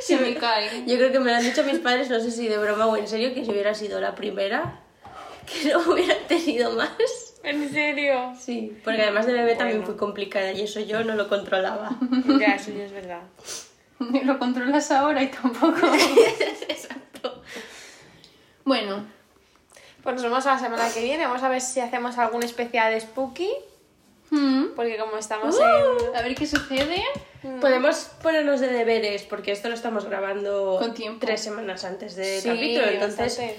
se 0.00 0.16
me 0.16 0.34
cae. 0.34 0.84
Yo 0.86 0.96
creo 0.96 1.12
que 1.12 1.20
me 1.20 1.30
lo 1.30 1.36
han 1.36 1.42
dicho 1.44 1.62
mis 1.64 1.78
padres, 1.78 2.08
no 2.10 2.18
sé 2.20 2.30
si 2.30 2.48
de 2.48 2.58
broma 2.58 2.86
o 2.86 2.96
en 2.96 3.06
serio, 3.08 3.32
que 3.34 3.44
si 3.44 3.50
hubiera 3.50 3.74
sido 3.74 4.00
la 4.00 4.14
primera, 4.14 4.80
que 5.48 5.72
no 5.72 5.80
hubiera 5.92 6.14
tenido 6.26 6.72
más. 6.72 6.90
¿En 7.42 7.70
serio? 7.70 8.32
Sí, 8.38 8.76
porque 8.84 9.02
además 9.02 9.26
de 9.26 9.32
bebé 9.32 9.54
también 9.54 9.84
fui 9.84 9.96
complicada 9.96 10.52
y 10.52 10.62
eso 10.62 10.80
yo 10.80 11.04
no 11.04 11.14
lo 11.14 11.28
controlaba. 11.28 11.90
Ya, 12.38 12.54
eso 12.56 12.70
ya 12.72 12.84
es 12.84 12.92
verdad. 12.92 13.22
Lo 14.24 14.38
controlas 14.38 14.90
ahora 14.92 15.22
y 15.24 15.28
tampoco. 15.28 15.92
Exacto. 16.68 17.42
Bueno, 18.64 19.04
Pues 20.02 20.14
nos 20.14 20.22
vemos 20.24 20.44
la 20.44 20.58
semana 20.58 20.88
que 20.92 21.02
viene, 21.02 21.26
vamos 21.26 21.42
a 21.42 21.48
ver 21.48 21.60
si 21.60 21.80
hacemos 21.80 22.16
algún 22.18 22.42
especial 22.44 22.92
de 22.92 23.00
Spooky, 23.00 23.50
mm, 24.30 24.66
porque 24.76 24.96
como 24.98 25.16
estamos 25.16 25.56
en... 25.58 26.14
a 26.16 26.22
ver 26.22 26.34
qué 26.36 26.46
sucede. 26.46 27.02
Podemos 27.60 28.10
ponernos 28.22 28.60
de 28.60 28.68
deberes, 28.68 29.22
porque 29.24 29.52
esto 29.52 29.68
lo 29.68 29.74
estamos 29.74 30.04
grabando 30.04 30.76
Con 30.78 30.94
tiempo. 30.94 31.24
tres 31.26 31.40
semanas 31.40 31.84
antes 31.84 32.14
del 32.16 32.40
Sí, 32.42 32.48
capítulo, 32.48 32.86
entonces 32.88 33.18
bastante. 33.38 33.56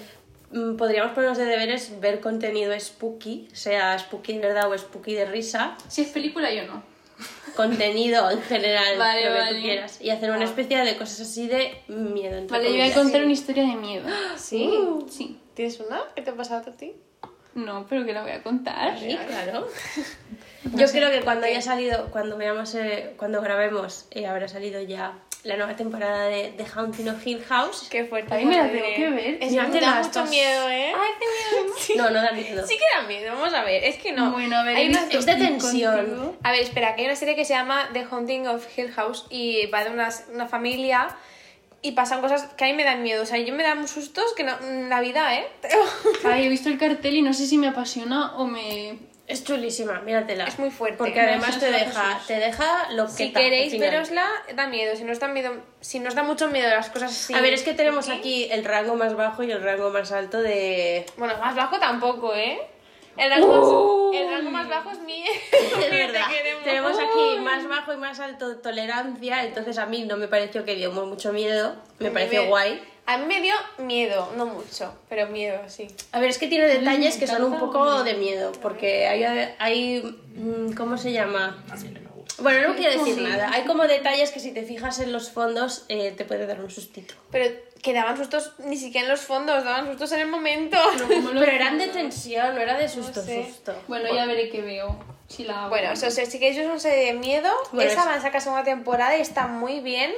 Mm, 0.52 0.76
podríamos 0.76 1.14
ponernos 1.14 1.38
de 1.38 1.46
deberes 1.46 2.00
ver 2.00 2.20
contenido 2.20 2.78
spooky, 2.80 3.48
sea 3.54 3.98
spooky 4.00 4.34
de 4.34 4.40
verdad 4.48 4.72
o 4.72 4.78
spooky 4.78 5.14
de 5.14 5.26
risa, 5.26 5.78
Si 5.88 6.02
es 6.02 6.10
película, 6.10 6.52
yo 6.54 6.66
no. 6.68 6.84
contenido 7.56 8.30
en 8.32 8.42
general, 8.44 8.98
Vale, 8.98 9.26
lo 9.26 9.34
que 9.34 9.40
vale. 9.40 9.56
tú 9.58 9.62
quieras, 9.64 10.02
y 10.02 10.10
hacer 10.10 10.32
una 10.32 10.46
especie 10.46 10.78
de 10.80 10.96
cosas 10.98 11.20
así 11.22 11.48
de 11.48 11.82
miedo. 11.88 12.38
entre 12.38 12.58
Vale, 12.58 12.70
yo 12.70 12.72
voy 12.72 12.82
a 12.82 12.84
comillas. 12.86 12.98
contar 12.98 13.24
una 13.24 13.34
historia 13.34 13.64
de 13.64 13.76
miedo. 13.76 14.08
¿Sí? 14.38 14.72
Sí. 15.10 15.40
¿Tienes 15.54 15.80
una? 15.82 16.02
¿Qué 16.16 16.22
te 16.22 16.30
ha 16.30 16.36
pasado 16.36 16.72
a 16.72 16.78
ti? 16.78 16.94
No, 17.56 17.86
pero 17.90 18.06
que 18.06 18.14
la 18.14 18.22
voy 18.22 18.32
a 18.32 18.42
contar. 18.44 18.98
Sí, 18.98 19.18
claro. 19.28 19.68
Yo 20.76 20.86
creo 20.88 21.10
que 21.10 21.22
cuando 21.22 21.46
haya 21.48 21.62
salido, 21.62 22.08
cuando 22.12 22.38
veamos, 22.38 22.74
eh, 22.76 23.14
cuando 23.18 23.42
grabemos, 23.42 24.06
eh, 24.12 24.28
habrá 24.28 24.48
salido 24.48 24.82
ya 24.82 25.18
la 25.44 25.56
nueva 25.56 25.76
temporada 25.76 26.26
de 26.26 26.54
The 26.58 26.66
Haunting 26.76 27.08
of 27.10 27.26
Hill 27.26 27.44
House. 27.48 27.88
Qué 27.90 28.04
fuerte. 28.06 28.34
Ay, 28.34 28.46
me 28.46 28.58
la 28.58 28.70
tengo 28.70 28.86
que 28.96 29.10
ver. 29.10 29.38
Es 29.42 29.54
Ya 29.54 29.66
que 29.68 29.72
te 29.72 29.80
da 29.80 29.96
mucho 29.96 30.08
estás- 30.08 30.30
miedo, 30.30 30.70
¿eh? 30.70 30.94
Ay, 30.94 31.10
qué 31.20 31.26
miedo. 31.26 31.76
No, 31.98 32.10
no 32.10 32.22
da 32.22 32.32
miedo. 32.34 32.68
Sí 32.68 32.76
que 32.78 32.84
da 33.02 33.08
miedo, 33.08 33.34
vamos 33.36 33.54
a 33.54 33.64
ver. 33.64 33.84
Es 33.86 33.98
que 33.98 34.12
no. 34.12 34.32
Bueno, 34.32 34.58
a 34.58 34.64
ver, 34.64 34.76
Hay 34.76 34.90
una- 34.90 35.04
es 35.10 35.26
de 35.26 35.36
tensión. 35.36 35.96
contigo. 35.96 36.38
A 36.44 36.52
ver, 36.52 36.62
espera, 36.62 36.94
que 36.96 37.02
hay 37.02 37.08
una 37.08 37.16
serie 37.16 37.36
que 37.36 37.46
se 37.46 37.54
llama 37.54 37.90
The 37.94 38.06
Haunting 38.12 38.48
of 38.48 38.66
Hill 38.78 38.92
House 38.92 39.26
y 39.30 39.66
va 39.68 39.84
de 39.86 39.92
una, 39.92 40.10
una 40.34 40.48
familia 40.48 41.08
y 41.82 41.94
pasan 41.94 42.20
cosas 42.20 42.44
que 42.58 42.66
a 42.66 42.68
mí 42.68 42.74
me 42.74 42.84
dan 42.84 43.02
miedo. 43.04 43.24
O 43.24 43.26
sea, 43.26 43.38
yo 43.38 43.54
me 43.56 43.64
dan 43.64 43.88
sustos 43.88 44.34
que 44.36 44.44
no. 44.44 44.54
La 44.90 45.00
vida, 45.00 45.34
¿eh? 45.36 45.48
Ay, 46.26 46.46
he 46.46 46.50
visto 46.50 46.68
el 46.68 46.78
cartel 46.78 47.16
y 47.16 47.22
no 47.22 47.34
sé 47.34 47.48
si 47.48 47.58
me 47.58 47.70
apasiona 47.70 48.36
o 48.36 48.46
me... 48.46 48.98
Es 49.30 49.44
chulísima, 49.44 50.02
míratela. 50.02 50.46
Es 50.46 50.58
muy 50.58 50.72
fuerte. 50.72 50.98
Porque 50.98 51.22
además 51.22 51.60
te 51.60 51.72
deja, 51.72 52.20
te 52.26 52.34
deja 52.40 52.92
lo 52.94 53.06
que 53.06 53.12
si 53.12 53.32
queréis 53.32 53.80
verosla, 53.80 54.28
da 54.56 54.66
miedo. 54.66 54.96
Si 54.96 55.04
no 55.04 55.12
os 55.12 55.20
da 55.20 55.28
miedo, 55.28 55.54
si 55.82 56.00
nos 56.00 56.16
da 56.16 56.24
mucho 56.24 56.48
miedo 56.48 56.68
las 56.68 56.90
cosas 56.90 57.12
así. 57.12 57.36
A 57.36 57.42
ver, 57.42 57.54
es 57.54 57.62
que 57.62 57.76
tenemos 57.76 58.06
¿sí? 58.06 58.12
aquí 58.12 58.48
el 58.50 58.66
rango 58.66 58.96
más 58.96 59.16
bajo 59.16 59.44
y 59.44 59.52
el 59.52 59.62
rango 59.62 59.92
más 59.92 60.12
alto 60.12 60.42
de... 60.42 61.06
Bueno, 61.18 61.36
más 61.38 61.56
bajo 61.56 61.78
tampoco, 61.80 62.34
¿eh? 62.34 62.60
El 63.18 63.30
rango, 63.30 64.12
más, 64.12 64.20
el 64.20 64.30
rango 64.32 64.50
más 64.50 64.68
bajo 64.68 64.92
es 64.92 65.00
mi. 65.02 65.24
Es 65.52 65.92
verdad. 65.92 66.28
Te 66.28 66.36
queremos. 66.36 66.64
Tenemos 66.64 66.98
aquí 66.98 67.40
más 67.42 67.68
bajo 67.68 67.94
y 67.94 67.98
más 67.98 68.20
alto 68.20 68.58
tolerancia, 68.58 69.44
entonces 69.44 69.78
a 69.78 69.86
mí 69.86 70.06
no 70.06 70.18
me 70.18 70.28
pareció 70.28 70.66
que 70.66 70.74
dio 70.76 70.92
mucho 70.92 71.34
miedo, 71.34 71.76
me 72.00 72.10
pareció 72.10 72.44
me- 72.44 72.48
guay. 72.48 72.84
A 73.12 73.18
mí 73.18 73.26
me 73.26 73.42
dio 73.42 73.56
miedo, 73.80 74.32
no 74.38 74.46
mucho, 74.46 74.94
pero 75.10 75.26
miedo, 75.28 75.58
sí. 75.68 75.88
A 76.12 76.20
ver, 76.20 76.30
es 76.30 76.38
que 76.38 76.46
tiene 76.46 76.68
detalles 76.68 77.18
que 77.18 77.26
son 77.26 77.44
un 77.44 77.58
poco 77.58 78.04
de 78.04 78.14
miedo, 78.14 78.52
porque 78.62 79.08
hay, 79.08 79.24
hay 79.58 80.02
mm, 80.36 80.74
¿cómo 80.74 80.96
se 80.96 81.12
llama? 81.12 81.64
A 81.72 81.76
mí 81.76 81.88
no 81.90 82.02
me 82.02 82.08
gusta. 82.10 82.44
Bueno, 82.44 82.68
no 82.70 82.76
quiero 82.76 83.00
decir 83.00 83.16
Sí. 83.16 83.22
nada. 83.22 83.50
Hay 83.52 83.64
como 83.64 83.88
detalles 83.88 84.30
que 84.30 84.40
si 84.40 84.52
te 84.52 84.62
fijas 84.62 85.00
en 85.00 85.12
los 85.12 85.32
fondos 85.32 85.86
eh, 85.90 86.14
te 86.16 86.24
puede 86.24 86.46
dar 86.46 86.62
un 86.62 86.70
sustito. 86.70 87.16
Pero 87.32 87.50
que 87.82 87.94
daban 87.94 88.16
sustos 88.16 88.54
ni 88.60 88.78
siquiera 88.78 89.08
en 89.08 89.12
los 89.12 89.22
fondos, 89.22 89.64
daban 89.64 89.88
sustos 89.88 90.12
en 90.12 90.20
el 90.20 90.28
momento. 90.28 90.78
los 91.10 91.10
Pero 91.10 91.52
eran 91.52 91.80
de 91.80 91.88
tensión, 91.88 92.54
no 92.54 92.62
era 92.62 92.78
de 92.78 92.88
susto, 92.90 93.24
sé. 93.24 93.44
susto. 93.44 93.74
Bueno, 93.88 94.14
ya 94.14 94.28
veré 94.28 94.50
qué 94.50 94.62
veo. 94.62 94.96
Si 95.28 95.46
la 95.46 95.62
hago. 95.62 95.70
Bueno, 95.70 95.94
o 95.94 95.96
sea, 95.96 96.12
si 96.12 96.40
queréis 96.40 96.64
una 96.64 96.78
serie 96.78 97.06
de 97.06 97.14
miedo, 97.14 97.50
Bueno, 97.72 97.90
esa 97.90 98.02
es- 98.02 98.08
va 98.08 98.14
a 98.14 98.22
sacar 98.22 98.40
segunda 98.40 98.64
temporada 98.64 99.18
y 99.18 99.22
está 99.22 99.48
muy 99.48 99.80
bien. 99.80 100.12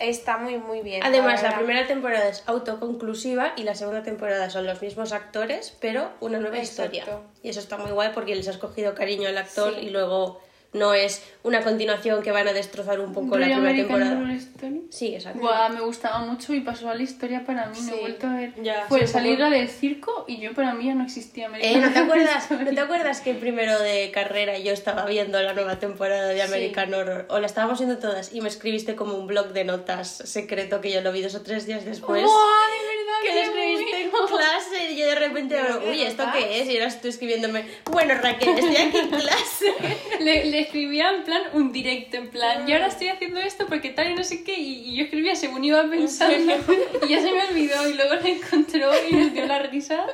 Está 0.00 0.38
muy, 0.38 0.56
muy 0.56 0.80
bien. 0.80 1.02
Además, 1.04 1.42
la 1.42 1.54
primera 1.56 1.86
temporada 1.86 2.28
es 2.28 2.42
autoconclusiva 2.46 3.52
y 3.56 3.64
la 3.64 3.74
segunda 3.74 4.02
temporada 4.02 4.48
son 4.48 4.64
los 4.66 4.80
mismos 4.80 5.12
actores, 5.12 5.76
pero 5.78 6.10
una 6.20 6.38
nueva 6.38 6.58
Exacto. 6.58 6.96
historia. 6.96 7.18
Y 7.42 7.50
eso 7.50 7.60
está 7.60 7.76
muy 7.76 7.90
guay 7.90 8.10
porque 8.14 8.34
les 8.34 8.48
has 8.48 8.56
cogido 8.56 8.94
cariño 8.94 9.28
al 9.28 9.36
actor 9.36 9.74
Sí. 9.74 9.86
y 9.86 9.90
luego 9.90 10.40
no 10.72 10.94
es 10.94 11.22
una 11.42 11.62
continuación 11.62 12.22
que 12.22 12.30
van 12.30 12.46
a 12.46 12.52
destrozar 12.52 13.00
un 13.00 13.12
poco 13.12 13.38
la 13.38 13.46
Rollo 13.46 13.60
primera 13.62 13.70
American 13.70 13.98
temporada. 13.98 14.20
Horror 14.20 14.36
Story. 14.36 14.82
Sí, 14.90 15.14
exacto. 15.14 15.40
Buah, 15.40 15.68
me 15.70 15.80
gustaba 15.80 16.18
mucho 16.20 16.54
y 16.54 16.60
pasó 16.60 16.88
a 16.90 16.94
la 16.94 17.02
historia 17.02 17.44
para 17.44 17.66
mí, 17.66 17.76
no 17.80 17.84
Sí. 17.86 17.92
he 17.96 18.00
vuelto 18.00 18.26
a 18.28 18.34
ver. 18.36 18.52
Ya, 18.62 18.84
Fue 18.88 19.06
salir 19.06 19.38
del 19.38 19.68
circo 19.68 20.24
y 20.28 20.38
yo 20.38 20.52
para 20.54 20.74
mí 20.74 20.86
ya 20.86 20.94
no 20.94 21.04
existía 21.04 21.46
American 21.46 21.76
Eh, 21.76 21.80
¿no, 21.86 21.92
te 21.92 21.98
Horror 22.00 22.10
acuerdas. 22.20 22.50
¿No 22.50 22.70
te 22.74 22.80
acuerdas 22.80 23.20
que 23.20 23.34
primero 23.34 23.78
de 23.80 24.10
carrera 24.12 24.58
yo 24.58 24.72
estaba 24.72 25.06
viendo 25.06 25.40
la 25.42 25.54
nueva 25.54 25.78
temporada 25.78 26.28
de 26.28 26.42
American 26.42 26.92
Horror? 26.94 27.26
O 27.30 27.40
la 27.40 27.46
estábamos 27.46 27.78
viendo 27.78 27.98
todas 27.98 28.32
y 28.32 28.40
me 28.40 28.48
escribiste 28.48 28.94
como 28.94 29.14
un 29.14 29.26
blog 29.26 29.48
de 29.52 29.64
notas 29.64 30.08
secreto 30.08 30.80
que 30.80 30.92
yo 30.92 31.00
lo 31.00 31.10
vi 31.10 31.22
dos 31.22 31.34
o 31.34 31.42
tres 31.42 31.66
días 31.66 31.84
después. 31.84 32.22
¡Buah, 32.22 32.30
de 32.30 32.32
verdad! 32.32 32.79
Que 33.22 33.34
lo 33.34 33.40
escribiste 33.40 34.00
en 34.02 34.10
clase 34.10 34.90
y 34.92 34.96
yo 34.96 35.06
de 35.06 35.14
repente, 35.14 35.56
¿Pero 35.60 35.80
qué 35.80 35.90
uy, 35.90 36.02
¿esto 36.02 36.24
qué 36.32 36.60
es? 36.60 36.68
Y 36.68 36.76
eras 36.76 37.00
tú 37.00 37.08
escribiéndome, 37.08 37.64
bueno 37.90 38.14
Raquel, 38.14 38.50
estoy 38.58 38.76
aquí 38.76 38.98
en 38.98 39.08
clase. 39.10 39.74
Le, 40.20 40.44
le 40.46 40.60
escribía 40.60 41.10
en 41.10 41.24
plan 41.24 41.42
un 41.54 41.72
directo, 41.72 42.16
en 42.18 42.30
plan, 42.30 42.68
y 42.68 42.72
ahora 42.72 42.88
estoy 42.88 43.08
haciendo 43.08 43.40
esto 43.40 43.66
porque 43.66 43.90
tal 43.90 44.10
y 44.10 44.14
no 44.14 44.24
sé 44.24 44.44
qué, 44.44 44.54
y, 44.58 44.90
y 44.90 44.96
yo 44.96 45.04
escribía 45.04 45.34
según 45.34 45.64
iba 45.64 45.82
pensando, 45.88 46.54
y 47.06 47.08
ya 47.08 47.20
se 47.22 47.32
me 47.32 47.42
olvidó, 47.48 47.88
y 47.88 47.94
luego 47.94 48.14
la 48.14 48.28
encontró 48.28 48.90
y 49.08 49.14
nos 49.14 49.32
dio 49.32 49.46
la 49.46 49.60
risa. 49.60 50.04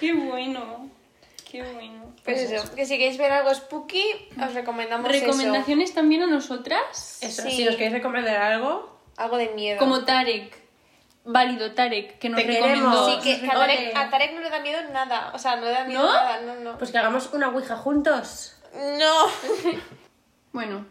¡Qué 0.00 0.12
bueno! 0.12 0.90
¡Qué 1.50 1.62
bueno! 1.62 2.04
Pues 2.24 2.40
eso, 2.50 2.74
que 2.74 2.86
si 2.86 2.96
queréis 2.96 3.18
ver 3.18 3.32
algo 3.32 3.54
spooky, 3.54 4.02
os 4.42 4.54
recomendamos 4.54 5.10
eso. 5.10 5.26
¿Recomendaciones 5.26 5.92
también 5.92 6.22
a 6.22 6.26
nosotras? 6.26 7.18
Eso, 7.20 7.42
Sí. 7.42 7.50
si 7.50 7.64
nos 7.64 7.74
queréis 7.76 7.92
recomendar 7.92 8.36
algo, 8.40 8.98
Algo 9.16 9.36
de 9.36 9.48
miedo. 9.50 9.78
Como 9.78 10.04
Tarek. 10.04 10.63
Válido 11.24 11.72
Tarek, 11.72 12.18
que 12.18 12.28
nos 12.28 12.40
Te 12.40 12.46
recomendó. 12.46 13.08
Sí, 13.08 13.18
que, 13.22 13.40
que 13.40 13.50
a. 13.50 13.54
Tarek, 13.54 13.96
a 13.96 14.10
Tarek 14.10 14.34
no 14.34 14.40
le 14.40 14.50
da 14.50 14.60
miedo 14.60 14.78
nada. 14.92 15.30
O 15.34 15.38
sea, 15.38 15.56
no 15.56 15.64
le 15.64 15.70
da 15.72 15.84
miedo 15.84 16.02
¿No? 16.02 16.12
nada. 16.12 16.40
No, 16.42 16.54
no. 16.56 16.78
pues 16.78 16.90
que 16.90 16.98
hagamos 16.98 17.32
una 17.32 17.48
ouija 17.48 17.76
juntos. 17.76 18.56
No. 18.74 19.26
Bueno, 20.52 20.84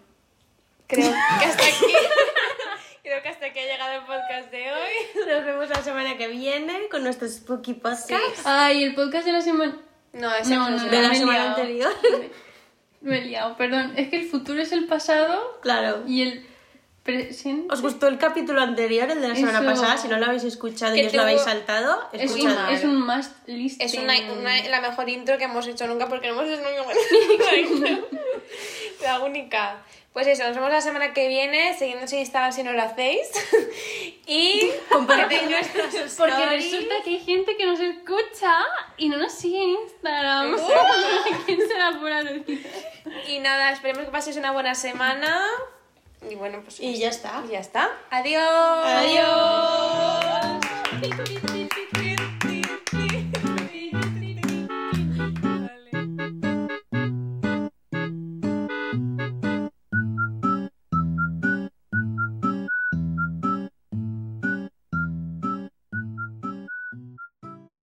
Creo 0.88 1.12
que 1.40 1.46
hasta 1.46 1.64
aquí. 1.64 1.94
Creo 3.04 3.22
que 3.22 3.30
hasta 3.30 3.46
aquí 3.48 3.60
ha 3.60 3.66
llegado 3.66 3.94
el 3.94 4.06
podcast 4.06 4.50
de 4.52 4.72
hoy. 4.72 5.28
Nos 5.28 5.46
vemos 5.46 5.70
la 5.70 5.84
semana 5.84 6.18
que 6.18 6.28
viene 6.28 6.88
con 6.90 7.04
nuestro 7.04 7.28
Spooky 7.28 7.74
Podcast 7.76 8.46
ay, 8.46 8.84
el 8.84 8.96
podcast 8.96 9.26
de 9.26 9.32
la 9.34 9.42
semana... 9.42 9.78
No, 10.14 10.34
ese 10.34 10.56
No, 10.56 10.70
no, 10.70 10.78
no, 10.78 10.86
es 10.86 10.92
de 10.92 11.02
la 11.02 11.14
semana 11.16 11.40
liado. 11.40 11.56
anterior. 11.56 11.94
Me 13.02 13.18
he 13.18 13.22
liado, 13.22 13.58
perdón. 13.58 13.94
Es 13.98 14.10
que 14.10 14.16
el 14.18 14.30
futuro 14.30 14.62
es 14.62 14.72
el 14.72 14.86
pasado 14.86 15.60
claro. 15.62 16.04
y 16.08 16.22
el 16.22 16.48
presente... 17.04 17.68
¿Os 17.74 17.82
gustó 17.82 18.08
el 18.08 18.18
capítulo 18.18 18.62
anterior, 18.62 19.10
el 19.12 19.22
de 19.22 19.28
la 19.28 19.36
semana 19.36 19.60
Eso. 19.60 19.68
pasada? 19.68 19.98
Si 19.98 20.08
no 20.08 20.18
lo 20.18 20.26
habéis 20.26 20.44
escuchado 20.46 20.96
y 20.96 21.06
os 21.06 21.14
lo 21.14 21.22
habéis 21.24 21.42
saltado, 21.42 22.08
Es 22.14 22.32
un, 22.32 22.50
es 22.72 22.84
un 22.84 23.02
must 23.06 23.32
listen. 23.48 23.86
Es 23.86 23.94
una, 23.96 24.14
una- 24.32 24.68
la 24.70 24.82
mejor 24.82 25.10
intro 25.10 25.38
que 25.38 25.44
hemos 25.44 25.68
hecho 25.68 25.86
nunca 25.88 26.08
porque 26.08 26.30
no 26.32 26.42
hemos 26.42 26.60
hecho 26.60 26.64
nunca. 26.64 28.02
La 29.02 29.20
única. 29.20 29.84
Pues 30.14 30.28
eso, 30.28 30.44
nos 30.44 30.56
vemos 30.56 30.70
la 30.72 30.80
semana 30.80 31.12
que 31.12 31.28
viene, 31.28 31.74
siguiéndonos 31.78 32.14
en 32.14 32.20
Instagram 32.20 32.54
si 32.54 32.62
no 32.64 32.72
lo 32.72 32.84
hacéis. 32.84 33.28
y 34.28 34.70
Compartid 34.90 35.42
nuestras 35.50 35.88
Porque 36.18 36.34
stories. 36.36 36.72
resulta 36.72 36.96
que 37.04 37.10
hay 37.10 37.20
gente 37.20 37.58
que 37.58 37.66
nos 37.66 37.80
escucha 37.80 38.60
y 38.98 39.10
no 39.10 39.18
nos 39.18 39.34
sigue 39.34 39.62
en 39.64 39.70
Instagram. 39.72 40.56
¿Quién 41.48 41.68
se 41.68 41.78
la 41.78 42.00
podrá 42.00 42.24
decir? 42.24 42.66
Y 43.28 43.40
nada, 43.40 43.72
esperemos 43.72 44.06
que 44.06 44.12
paséis 44.12 44.38
una 44.38 44.52
buena 44.52 44.76
semana. 44.76 45.44
Y 46.30 46.36
bueno, 46.36 46.60
pues 46.64 46.80
Y 46.80 46.98
ya 47.00 47.10
está. 47.10 47.44
ya 47.50 47.60
está. 47.60 47.90
Adiós. 48.10 48.42
Adiós. 48.86 49.44